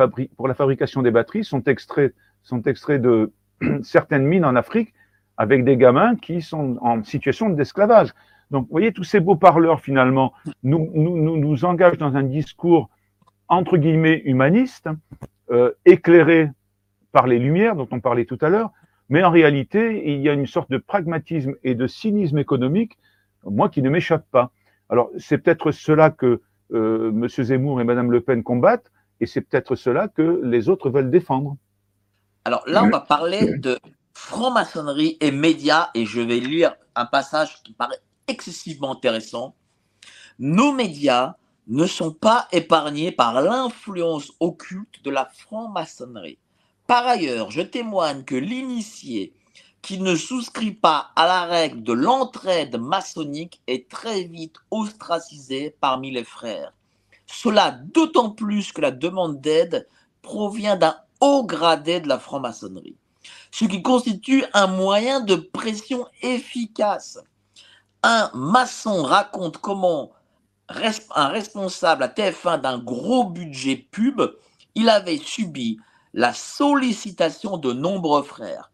[0.45, 2.13] la fabrication des batteries sont extraits,
[2.43, 3.31] sont extraits de
[3.83, 4.93] certaines mines en Afrique
[5.37, 8.09] avec des gamins qui sont en situation d'esclavage.
[8.51, 12.89] Donc, vous voyez, tous ces beaux parleurs, finalement, nous, nous, nous, engagent dans un discours,
[13.47, 14.89] entre guillemets, humaniste,
[15.51, 16.49] euh, éclairé
[17.13, 18.71] par les lumières dont on parlait tout à l'heure,
[19.07, 22.97] mais en réalité, il y a une sorte de pragmatisme et de cynisme économique,
[23.45, 24.51] moi, qui ne m'échappe pas.
[24.91, 26.41] Alors, c'est peut-être cela que
[26.73, 27.27] euh, M.
[27.29, 28.91] Zemmour et Mme Le Pen combattent,
[29.21, 31.55] et c'est peut-être cela que les autres veulent défendre.
[32.43, 33.79] Alors là, on va parler de
[34.13, 39.55] franc-maçonnerie et médias, et je vais lire un passage qui paraît excessivement intéressant.
[40.39, 41.35] Nos médias
[41.67, 46.39] ne sont pas épargnés par l'influence occulte de la franc-maçonnerie.
[46.87, 49.33] Par ailleurs, je témoigne que l'initié
[49.81, 56.11] qui ne souscrit pas à la règle de l'entraide maçonnique est très vite ostracisé parmi
[56.11, 56.73] les frères.
[57.25, 59.87] Cela d'autant plus que la demande d'aide
[60.21, 62.97] provient d'un haut gradé de la franc-maçonnerie,
[63.51, 67.19] ce qui constitue un moyen de pression efficace.
[68.03, 70.11] Un maçon raconte comment
[71.15, 74.21] un responsable à TF1 d'un gros budget pub,
[74.75, 75.77] il avait subi
[76.13, 78.70] la sollicitation de nombreux frères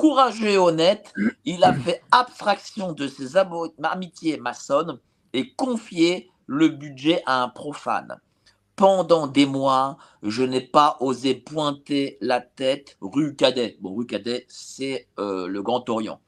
[0.00, 1.12] Courageux et honnête,
[1.44, 4.98] il a fait abstraction de ses amitiés maçonnes
[5.34, 8.18] et confié le budget à un profane.
[8.76, 13.76] Pendant des mois, je n'ai pas osé pointer la tête rue Cadet.
[13.82, 16.22] Bon, rue Cadet, c'est euh, le Grand Orient.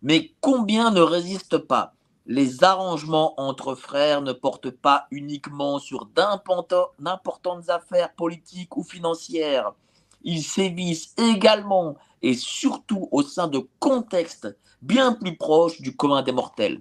[0.00, 1.92] Mais combien ne résistent pas?
[2.24, 9.74] Les arrangements entre frères ne portent pas uniquement sur d'importantes affaires politiques ou financières.
[10.22, 14.48] Ils sévissent également et surtout au sein de contextes
[14.82, 16.80] bien plus proches du commun des mortels.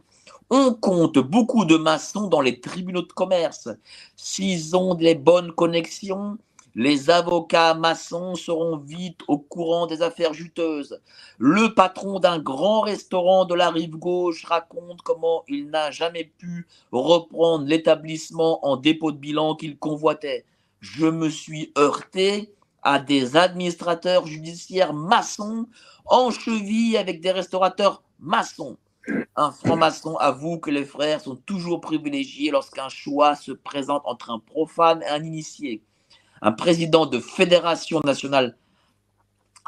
[0.50, 3.70] On compte beaucoup de maçons dans les tribunaux de commerce.
[4.16, 6.38] S'ils ont des bonnes connexions,
[6.76, 11.02] les avocats maçons seront vite au courant des affaires juteuses.
[11.38, 16.68] Le patron d'un grand restaurant de la rive gauche raconte comment il n'a jamais pu
[16.92, 20.46] reprendre l'établissement en dépôt de bilan qu'il convoitait.
[20.80, 22.54] Je me suis heurté
[22.84, 25.68] à des administrateurs judiciaires maçons
[26.06, 28.78] en cheville avec des restaurateurs maçons.
[29.36, 34.40] Un franc-maçon avoue que les frères sont toujours privilégiés lorsqu'un choix se présente entre un
[34.40, 35.84] profane et un initié.
[36.42, 38.56] Un président de fédération nationale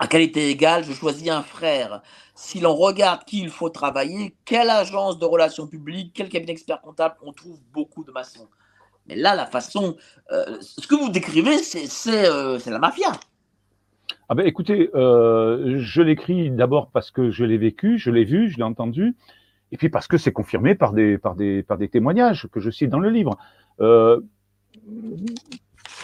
[0.02, 2.02] à qualité égale, je choisis un frère.
[2.34, 6.82] Si l'on regarde qui il faut travailler, quelle agence de relations publiques, quel cabinet expert
[6.82, 8.50] comptable, on trouve beaucoup de maçons.
[9.12, 9.98] Mais là, la façon,
[10.32, 13.12] euh, ce que vous décrivez, c'est euh, la mafia.
[14.30, 18.50] Ah ben, écoutez, euh, je l'écris d'abord parce que je l'ai vécu, je l'ai vu,
[18.50, 19.18] je l'ai entendu,
[19.74, 21.20] et puis parce que c'est confirmé par des
[21.92, 23.38] témoignages que je cite dans le livre.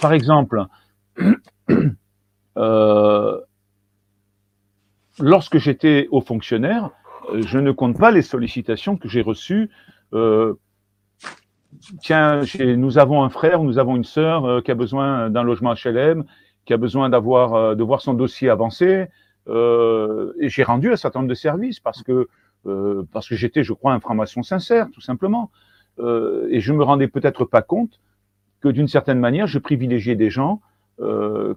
[0.01, 0.65] par exemple,
[5.19, 6.89] lorsque j'étais haut fonctionnaire,
[7.33, 9.69] je ne compte pas les sollicitations que j'ai reçues
[12.01, 15.73] tiens, nous avons un frère, nous avons une sœur euh, qui a besoin d'un logement
[15.73, 16.23] HLM,
[16.65, 19.07] qui a besoin d'avoir euh, de voir son dossier avancer.
[19.47, 22.27] Euh, et j'ai rendu un certain nombre de services parce que
[23.13, 25.51] parce que j'étais, je crois, un franc-maçon sincère, tout simplement.
[25.99, 28.01] et je me rendais peut-être pas compte
[28.59, 30.59] que d'une certaine manière, je privilégiais des gens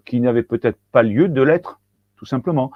[0.04, 1.80] qui n'avaient peut-être pas lieu de l'être,
[2.16, 2.70] tout simplement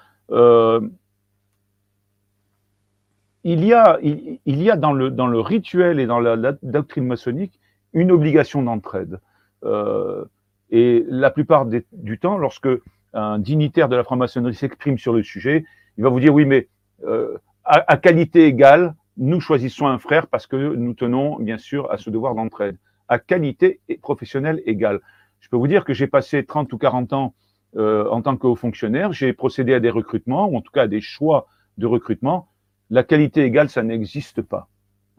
[3.45, 7.07] il y a, il, y a dans, le, dans le rituel et dans la, doctrine
[7.07, 7.61] maçonnique
[7.93, 9.21] une obligation d'entraide.
[9.65, 10.25] Euh,
[10.71, 12.69] et la plupart du temps, lorsque
[13.13, 15.65] un dignitaire de la franc-maçonnerie s'exprime sur le sujet,
[15.99, 16.69] il va vous dire oui, mais
[17.05, 21.99] euh, à, qualité égale, nous choisissons un frère parce que nous tenons bien sûr à
[21.99, 22.77] ce devoir d'entraide.
[23.09, 25.01] À qualité professionnelle égale.
[25.41, 27.35] Je peux vous dire que j'ai passé 30 ou 40 ans
[27.77, 30.83] euh, en tant que haut fonctionnaire, j'ai procédé à des recrutements, ou en tout cas
[30.83, 31.47] à des choix
[31.77, 32.49] de recrutement
[32.91, 34.69] la qualité égale, ça n'existe pas.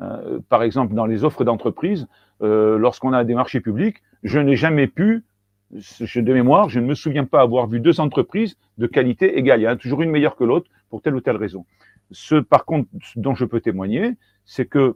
[0.01, 2.07] Euh, par exemple, dans les offres d'entreprise,
[2.41, 5.23] euh, lorsqu'on a des marchés publics, je n'ai jamais pu,
[5.71, 9.61] de mémoire, je ne me souviens pas avoir vu deux entreprises de qualité égale.
[9.61, 11.65] Il y en a toujours une meilleure que l'autre pour telle ou telle raison.
[12.11, 14.15] Ce, par contre, dont je peux témoigner,
[14.45, 14.95] c'est que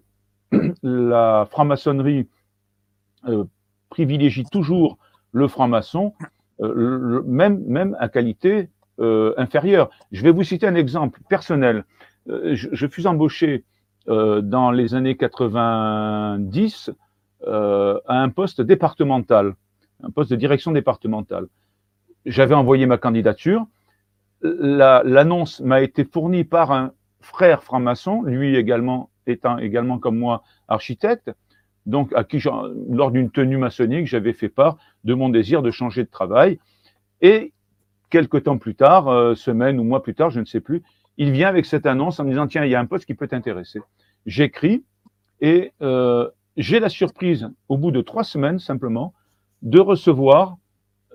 [0.83, 2.27] la franc-maçonnerie
[3.27, 3.45] euh,
[3.89, 4.97] privilégie toujours
[5.31, 6.13] le franc-maçon,
[6.59, 9.89] même, même à qualité inférieure.
[10.11, 11.85] Je vais vous citer un exemple personnel.
[12.27, 13.63] Euh, je, fus embauché
[14.07, 16.91] euh, dans les années 90
[17.47, 19.55] euh, à un poste départemental,
[20.03, 21.47] un poste de direction départementale.
[22.25, 23.65] J'avais envoyé ma candidature.
[24.41, 26.91] L'annonce m'a été fournie par un
[27.21, 31.31] frère franc-maçon, lui également étant également comme moi architecte,
[31.85, 32.41] donc à qui,
[32.89, 36.59] lors d'une tenue maçonnique, j'avais fait part de mon désir de changer de travail.
[37.21, 37.51] Et
[38.09, 40.83] quelques temps plus tard, semaine ou mois plus tard, je ne sais plus,
[41.19, 43.13] il vient avec cette annonce en me disant tiens, il y a un poste qui
[43.13, 43.81] peut t'intéresser.
[44.25, 44.83] J'écris
[45.41, 46.27] et euh,
[46.57, 49.13] j'ai la surprise, au bout de trois semaines simplement,
[49.61, 50.55] de recevoir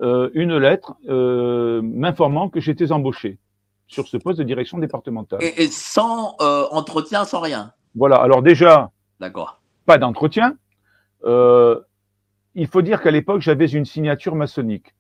[0.03, 3.39] euh, une lettre euh, m'informant que j'étais embauché
[3.87, 5.41] sur ce poste de direction départementale.
[5.43, 6.37] Et, sans
[6.71, 7.73] entretien, sans rien?
[7.95, 8.17] Voilà.
[8.17, 8.91] Alors déjà,
[9.21, 9.61] d'accord.
[9.87, 10.57] Pas d'entretien.
[11.25, 14.95] il faut dire qu'à l'époque, j'avais une signature maçonnique.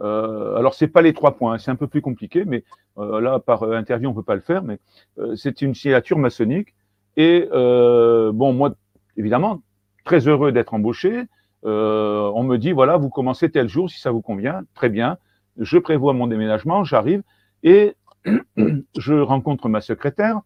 [0.00, 2.64] Euh, alors, c'est pas les trois points, c'est un peu plus compliqué, mais
[2.98, 4.78] euh, là, par euh, interview, on peut pas le faire, mais
[5.18, 6.74] euh, c'est une signature maçonnique.
[7.16, 8.74] Et bon, moi,
[9.16, 9.60] évidemment,
[10.04, 11.24] très heureux d'être embauché.
[11.64, 15.18] on me dit, voilà, vous commencez tel jour, si ça vous convient, très bien.
[15.58, 17.22] Je prévois mon déménagement, j'arrive
[17.62, 17.94] et
[18.96, 20.40] je rencontre ma secrétaire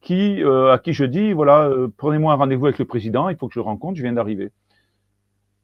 [0.00, 3.54] qui, à qui je dis, voilà, prenez-moi un rendez-vous avec le président, il faut que
[3.54, 4.50] je rencontre, je viens d'arriver.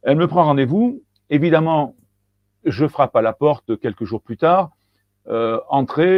[0.02, 1.00] Elle me prend rendez-vous.
[1.30, 1.94] Évidemment,
[2.64, 4.70] je frappe à la porte quelques jours plus tard.
[5.28, 5.58] Euh,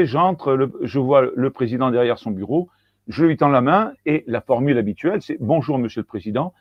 [0.05, 2.69] j'entre, je vois le président derrière son bureau,
[3.09, 6.53] je lui tends la main et la formule habituelle, c'est bonjour monsieur le président.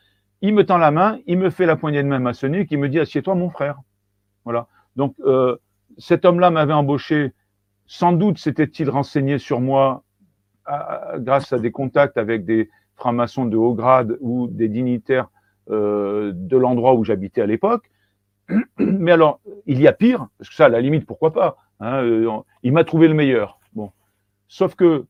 [0.42, 2.88] Il me tend la main, il me fait la poignée de main maçonnique, il me
[2.88, 3.80] dit assieds-toi mon frère.
[4.44, 4.68] Voilà.
[4.94, 5.56] Donc euh,
[5.98, 7.32] cet homme-là m'avait embauché
[7.86, 10.02] sans doute s'était-il renseigné sur moi
[11.18, 15.28] grâce à des contacts avec des francs-maçons de haut grade ou des dignitaires
[15.70, 17.90] euh, de l'endroit où j'habitais à l'époque.
[18.78, 22.02] Mais alors, il y a pire, parce que ça, à la limite, pourquoi pas hein,
[22.02, 22.30] euh,
[22.62, 23.58] Il m'a trouvé le meilleur.
[23.72, 23.92] Bon,
[24.48, 25.06] sauf que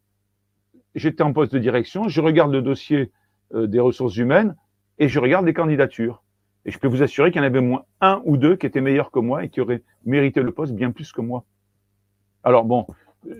[0.94, 3.10] j'étais en poste de direction, je regarde le dossier
[3.54, 4.56] euh, des ressources humaines
[4.98, 6.22] et je regarde les candidatures.
[6.64, 8.80] Et je peux vous assurer qu'il y en avait moins un ou deux qui étaient
[8.80, 11.44] meilleurs que moi et qui auraient mérité le poste bien plus que moi.
[12.42, 12.86] Alors bon,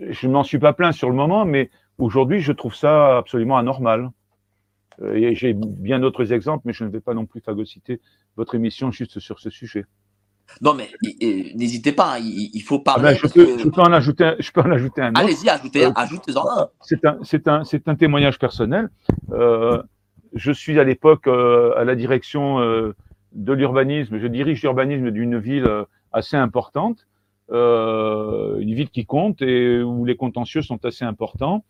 [0.09, 4.11] je n'en suis pas plein sur le moment, mais aujourd'hui, je trouve ça absolument anormal.
[5.01, 7.99] Euh, j'ai bien d'autres exemples, mais je ne vais pas non plus phagocyter
[8.37, 9.85] votre émission juste sur ce sujet.
[10.61, 10.89] Non, mais
[11.55, 13.17] n'hésitez pas, hein, il, faut ah ben, parler.
[13.21, 15.13] je, peux, en ajouter, je peux en ajouter un.
[15.13, 16.69] Allez-y, ajoutez, euh, ajoutez-en un.
[16.81, 18.89] C'est un, un, un témoignage personnel.
[19.31, 19.83] Euh,
[20.33, 24.19] je suis à l'époque euh, à la direction de l'urbanisme.
[24.19, 25.69] Je dirige l'urbanisme d'une ville
[26.13, 27.07] assez importante,
[27.49, 31.65] une ville qui compte et où les contentieux sont assez importants.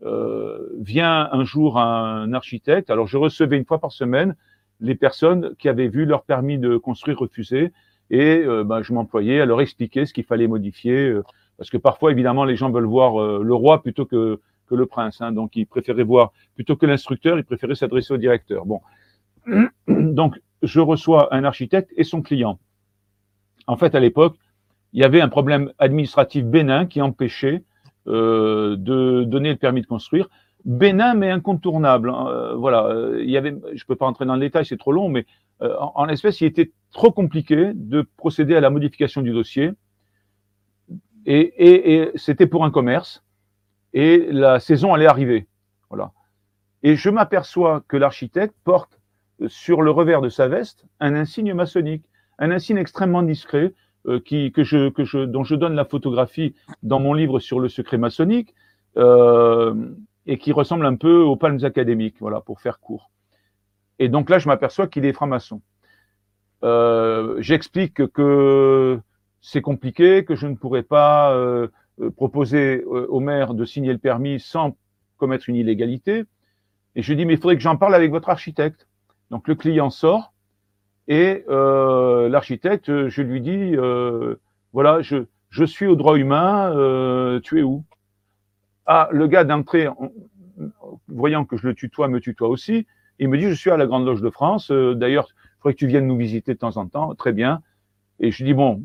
[0.00, 2.90] Vient un jour un architecte.
[2.90, 4.34] Alors, je recevais une fois par semaine
[4.80, 7.72] les personnes qui avaient vu leur permis de construire refusé
[8.10, 11.24] et euh, ben, je m'employais à leur expliquer ce qu'il fallait modifier euh,
[11.58, 15.22] parce que parfois, évidemment, les gens veulent voir le roi plutôt que, que le prince.
[15.22, 18.66] Hein, donc, ils préféraient voir plutôt que l'instructeur, ils préféraient s'adresser au directeur.
[18.66, 18.82] Bon,
[19.88, 22.58] donc je reçois un architecte et son client.
[23.66, 24.36] En fait, à l'époque,
[24.92, 27.62] il y avait un problème administratif bénin qui empêchait
[28.06, 30.28] euh, de donner le permis de construire.
[30.66, 32.10] Bénin, mais incontournable.
[32.10, 32.26] Hein.
[32.28, 35.08] Euh, voilà, il y avait, je peux pas entrer dans le détail, c'est trop long,
[35.08, 35.24] mais
[35.62, 39.72] euh, en, en espèce, il était trop compliqué de procéder à la modification du dossier.
[41.24, 43.24] Et, et, et c'était pour un commerce.
[43.94, 45.46] Et la saison allait arriver.
[45.88, 46.12] Voilà.
[46.82, 49.00] Et je m'aperçois que l'architecte porte
[49.46, 52.04] sur le revers de sa veste un insigne maçonnique,
[52.38, 53.72] un insigne extrêmement discret,
[54.06, 57.58] euh, qui, que je, que je, dont je donne la photographie dans mon livre sur
[57.58, 58.54] le secret maçonnique,
[58.98, 59.74] euh,
[60.26, 63.10] et qui ressemble un peu aux palmes académiques, voilà, pour faire court.
[63.98, 65.62] Et donc là, je m'aperçois qu'il est franc-maçon.
[66.64, 69.00] Euh, J'explique que
[69.40, 71.68] c'est compliqué, que je ne pourrais pas euh,
[72.16, 74.76] proposer au maire de signer le permis sans
[75.16, 76.24] commettre une illégalité.
[76.94, 78.86] Et je dis, mais il faudrait que j'en parle avec votre architecte.
[79.30, 80.32] Donc le client sort,
[81.08, 84.36] et euh, l'architecte, je lui dis, euh,
[84.72, 87.84] voilà, je, je suis au droit humain, euh, tu es où?
[88.86, 89.88] Ah, le gars d'entrée,
[91.08, 92.86] voyant que je le tutoie, me tutoie aussi.
[93.18, 94.70] Il me dit, je suis à la Grande Loge de France.
[94.70, 97.14] Euh, d'ailleurs, il faudrait que tu viennes nous visiter de temps en temps.
[97.14, 97.62] Très bien.
[98.20, 98.82] Et je dis, bon,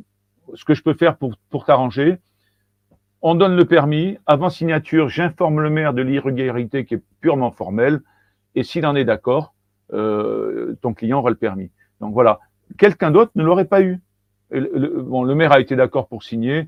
[0.53, 2.18] ce que je peux faire pour, pour t'arranger,
[3.22, 4.18] on donne le permis.
[4.26, 8.02] Avant signature, j'informe le maire de l'irrégularité qui est purement formelle.
[8.56, 9.53] Et s'il en est d'accord,
[9.94, 11.69] euh, ton client aura le permis.
[11.99, 12.40] Donc voilà,
[12.78, 13.99] quelqu'un d'autre ne l'aurait pas eu.
[14.52, 16.68] Bon, le maire a été d'accord pour signer.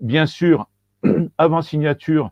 [0.00, 0.68] Bien sûr,
[1.38, 2.30] avant signature,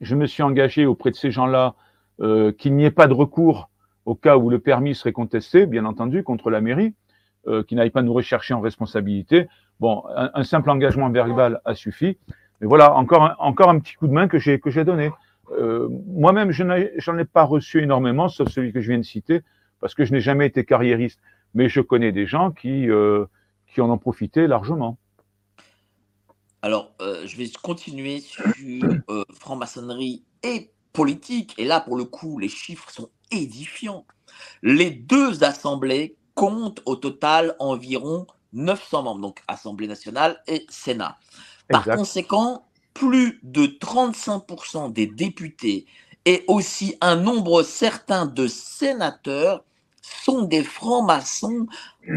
[0.00, 1.74] je me suis engagé auprès de ces gens-là
[2.20, 3.70] euh, qu'il n'y ait pas de recours
[4.04, 6.94] au cas où le permis serait contesté, bien entendu, contre la mairie,
[7.46, 9.48] euh, qu'ils n'aillent pas nous rechercher en responsabilité.
[9.80, 12.18] Bon, un, simple engagement verbal a suffi.
[12.60, 15.10] Mais voilà, encore un, encore un petit coup de main que j'ai que j'ai donné.
[15.52, 19.42] Euh, Moi-même, je n'en ai pas reçu énormément, sauf celui que je viens de citer,
[19.80, 21.20] parce que je n'ai jamais été carriériste,
[21.54, 23.26] mais je connais des gens qui, euh,
[23.66, 24.98] qui en ont profité largement.
[26.62, 28.44] Alors, euh, je vais continuer sur
[29.08, 31.54] euh, franc-maçonnerie et politique.
[31.58, 34.04] Et là, pour le coup, les chiffres sont édifiants.
[34.62, 41.18] Les deux assemblées comptent au total environ 900 membres, donc Assemblée nationale et Sénat.
[41.68, 45.86] Par conséquent, plus de 35% des députés
[46.24, 49.64] et aussi un nombre certain de sénateurs
[50.02, 51.66] sont des francs-maçons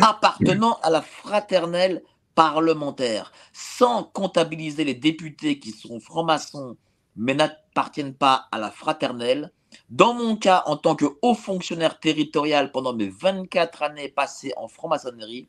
[0.01, 2.01] appartenant à la fraternelle
[2.35, 6.77] parlementaire, sans comptabiliser les députés qui sont francs-maçons
[7.15, 9.51] mais n'appartiennent pas à la fraternelle.
[9.89, 14.67] Dans mon cas, en tant que haut fonctionnaire territorial pendant mes 24 années passées en
[14.67, 15.47] franc-maçonnerie,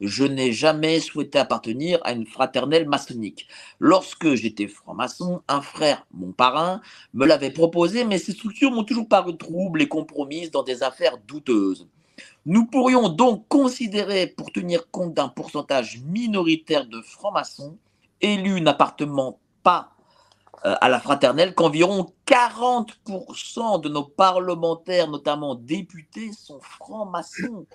[0.00, 3.48] je n'ai jamais souhaité appartenir à une fraternelle maçonnique.
[3.78, 6.80] Lorsque j'étais franc-maçon, un frère, mon parrain,
[7.14, 11.18] me l'avait proposé, mais ces structures m'ont toujours paru troubles et compromises dans des affaires
[11.18, 11.88] douteuses.
[12.46, 17.78] Nous pourrions donc considérer, pour tenir compte d'un pourcentage minoritaire de francs-maçons,
[18.20, 19.90] élus n'appartenant pas
[20.66, 27.66] euh, à la fraternelle qu'environ 40% de nos parlementaires, notamment députés, sont francs-maçons.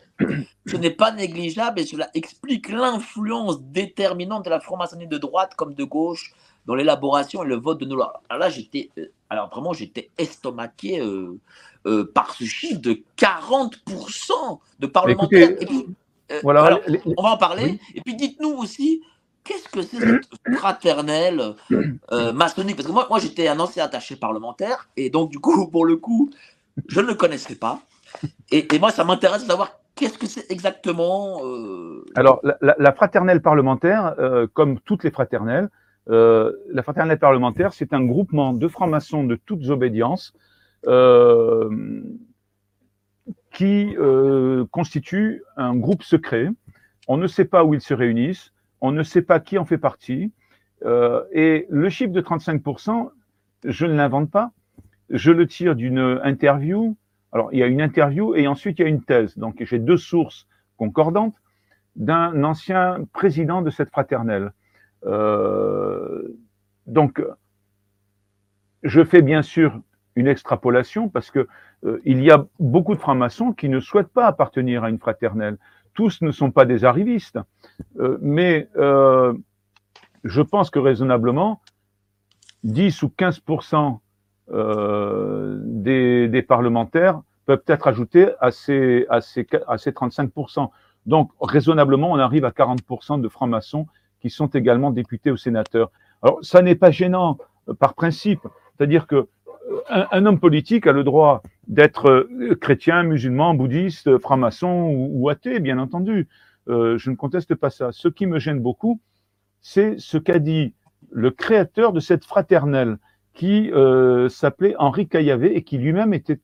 [0.65, 5.75] Ce n'est pas négligeable et cela explique l'influence déterminante de la franc-maçonnerie de droite comme
[5.75, 6.33] de gauche
[6.69, 8.21] dans l'élaboration et le vote de nos lois.
[8.29, 14.85] Alors là, j'étais, euh, alors vraiment, j'étais estomaqué euh, par ce chiffre de 40% de
[14.85, 15.49] parlementaires.
[15.59, 15.87] et puis,
[16.43, 16.79] voilà,
[17.17, 17.79] on va en parler.
[17.95, 19.01] Et puis dites-nous aussi
[19.43, 21.55] qu'est-ce que c'est cette fraternelle
[22.11, 22.75] euh, maçonnique?
[22.75, 25.97] Parce que moi, moi j'étais un ancien attaché parlementaire, et donc du coup, pour le
[25.97, 26.29] coup,
[26.87, 27.81] je ne le connaissais pas.
[28.51, 31.41] Et, moi, ça m'intéresse de savoir qu'est-ce que c'est exactement.
[31.43, 35.69] Euh, Alors, la, fraternelle parlementaire, euh, comme toutes les fraternelles,
[36.09, 40.33] la fraternelle parlementaire, c'est un groupement de francs-maçons de toutes obédiences
[43.51, 43.95] qui
[44.71, 46.49] constitue un groupe secret.
[47.07, 49.77] On ne sait pas où ils se réunissent on ne sait pas qui en fait
[49.77, 50.31] partie.
[50.85, 53.09] Euh, et le chiffre de 35%,
[53.65, 54.51] je ne l'invente pas.
[55.09, 56.95] Je le tire d'une interview.
[57.31, 59.37] Alors, il y a une interview et ensuite il y a une thèse.
[59.37, 61.35] Donc, j'ai deux sources concordantes
[61.95, 64.53] d'un ancien président de cette fraternelle.
[65.05, 66.37] Euh,
[66.87, 67.23] donc,
[68.83, 69.79] je fais bien sûr
[70.15, 71.47] une extrapolation parce que
[71.85, 75.57] euh, il y a beaucoup de francs-maçons qui ne souhaitent pas appartenir à une fraternelle.
[75.93, 77.39] Tous ne sont pas des arrivistes,
[77.99, 78.69] euh, mais
[80.25, 81.61] je pense que raisonnablement,
[82.63, 83.99] 10 ou 15%
[84.51, 90.31] euh, des, parlementaires peuvent être ajoutés à ces, à ces, à ces 35
[91.05, 93.87] Donc, raisonnablement, on arrive à 40% de francs-maçons
[94.21, 95.91] qui sont également députés ou sénateurs.
[96.21, 97.37] Alors, ça n'est pas gênant
[97.79, 98.41] par principe,
[98.77, 99.27] c'est-à-dire que
[99.89, 105.77] un, homme politique a le droit d'être euh, chrétien, musulman, bouddhiste, franc-maçon ou, athée, bien
[105.77, 106.27] entendu.
[106.67, 107.89] Euh, je ne conteste pas ça.
[107.91, 108.99] Ce qui me gêne beaucoup,
[109.61, 110.73] c'est ce qu'a dit
[111.11, 112.97] le créateur de cette fraternelle
[113.33, 116.39] qui euh, s'appelait Henri Caillavet et qui lui-même était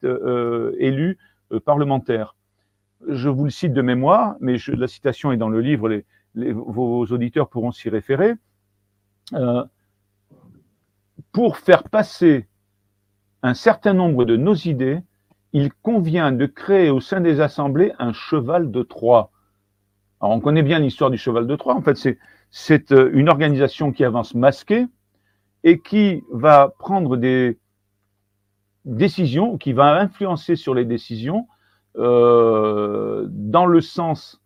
[0.80, 1.18] élu
[1.66, 2.36] parlementaire.
[3.08, 5.90] Je vous le cite de mémoire, mais la citation est dans le livre,
[6.36, 8.34] vos auditeurs pourront s'y référer.
[11.32, 12.48] pour faire passer
[13.44, 15.02] un certain nombre de nos idées,
[15.54, 19.32] il convient de créer au sein des assemblées un cheval de Troie.
[20.20, 21.76] Alors, on connaît bien l'histoire du cheval de Troie.
[21.76, 22.18] En fait,
[22.50, 24.88] c'est euh, une organisation qui avance masquée
[25.64, 27.58] et qui va prendre des
[28.86, 31.48] décisions, qui va influencer sur les décisions
[31.98, 34.45] euh, dans le sens euh,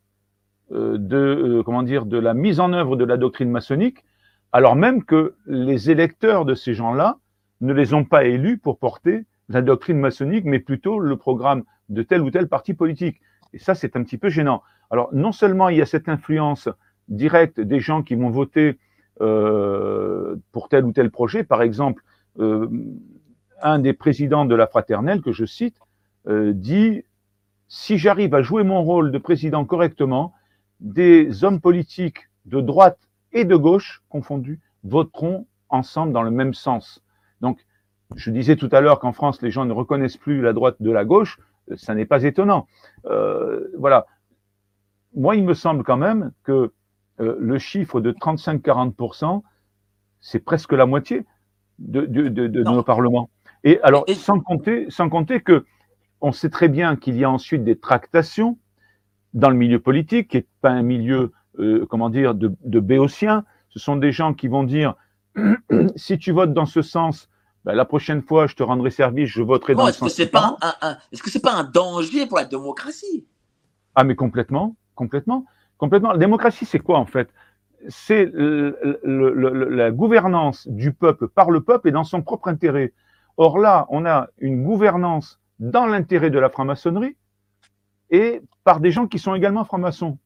[0.71, 4.03] de, comment dire, de la mise en œuvre de la doctrine maçonnique,
[4.51, 7.17] alors même que les électeurs de ces gens-là
[7.61, 12.03] ne les ont pas élus pour porter la doctrine maçonnique, mais plutôt le programme de
[12.03, 13.19] tel ou tel parti politique.
[13.53, 14.61] Et ça, c'est un petit peu gênant.
[14.91, 16.69] Alors, non seulement il y a cette influence
[17.07, 18.77] directe des gens qui vont voter
[19.21, 22.03] euh, pour tel ou tel projet, par exemple,
[22.39, 22.69] euh,
[23.61, 25.75] un des présidents de la fraternelle que je cite
[26.27, 27.03] euh, dit
[27.67, 30.33] si j'arrive à jouer mon rôle de président correctement,
[30.79, 32.99] des hommes politiques de droite
[33.31, 37.03] et de gauche confondus voteront ensemble dans le même sens.
[37.41, 37.59] Donc,
[38.15, 40.91] je disais tout à l'heure qu'en France, les gens ne reconnaissent plus la droite de
[40.91, 41.37] la gauche.
[41.75, 42.67] Ça n'est pas étonnant.
[43.05, 44.07] Euh, voilà.
[45.15, 46.71] Moi, il me semble quand même que
[47.19, 49.43] euh, le chiffre de 35-40%,
[50.21, 51.25] c'est presque la moitié
[51.77, 53.29] de, nos parlements.
[53.63, 55.65] Et alors, sans compter, sans compter que
[56.21, 58.57] on sait très bien qu'il y a ensuite des tractations
[59.33, 63.43] dans le milieu politique, qui n'est pas un milieu, euh, comment dire, de, de béotiens.
[63.69, 64.95] Ce sont des gens qui vont dire
[65.95, 67.29] si tu votes dans ce sens,
[67.65, 70.19] ben, la prochaine fois, je te rendrai service, je voterai dans ce sens.
[70.19, 73.25] Est-ce que ce n'est pas un danger pour la démocratie?
[73.95, 75.45] Ah, mais complètement, complètement,
[75.77, 76.11] complètement.
[76.11, 77.29] La démocratie, c'est quoi en fait?
[77.87, 78.31] C'est
[79.03, 82.93] la gouvernance du peuple par le peuple et dans son propre intérêt.
[83.37, 87.15] Or là, on a une gouvernance dans l'intérêt de la franc-maçonnerie
[88.09, 90.19] et par des gens qui sont également francs-maçons.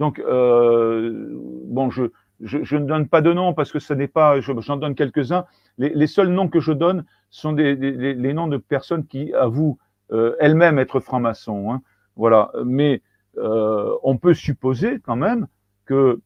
[0.00, 1.28] Donc, euh,
[1.66, 2.02] bon, je,
[2.40, 5.44] je, ne donne pas de nom parce que ce n'est pas, j'en donne quelques-uns.
[5.78, 9.78] Les, seuls noms que je donne sont des, les noms de personnes qui avouent
[10.10, 11.70] euh, elles-mêmes être francs-maçons.
[11.70, 11.80] Hein.
[12.16, 12.50] Voilà.
[12.64, 13.02] Mais
[13.38, 15.46] euh, on peut supposer quand même
[15.86, 16.20] que.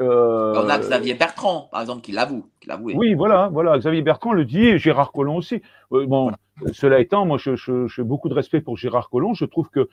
[0.00, 2.44] On a Xavier Bertrand, par exemple, qui l'avoue.
[2.82, 3.78] Oui, voilà, voilà.
[3.78, 5.62] Xavier Bertrand le dit et Gérard Collomb aussi.
[5.90, 6.32] bon,
[6.72, 9.34] cela étant, moi, j'ai je, beaucoup de respect pour Gérard Collomb.
[9.34, 9.88] Je trouve que,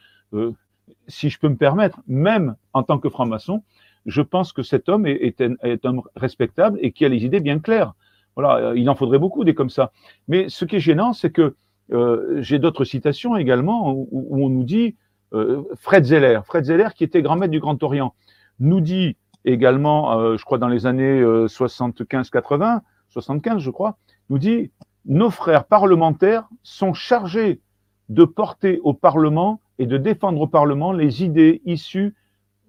[1.07, 3.63] si je peux me permettre, même en tant que franc-maçon,
[4.05, 7.59] je pense que cet homme est, un, homme respectable et qui a les idées bien
[7.59, 7.93] claires.
[8.35, 9.91] Voilà, euh, il en faudrait beaucoup des comme ça.
[10.27, 11.55] Mais ce qui est gênant, c'est que
[11.91, 14.95] euh, j'ai d'autres citations également où, on nous dit
[15.33, 18.13] euh, Fred Zeller, Fred Zeller qui était grand maître du Grand Orient,
[18.59, 23.97] nous dit également, je crois dans les années 75-80, 75 je crois,
[24.29, 24.71] nous dit
[25.05, 27.61] nos frères parlementaires sont chargés
[28.09, 32.15] de porter au Parlement et de défendre au Parlement les idées issues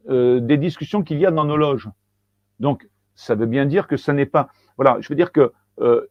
[0.09, 1.89] euh, des discussions qu'il y a dans nos loges.
[2.61, 4.49] Donc, ça veut bien dire que ça n'est pas.
[4.77, 6.07] Voilà, je veux dire que euh,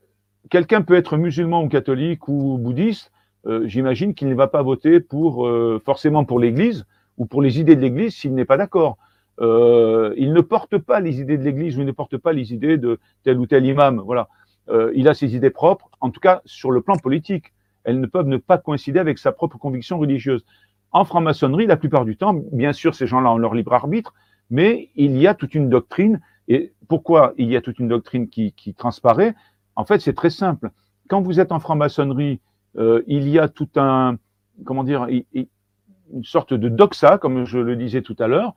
[0.50, 3.12] quelqu'un peut être musulman ou catholique ou bouddhiste.
[3.46, 5.50] Euh, j'imagine qu'il ne va pas voter pour
[5.86, 6.86] forcément pour l'Église
[7.18, 8.98] ou pour les idées de l'Église s'il n'est pas d'accord.
[9.40, 12.54] Euh, il ne porte pas les idées de l'Église ou il ne porte pas les
[12.54, 14.02] idées de tel ou tel imam.
[14.04, 14.30] Voilà.
[14.70, 17.54] Euh, il a ses idées propres, en tout cas sur le plan politique.
[17.84, 20.44] Elles ne peuvent ne pas coïncider avec sa propre conviction religieuse.
[20.92, 24.14] En franc-maçonnerie, la plupart du temps, bien sûr, ces gens-là ont leur libre arbitre,
[24.50, 26.22] mais il y a toute une doctrine.
[26.48, 29.36] Et pourquoi il y a toute une doctrine qui, transparaît?
[29.76, 30.72] En fait, c'est très simple.
[31.10, 32.40] Quand vous êtes en franc-maçonnerie,
[32.78, 34.18] euh, il y a tout un,
[34.66, 38.56] comment dire, une sorte de doxa, comme je le disais tout à l'heure,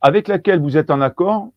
[0.00, 1.50] avec laquelle vous êtes en accord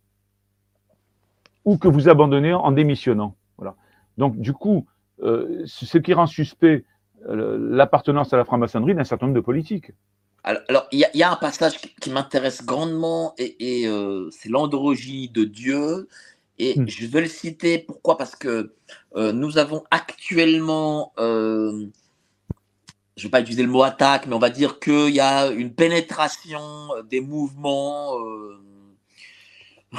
[1.65, 3.35] ou que vous abandonnez en démissionnant.
[3.57, 3.75] Voilà.
[4.17, 4.85] Donc, du coup,
[5.21, 6.83] euh, ce qui rend suspect
[7.29, 9.91] euh, l'appartenance à la franc-maçonnerie d'un certain nombre de politiques.
[10.43, 16.09] Alors, il y, a un passage qui, m'intéresse grandement, et, euh, c'est l'androgynie de Dieu.
[16.59, 16.87] Et hmm.
[16.87, 18.17] je veux le citer, pourquoi?
[18.17, 18.73] Parce que
[19.15, 21.13] nous avons actuellement
[23.15, 25.47] je ne vais pas utiliser le mot attaque, mais on va dire qu'il y a
[25.47, 28.59] une pénétration des mouvements euh,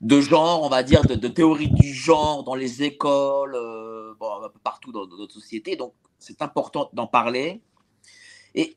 [0.00, 4.48] de genre, on va dire, de, de, théorie du genre dans les écoles, euh, un
[4.48, 5.76] peu partout dans, notre société.
[5.76, 7.60] Donc, c'est important d'en parler.
[8.54, 8.76] Et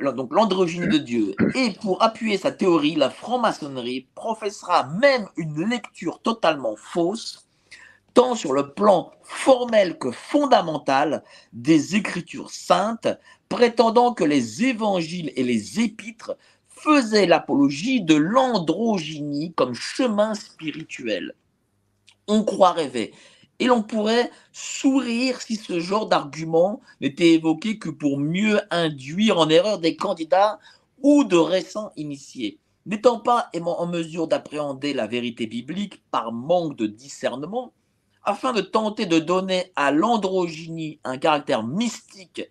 [0.00, 1.34] donc, l'androgynie de Dieu.
[1.54, 7.46] Et pour appuyer sa théorie, la franc-maçonnerie professera même une lecture totalement fausse
[8.16, 13.08] tant sur le plan formel que fondamental des Écritures saintes,
[13.50, 16.36] prétendant que les évangiles et les épîtres
[16.66, 21.34] faisaient l'apologie de l'androgynie comme chemin spirituel.
[22.26, 23.12] On croit rêver.
[23.58, 29.48] Et l'on pourrait sourire si ce genre d'argument n'était évoqué que pour mieux induire en
[29.48, 30.58] erreur des candidats
[31.02, 32.58] ou de récents initiés.
[32.84, 37.72] N'étant pas en mesure d'appréhender la vérité biblique par manque de discernement,
[38.22, 42.42] afin de tenter de donner à l'androgynie un caractère mystique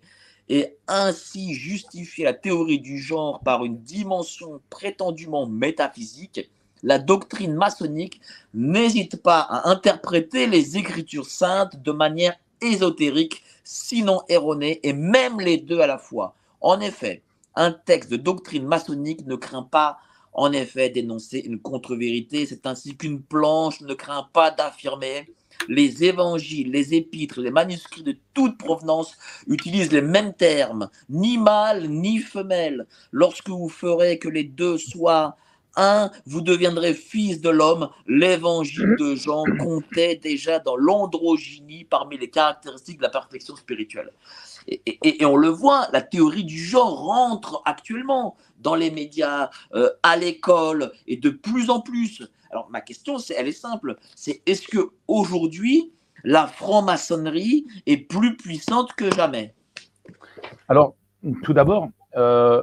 [0.48, 6.50] et ainsi justifier la théorie du genre par une dimension prétendument métaphysique,
[6.82, 8.20] la doctrine maçonnique
[8.54, 15.58] n'hésite pas à interpréter les écritures saintes de manière ésotérique, sinon erronée, et même les
[15.58, 16.34] deux à la fois.
[16.60, 17.22] En effet,
[17.54, 19.98] un texte de doctrine maçonnique ne craint pas
[20.36, 25.32] en effet d'énoncer une contre-vérité, c'est ainsi qu'une planche ne craint pas d'affirmer
[25.66, 29.16] les évangiles, les épîtres, les manuscrits de toute provenance
[29.46, 32.86] utilisent les mêmes termes, ni mâle ni femelle.
[33.12, 35.36] Lorsque vous ferez que les deux soient
[35.76, 37.88] un, vous deviendrez fils de l'homme.
[38.06, 44.10] L'évangile de Jean comptait déjà dans l'androgynie parmi les caractéristiques de la perfection spirituelle.
[44.68, 50.16] Et, on le voit, la théorie du genre rentre actuellement dans les médias, euh, à
[50.16, 52.22] l'école, et de plus en plus.
[52.50, 55.92] Alors ma question, c'est, elle est simple, c'est est-ce que aujourd'hui
[56.24, 59.54] la franc-maçonnerie est plus puissante que jamais?
[60.68, 60.94] Alors,
[61.42, 62.62] tout d'abord, euh,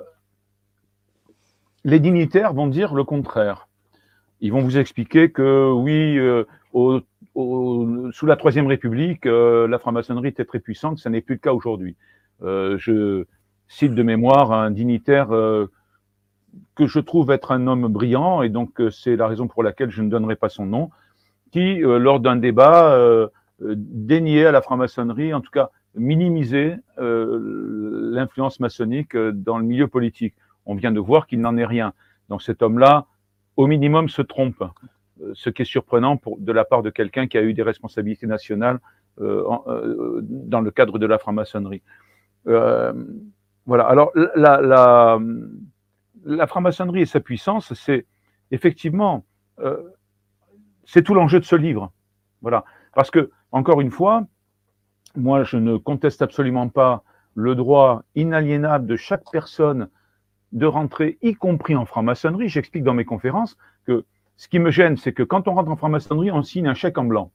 [1.84, 3.68] les dignitaires vont dire le contraire.
[4.41, 10.45] Ils vont vous expliquer que oui, euh, sous la Troisième République, euh, la franc-maçonnerie était
[10.45, 11.95] très puissante, ça n'est plus le cas aujourd'hui.
[12.41, 13.26] je
[13.68, 15.30] cite de mémoire un dignitaire
[16.76, 19.91] que je trouve être un homme brillant, et donc euh, c'est la raison pour laquelle
[19.91, 20.89] je ne donnerai pas son nom,
[21.51, 23.27] qui, euh, lors d'un débat, euh,
[23.61, 30.34] déniait à la franc-maçonnerie, en tout cas minimisait l'influence maçonnique dans le milieu politique.
[30.65, 31.94] On vient de voir qu'il n'en est rien.
[32.30, 33.06] Donc cet homme-là,
[33.57, 34.64] au minimum, se trompe,
[35.34, 38.27] ce qui est surprenant pour, de la part de quelqu'un qui a eu des responsabilités
[38.27, 38.80] nationales
[39.18, 41.84] dans le cadre de la franc-maçonnerie.
[42.45, 43.84] voilà.
[43.85, 45.19] Alors la,
[46.26, 48.06] la franc-maçonnerie et sa puissance, c'est
[48.52, 49.26] effectivement,
[49.60, 49.81] euh,
[50.85, 51.91] c'est tout l'enjeu de ce livre.
[52.41, 52.65] Voilà.
[52.94, 54.26] Parce que, encore une fois,
[55.15, 57.03] moi, je ne conteste absolument pas
[57.35, 59.90] le droit inaliénable de chaque personne
[60.54, 62.48] de rentrer, y compris en franc-maçonnerie.
[62.48, 64.06] J'explique dans mes conférences que
[64.38, 66.98] ce qui me gêne, c'est que quand on rentre en franc-maçonnerie, on signe un chèque
[66.98, 67.32] en blanc.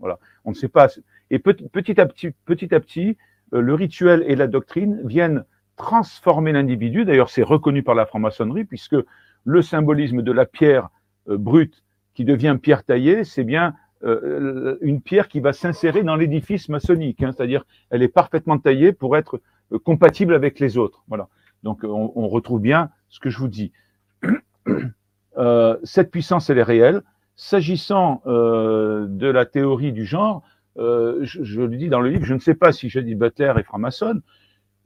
[0.00, 0.18] Voilà.
[0.44, 0.88] On ne sait pas.
[1.30, 3.16] Et petit à petit, petit à petit,
[3.54, 5.44] euh, le rituel et la doctrine viennent
[5.76, 7.04] transformer l'individu.
[7.04, 8.96] D'ailleurs, c'est reconnu par la franc-maçonnerie, puisque
[9.44, 10.90] le symbolisme de la pierre
[11.28, 11.82] euh, brute
[12.14, 13.74] qui devient pierre taillée, c'est bien
[14.04, 18.92] euh, une pierre qui va s'insérer dans l'édifice maçonnique, hein, c'est-à-dire elle est parfaitement taillée
[18.92, 19.40] pour être
[19.84, 21.04] compatible avec les autres.
[21.08, 21.28] Voilà.
[21.62, 23.72] Donc on, retrouve bien ce que je vous dis.
[25.84, 27.02] cette puissance, elle est réelle.
[27.36, 30.42] S'agissant de la théorie du genre,
[30.76, 33.62] je, je, le dis dans le livre, je ne sais pas si Jody Butler est
[33.62, 34.22] franc-maçonne,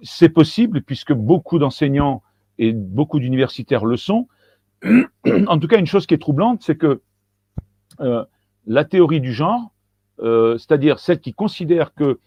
[0.03, 2.23] c'est possible puisque beaucoup d'enseignants
[2.59, 4.29] et beaucoup d'universitaires le sont.
[5.47, 7.01] en tout cas, une chose qui est troublante, c'est que
[8.01, 8.25] euh,
[8.67, 9.73] la théorie du genre,
[10.21, 12.19] euh, c'est-à-dire celle qui considère que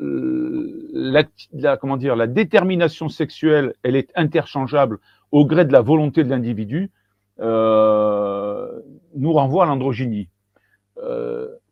[0.00, 4.98] euh, la, comment dire, la détermination sexuelle, elle est interchangeable
[5.32, 6.90] au gré de la volonté de l'individu,
[7.38, 10.28] nous renvoie à l'androgynie.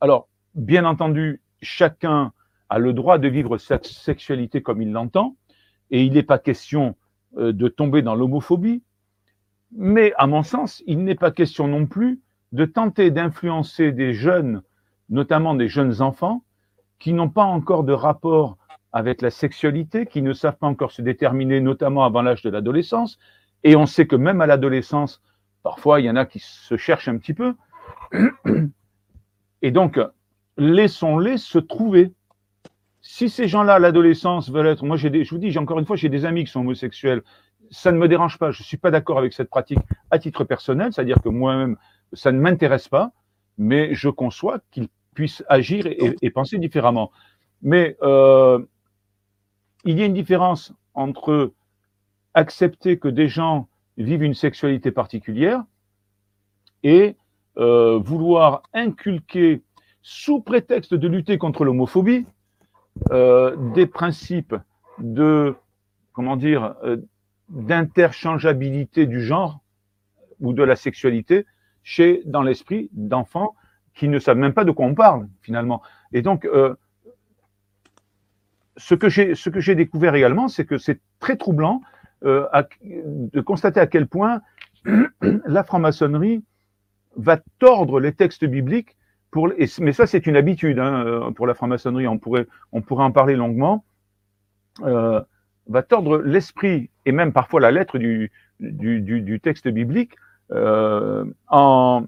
[0.00, 2.32] alors, bien entendu, chacun
[2.68, 5.36] a le droit de vivre sa sexualité comme il l'entend,
[5.92, 6.96] et il n'est pas question
[7.36, 8.82] de tomber dans l'homophobie,
[9.76, 12.20] mais à mon sens, il n'est pas question non plus
[12.52, 14.62] de tenter d'influencer des jeunes,
[15.08, 16.44] notamment des jeunes enfants,
[17.02, 18.56] qui n'ont pas encore de rapport
[18.92, 23.18] avec la sexualité, qui ne savent pas encore se déterminer, notamment avant l'âge de l'adolescence.
[23.64, 25.20] Et on sait que même à l'adolescence,
[25.64, 27.54] parfois, il y en a qui se cherchent un petit peu.
[29.62, 29.98] Et donc,
[30.58, 32.12] laissons-les se trouver.
[33.00, 35.96] Si ces gens-là, à l'adolescence, veulent être, moi, je vous dis, j'ai encore une fois,
[35.96, 37.22] j'ai des amis qui sont homosexuels
[37.72, 38.50] ça ne me dérange pas.
[38.50, 39.78] Je ne suis pas d'accord avec cette pratique
[40.10, 41.78] à titre personnel, c'est-à-dire que moi-même,
[42.12, 43.12] ça ne m'intéresse pas,
[43.56, 47.10] mais je conçois qu'ils puissent agir et, penser différemment.
[47.62, 48.58] Mais euh,
[49.84, 51.52] il y a une différence entre
[52.34, 53.68] accepter que des gens
[53.98, 55.62] vivent une sexualité particulière
[56.82, 57.16] et
[57.58, 59.62] euh, vouloir inculquer,
[60.02, 62.26] sous prétexte de lutter contre l'homophobie,
[63.10, 64.56] euh, des principes
[64.98, 65.54] de,
[66.12, 66.74] comment dire,
[67.48, 69.60] d'interchangeabilité du genre
[70.40, 71.46] ou de la sexualité
[71.82, 73.54] chez dans l'esprit d'enfants
[73.94, 75.82] qui ne savent même pas de quoi on parle finalement.
[76.12, 76.74] Et donc, euh,
[78.76, 79.08] ce que
[79.60, 81.82] j'ai découvert également, c'est que c'est très troublant
[82.24, 82.46] euh,
[82.82, 84.40] de constater à quel point
[85.20, 86.42] la franc-maçonnerie
[87.16, 88.96] va tordre les textes bibliques
[89.30, 89.50] pour
[89.80, 92.06] mais ça c'est une habitude hein, euh, pour la franc-maçonnerie.
[92.06, 93.84] On pourrait on pourrait en parler longuement.
[95.68, 98.32] Va tordre l'esprit et même parfois la lettre du,
[99.42, 100.16] texte biblique
[100.50, 102.04] en,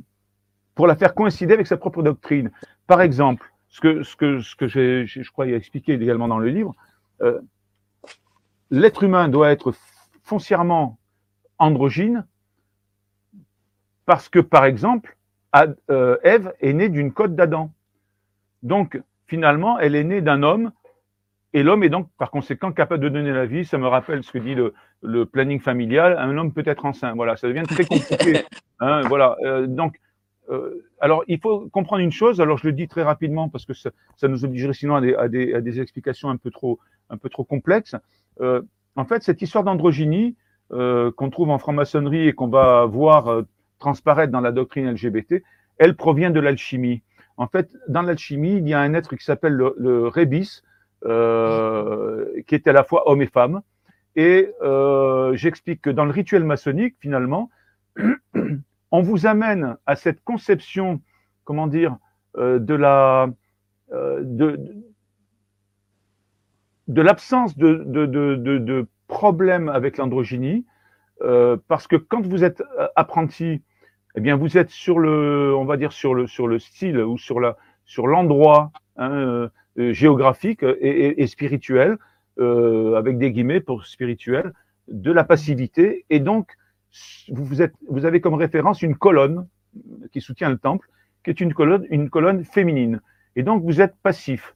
[0.75, 2.51] pour la faire coïncider avec sa propre doctrine.
[2.87, 6.49] Par exemple, ce que, ce que, ce que j'ai, je crois, expliqué également dans le
[6.49, 6.75] livre,
[7.23, 7.41] euh,
[8.71, 9.73] l'être humain doit être
[10.23, 10.99] foncièrement
[11.59, 12.27] androgyne
[14.07, 15.17] parce que, par exemple,
[15.91, 17.71] euh, Ève est née d'une côte d'Adam.
[18.63, 20.73] Donc, finalement, elle est née d'un homme
[21.53, 23.65] et l'homme est donc, par conséquent, capable de donner la vie.
[23.65, 26.17] Ça me rappelle ce que dit le, planning familial.
[26.19, 27.15] Un homme peut être enceint.
[27.15, 28.45] Voilà, ça devient très compliqué.
[28.81, 29.37] Hein, voilà.
[29.45, 29.99] Euh, donc,
[30.51, 32.41] euh, alors, il faut comprendre une chose.
[32.41, 33.91] Alors, je le dis très rapidement parce que ça,
[34.29, 36.79] nous obligerait sinon à des, explications un peu trop,
[37.11, 37.97] un peu trop complexes.
[38.41, 38.63] Euh,
[38.97, 40.37] en fait, cette histoire d'androgynie
[40.71, 43.43] qu'on trouve en franc-maçonnerie et qu'on va voir
[43.79, 45.43] transparaître dans la doctrine LGBT,
[45.79, 47.03] elle provient de l'alchimie.
[47.37, 50.63] En fait, dans l'alchimie, il y a un être qui s'appelle le, le rébis,
[51.07, 53.61] euh, qui est à la fois homme et femme.
[54.17, 57.51] Et euh, j'explique que dans le rituel maçonnique, finalement,
[58.95, 61.01] on vous amène à cette conception,
[61.45, 61.97] comment dire,
[62.37, 63.29] euh, de la
[63.93, 64.59] de,
[66.89, 70.67] de l'absence de, de, problème avec l'androgynie,
[71.69, 72.63] parce que quand vous êtes
[72.97, 73.63] apprenti,
[74.17, 77.17] eh bien vous êtes sur le, on va dire sur le sur le style ou
[77.19, 81.99] sur la sur l'endroit hein, euh, géographique et, spirituel,
[82.39, 84.53] euh, avec des guillemets pour spirituel,
[84.87, 86.05] de la passivité.
[86.11, 86.53] Et donc,
[87.29, 89.47] vous, êtes, vous avez comme référence une colonne
[90.13, 90.89] qui soutient le temple,
[91.25, 93.01] qui est une colonne, une colonne féminine.
[93.37, 94.55] Et donc, vous êtes passif.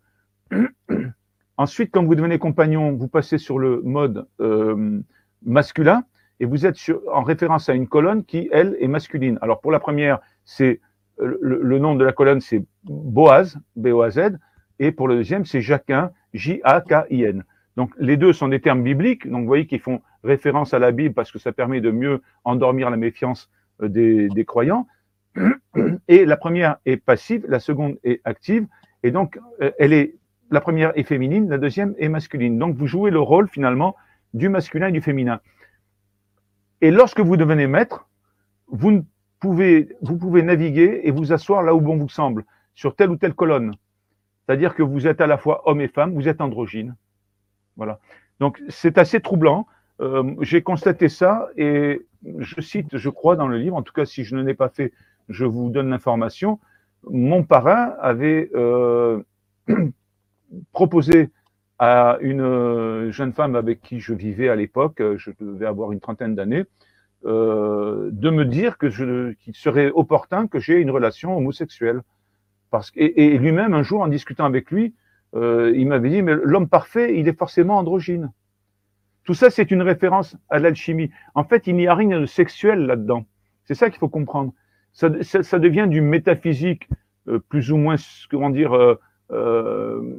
[1.56, 5.00] Ensuite, quand vous devenez compagnon, vous passez sur le mode euh,
[5.44, 6.04] masculin
[6.38, 9.38] et vous êtes sur, en référence à une colonne qui, elle, est masculine.
[9.42, 10.80] Alors, pour la première, c'est
[11.18, 14.38] le, le, nom de la colonne, c'est Boaz, B-O-A-Z
[14.78, 17.44] et pour le deuxième, c'est Jacquin, J-A-K-I-N.
[17.76, 20.92] Donc les deux sont des termes bibliques, donc vous voyez qu'ils font référence à la
[20.92, 23.50] Bible parce que ça permet de mieux endormir la méfiance
[23.82, 24.86] euh, des, croyants.
[26.08, 28.66] Et la première est passive, la seconde est active,
[29.02, 30.16] et donc euh, elle est
[30.50, 32.58] la première est féminine, la deuxième est masculine.
[32.58, 33.94] Donc vous jouez le rôle finalement
[34.34, 35.40] du masculin et du féminin.
[36.80, 38.08] Et lorsque vous devenez maître,
[38.68, 39.04] vous
[39.40, 43.16] pouvez, vous pouvez naviguer et vous asseoir là où bon vous semble, sur telle ou
[43.16, 43.74] telle colonne.
[44.46, 46.96] C'est-à-dire que vous êtes à la fois homme et femme, vous êtes androgyne.
[47.76, 48.00] Voilà.
[48.40, 49.66] Donc c'est assez troublant.
[50.00, 52.06] Euh, j'ai constaté ça et
[52.38, 54.68] je cite, je crois, dans le livre, en tout cas si je ne l'ai pas
[54.68, 54.92] fait,
[55.28, 56.60] je vous donne l'information.
[57.10, 59.22] Mon parrain avait euh,
[60.72, 61.30] proposé
[61.78, 66.00] à une euh, jeune femme avec qui je vivais à l'époque, je devais avoir une
[66.00, 66.64] trentaine d'années,
[67.24, 72.02] de me dire que qu'il serait opportun que j'ai une relation homosexuelle.
[72.70, 74.94] Parce et, lui-même, un jour, en discutant avec lui,
[75.34, 78.30] euh, il m'avait dit, mais l'homme parfait, il est forcément androgyne.
[79.28, 81.10] Tout ça, c'est une référence à l'alchimie.
[81.34, 83.26] En fait, il n'y a rien de sexuel là-dedans.
[83.66, 84.54] C'est ça qu'il faut comprendre.
[84.94, 86.88] Ça, ça, devient du métaphysique,
[87.28, 87.96] euh, plus ou moins,
[88.30, 88.98] comment dire, euh,
[89.30, 90.16] euh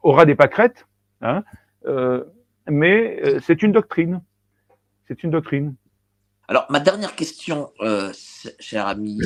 [0.00, 0.86] aura des pâquerettes,
[1.20, 1.44] hein,
[2.70, 4.22] mais c'est une doctrine.
[5.08, 5.74] C'est une doctrine.
[6.48, 7.70] Alors, ma dernière question,
[8.58, 9.20] cher ami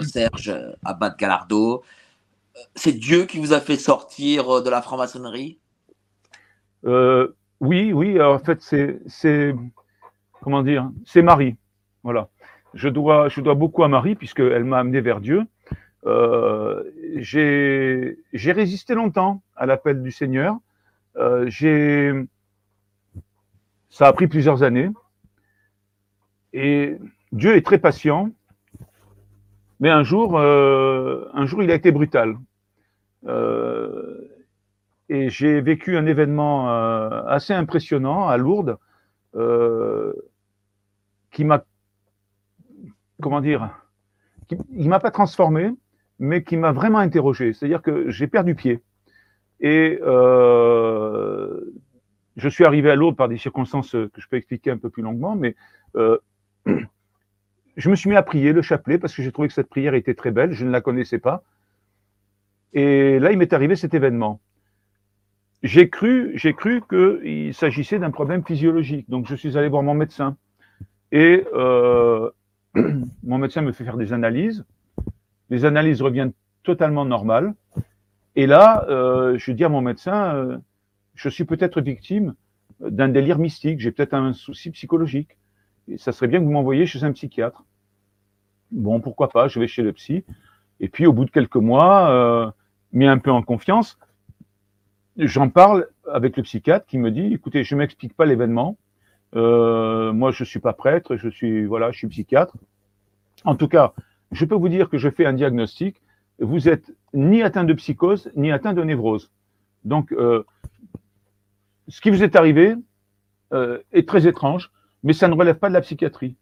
[0.00, 1.82] Serge, Abad Galardo,
[2.74, 5.58] c'est Dieu qui vous a fait sortir de la franc-maçonnerie?
[7.60, 8.20] Oui, oui.
[8.20, 9.54] En fait, c'est
[10.42, 11.56] comment dire C'est Marie.
[12.02, 12.28] Voilà.
[12.74, 15.42] Je dois, je dois beaucoup à Marie puisqu'elle m'a amené vers Dieu.
[16.06, 16.84] Euh,
[17.14, 18.16] j'ai
[18.52, 20.56] résisté longtemps à l'appel du Seigneur.
[21.16, 21.50] Euh,
[23.88, 24.90] ça a pris plusieurs années.
[26.52, 26.96] Et
[27.32, 28.30] Dieu est très patient.
[29.80, 32.36] Mais un jour, euh, un jour, il a été brutal.
[33.26, 34.35] Euh,
[35.08, 38.76] et j'ai vécu un événement euh, assez impressionnant à Lourdes
[39.34, 40.12] euh,
[41.30, 41.64] qui m'a,
[43.20, 43.70] comment dire,
[44.48, 45.70] qui, il m'a pas transformé,
[46.18, 47.52] mais qui m'a vraiment interrogé.
[47.52, 48.82] C'est-à-dire que j'ai perdu pied.
[49.60, 51.60] Et euh,
[52.36, 55.02] je suis arrivé à Lourdes par des circonstances que je peux expliquer un peu plus
[55.02, 55.54] longuement, mais
[55.96, 56.18] euh,
[57.76, 59.94] je me suis mis à prier le chapelet parce que j'ai trouvé que cette prière
[59.94, 61.44] était très belle, je ne la connaissais pas.
[62.72, 64.40] Et là, il m'est arrivé cet événement.
[65.66, 69.10] J'ai cru, j'ai cru qu'il s'agissait d'un problème physiologique.
[69.10, 70.36] Donc, je suis allé voir mon médecin.
[71.10, 72.30] Et euh,
[73.24, 74.64] mon médecin me fait faire des analyses
[75.50, 76.32] les analyses reviennent
[76.62, 77.54] totalement normales.
[78.34, 80.58] Et là, euh, je dis à mon médecin, euh,
[81.14, 82.34] je suis peut-être victime
[82.80, 85.36] d'un délire mystique, j'ai peut-être un souci psychologique.
[85.88, 87.64] Et ça serait bien que vous m'envoyiez chez un psychiatre.
[88.72, 90.24] Bon, pourquoi pas, je vais chez le psy.
[90.80, 92.54] Et puis, au bout de quelques mois,
[92.92, 93.98] mis un peu en confiance,
[95.16, 98.76] j'en parle avec le psychiatre qui me dit, écoutez, je m'explique pas l'événement.
[99.34, 102.56] Euh, moi, je suis pas prêtre, je suis, voilà, je suis psychiatre.
[103.44, 103.92] En tout cas,
[104.32, 106.00] je peux vous dire que je fais un diagnostic.
[106.38, 109.30] Vous êtes ni atteint de psychose, ni atteint de névrose.
[109.84, 110.44] Donc, euh,
[111.88, 112.74] ce qui vous est arrivé
[113.52, 114.70] euh, est très étrange,
[115.02, 116.36] mais ça ne relève pas de la psychiatrie.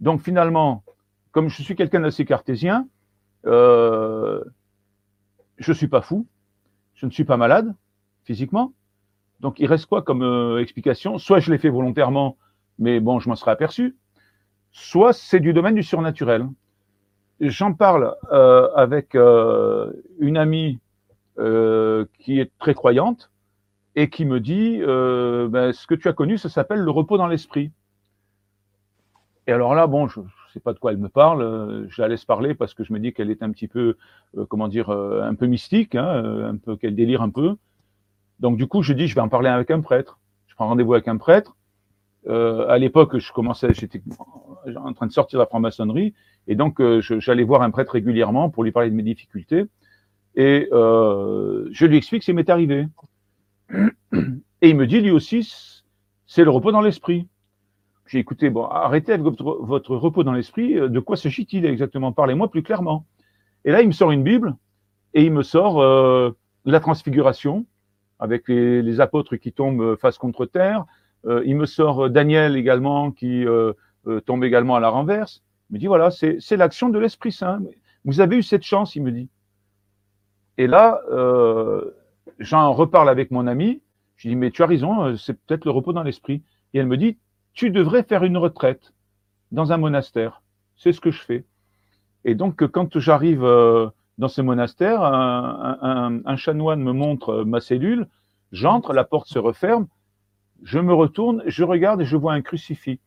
[0.00, 0.84] Donc, finalement,
[1.32, 2.86] comme je suis quelqu'un d'assez cartésien,
[3.46, 4.42] euh,
[5.58, 6.26] je ne suis pas fou,
[6.94, 7.74] je ne suis pas malade
[8.28, 8.74] physiquement.
[9.40, 11.16] Donc, il reste quoi comme euh, explication?
[11.16, 12.36] Soit je l'ai fait volontairement,
[12.78, 13.96] mais bon, je m'en serais aperçu,
[14.70, 16.46] soit c'est du domaine du surnaturel
[17.40, 20.78] j'en parle euh, avec euh, une amie
[22.18, 23.30] qui est très croyante
[23.94, 27.28] et qui me dit ben, ce que tu as connu, ça s'appelle le repos dans
[27.28, 27.70] l'esprit.
[29.46, 32.08] Et alors là, bon, je ne sais pas de quoi elle me parle, je la
[32.08, 33.96] laisse parler parce que je me dis qu'elle est un petit peu,
[34.48, 36.08] comment dire, un peu mystique, hein,
[36.52, 37.54] un peu qu'elle délire un peu.
[38.40, 40.18] Donc du coup, je dis, je vais en parler avec un prêtre.
[40.46, 41.56] Je prends rendez-vous avec un prêtre.
[42.28, 44.02] à l'époque, je commençais, j'étais
[44.76, 46.14] en train de sortir de la franc-maçonnerie
[46.48, 49.66] et donc, euh, j'allais voir un prêtre régulièrement pour lui parler de mes difficultés.
[50.34, 52.86] Et euh, je lui explique ce qui m'est arrivé.
[54.60, 55.48] Et il me dit, lui aussi,
[56.26, 57.28] c'est le repos dans l'esprit.
[58.06, 60.76] J'ai écouté, bon, arrêtez avec votre, repos dans l'esprit.
[60.78, 62.12] Euh, de quoi s'agit-il exactement?
[62.12, 63.04] Parlez-moi plus clairement.
[63.66, 64.56] Et là, il me sort une Bible
[65.12, 66.30] et il me sort euh,
[66.64, 67.66] la transfiguration
[68.18, 70.84] avec les, apôtres qui tombent face contre terre.
[71.26, 73.72] Euh, il me sort Daniel également qui euh,
[74.26, 75.42] tombe également à la renverse.
[75.70, 77.60] Il me dit, voilà, c'est l'action de l'Esprit Saint.
[78.04, 79.28] Vous avez eu cette chance, il me dit.
[80.56, 81.94] Et là, euh,
[82.38, 83.80] j'en reparle avec mon ami.
[84.16, 86.42] Je dis, mais tu as raison, euh, c'est peut-être le repos dans l'esprit.
[86.74, 87.16] Et elle me dit,
[87.52, 88.92] tu devrais faire une retraite
[89.52, 90.42] dans un monastère.
[90.76, 91.44] C'est ce que je fais.
[92.24, 93.88] Et donc, quand j'arrive euh,
[94.18, 98.08] dans ce monastère, un, chanoine me montre ma cellule,
[98.52, 99.86] j'entre, la porte se referme,
[100.64, 103.00] je me retourne, je regarde et je vois un crucifix.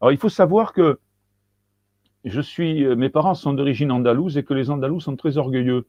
[0.00, 0.98] Alors, il faut savoir que
[2.24, 5.86] je suis, euh, mes parents sont d'origine andalouse et que les Andalous sont très orgueilleux.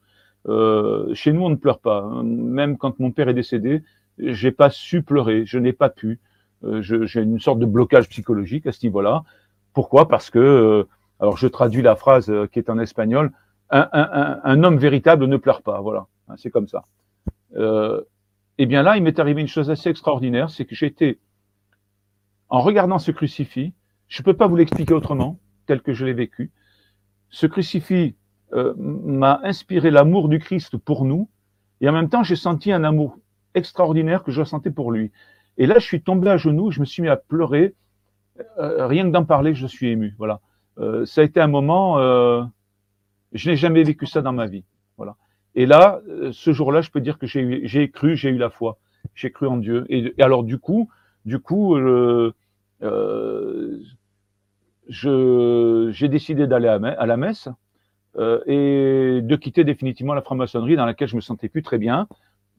[0.48, 2.10] Euh, chez nous, on ne pleure pas.
[2.24, 3.84] Même quand mon père est décédé,
[4.18, 6.20] j'ai pas su pleurer, je n'ai pas pu.
[6.64, 9.24] Euh, j'ai une sorte de blocage psychologique à ce niveau-là.
[9.74, 10.08] Pourquoi?
[10.08, 10.88] Parce que,
[11.20, 13.32] alors je traduis la phrase qui est en espagnol,
[13.72, 15.82] un, homme véritable ne pleure pas.
[15.82, 16.86] Voilà, hein, c'est comme ça.
[17.56, 18.02] Euh,
[18.58, 21.20] et bien là, il m'est arrivé une chose assez extraordinaire, c'est que j'étais,
[22.50, 23.74] en regardant ce crucifix,
[24.08, 26.52] je peux pas vous l'expliquer autrement, tel que je l'ai vécu.
[27.30, 28.16] Ce crucifix
[28.54, 31.30] euh, m'a inspiré l'amour du Christ pour nous,
[31.82, 33.18] et en même temps, j'ai senti un amour
[33.56, 35.12] extraordinaire que je ressentais pour lui.
[35.58, 37.76] Et là, je suis tombé à genoux, je me suis mis à pleurer.
[38.58, 40.16] Euh, rien que d'en parler, je suis ému.
[40.18, 40.40] Voilà.
[40.80, 42.44] Euh, ça a été un moment, euh,
[43.34, 44.64] je n'ai jamais vécu ça dans ma vie.
[44.98, 45.16] Voilà.
[45.56, 48.78] Et là, euh, ce jour-là, je peux dire que j'ai cru, j'ai eu la foi,
[49.16, 49.86] j'ai cru en Dieu.
[49.90, 50.90] Et, alors, du coup,
[51.26, 52.32] du coup, euh,
[54.88, 57.50] j'ai décidé d'aller à la messe
[58.18, 62.08] euh, et de quitter définitivement la franc-maçonnerie dans laquelle je me sentais plus très bien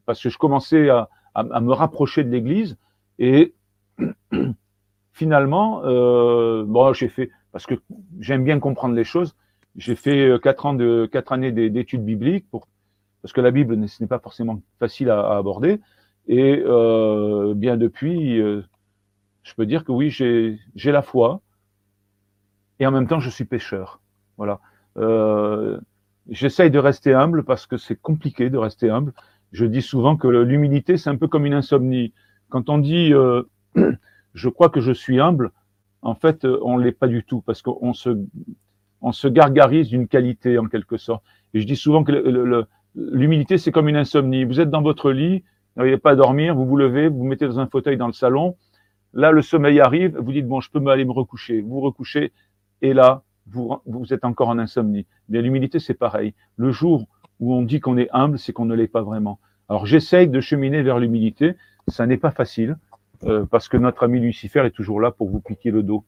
[0.06, 2.76] parce que je commençais à, à, à me rapprocher de l'Église
[3.18, 3.55] et
[5.12, 7.74] finalement, euh, bon, j'ai fait, parce que
[8.20, 9.36] j'aime bien comprendre les choses.
[9.76, 12.66] J'ai fait quatre ans de quatre années d'études bibliques pour
[13.22, 15.80] parce que la Bible ce n'est pas forcément facile à, aborder.
[16.26, 18.62] Et euh, bien depuis, euh,
[19.42, 20.59] je peux dire que oui, j'ai
[20.92, 21.40] la foi
[22.78, 24.01] et en même temps je suis pécheur.
[24.36, 24.60] Voilà.
[24.97, 25.78] Euh,
[26.28, 29.12] J'essaye de rester humble parce que c'est compliqué de rester humble.
[29.51, 32.12] Je dis souvent que l'humilité, c'est un peu comme une insomnie.
[32.51, 33.42] Quand on dit euh,
[34.34, 35.51] je crois que je suis humble,
[36.02, 38.16] en fait, on l'est pas du tout parce qu'on se,
[39.02, 41.24] on se gargarise d'une qualité en quelque sorte.
[41.55, 44.44] Et je dis souvent que l'humilité, c'est comme une insomnie.
[44.44, 45.44] Vous êtes dans votre lit,
[45.74, 48.06] vous n'arrivez pas à dormir, vous vous levez, vous vous mettez dans un fauteuil dans
[48.06, 48.56] le salon.
[49.12, 51.60] Là, le sommeil arrive, vous dites, bon, je peux aller me recoucher.
[51.62, 52.32] Vous recouchez,
[52.82, 55.06] et là, vous, vous êtes encore en insomnie.
[55.28, 56.35] Mais l'humilité, c'est pareil.
[56.56, 57.06] Le jour
[57.40, 59.40] où on dit qu'on est humble, c'est qu'on ne l'est pas vraiment.
[59.68, 61.56] Alors, j'essaye de cheminer vers l'humilité.
[61.89, 62.77] Ça n'est pas facile,
[63.24, 66.05] euh, parce que notre ami Lucifer est toujours là pour vous piquer le dos.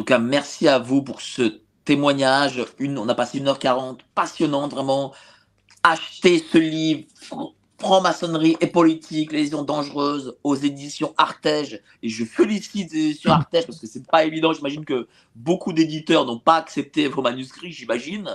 [0.00, 2.64] Tout cas, merci à vous pour ce témoignage.
[2.78, 5.12] Une, on a passé une heure quarante, passionnante, vraiment.
[5.82, 7.04] Achetez ce livre,
[7.78, 11.82] Franc-maçonnerie et politique, lésions dangereuses aux éditions Artege.
[12.02, 14.54] Et je félicite les éditions Artege parce que c'est pas évident.
[14.54, 18.30] J'imagine que beaucoup d'éditeurs n'ont pas accepté vos manuscrits, j'imagine.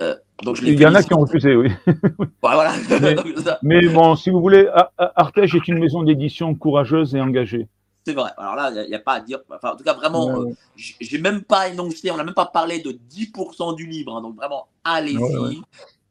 [0.00, 1.70] Euh, donc je Il y en a qui ont refusé, oui.
[2.42, 2.72] voilà.
[3.62, 4.68] mais, bon, si vous voulez,
[4.98, 7.68] Artege est une maison d'édition courageuse et engagée.
[8.10, 8.32] C'est vrai.
[8.38, 9.38] Alors là, il n'y a, pas à dire.
[9.48, 12.80] Enfin, en tout cas, vraiment, euh, j'ai même pas énoncé, on n'a même pas parlé
[12.80, 14.16] de 10% du livre.
[14.16, 14.20] Hein.
[14.22, 15.62] donc vraiment, allez-y.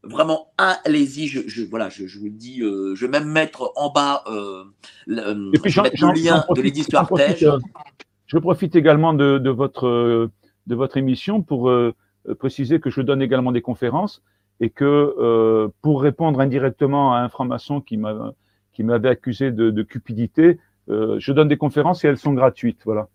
[0.01, 1.27] Vraiment, allez-y.
[1.27, 4.23] Je, je, voilà, je, je vous le dis, euh, je vais même mettre en bas
[4.27, 4.63] euh,
[5.07, 7.45] le, euh, Et puis, le lien de l'édition Artege.
[8.25, 10.29] Je profite également de, de, votre,
[10.67, 11.69] de votre émission pour
[12.37, 14.21] préciser que je donne également des conférences
[14.61, 20.59] et que pour répondre indirectement à un franc-maçon qui m'avait accusé de, de cupidité,
[20.89, 22.81] je donne des conférences et elles sont gratuites.
[22.85, 23.07] Voilà.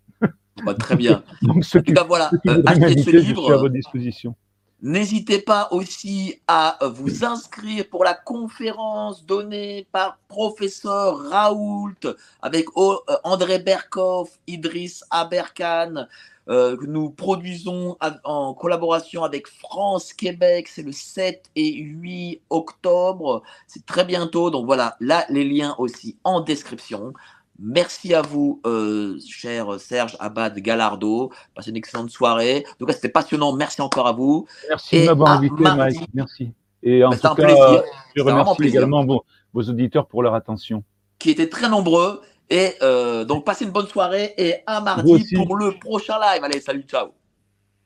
[0.64, 1.22] Bah, très bien.
[1.42, 2.30] Donc, ce qui, voilà,
[2.66, 3.52] achetez ce livre.
[3.52, 4.34] à votre disposition.
[4.82, 11.94] N'hésitez pas aussi à vous inscrire pour la conférence donnée par professeur Raoult
[12.42, 16.06] avec euh, André Berkoff, Idriss Aberkan,
[16.50, 20.68] euh, que nous produisons en collaboration avec France-Québec.
[20.68, 23.42] C'est le 7 et 8 octobre.
[23.66, 24.50] C'est très bientôt.
[24.50, 27.14] Donc voilà, là, les liens aussi en description.
[27.58, 31.30] Merci à vous, euh, cher Serge Abad Galardo.
[31.54, 32.64] Passez une excellente soirée.
[32.72, 33.52] En tout cas, c'était passionnant.
[33.54, 34.46] Merci encore à vous.
[34.68, 36.08] Merci de m'avoir invité, Mike.
[36.12, 36.52] Merci.
[36.82, 37.82] Et en bah, tout cas,
[38.14, 39.24] je remercie également vos,
[39.54, 40.82] auditeurs pour leur attention.
[41.18, 42.20] Qui étaient très nombreux.
[42.50, 46.44] Et euh, donc, passez une bonne soirée et à mardi pour le prochain live.
[46.44, 47.08] Allez, salut, ciao.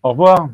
[0.02, 0.48] Au revoir.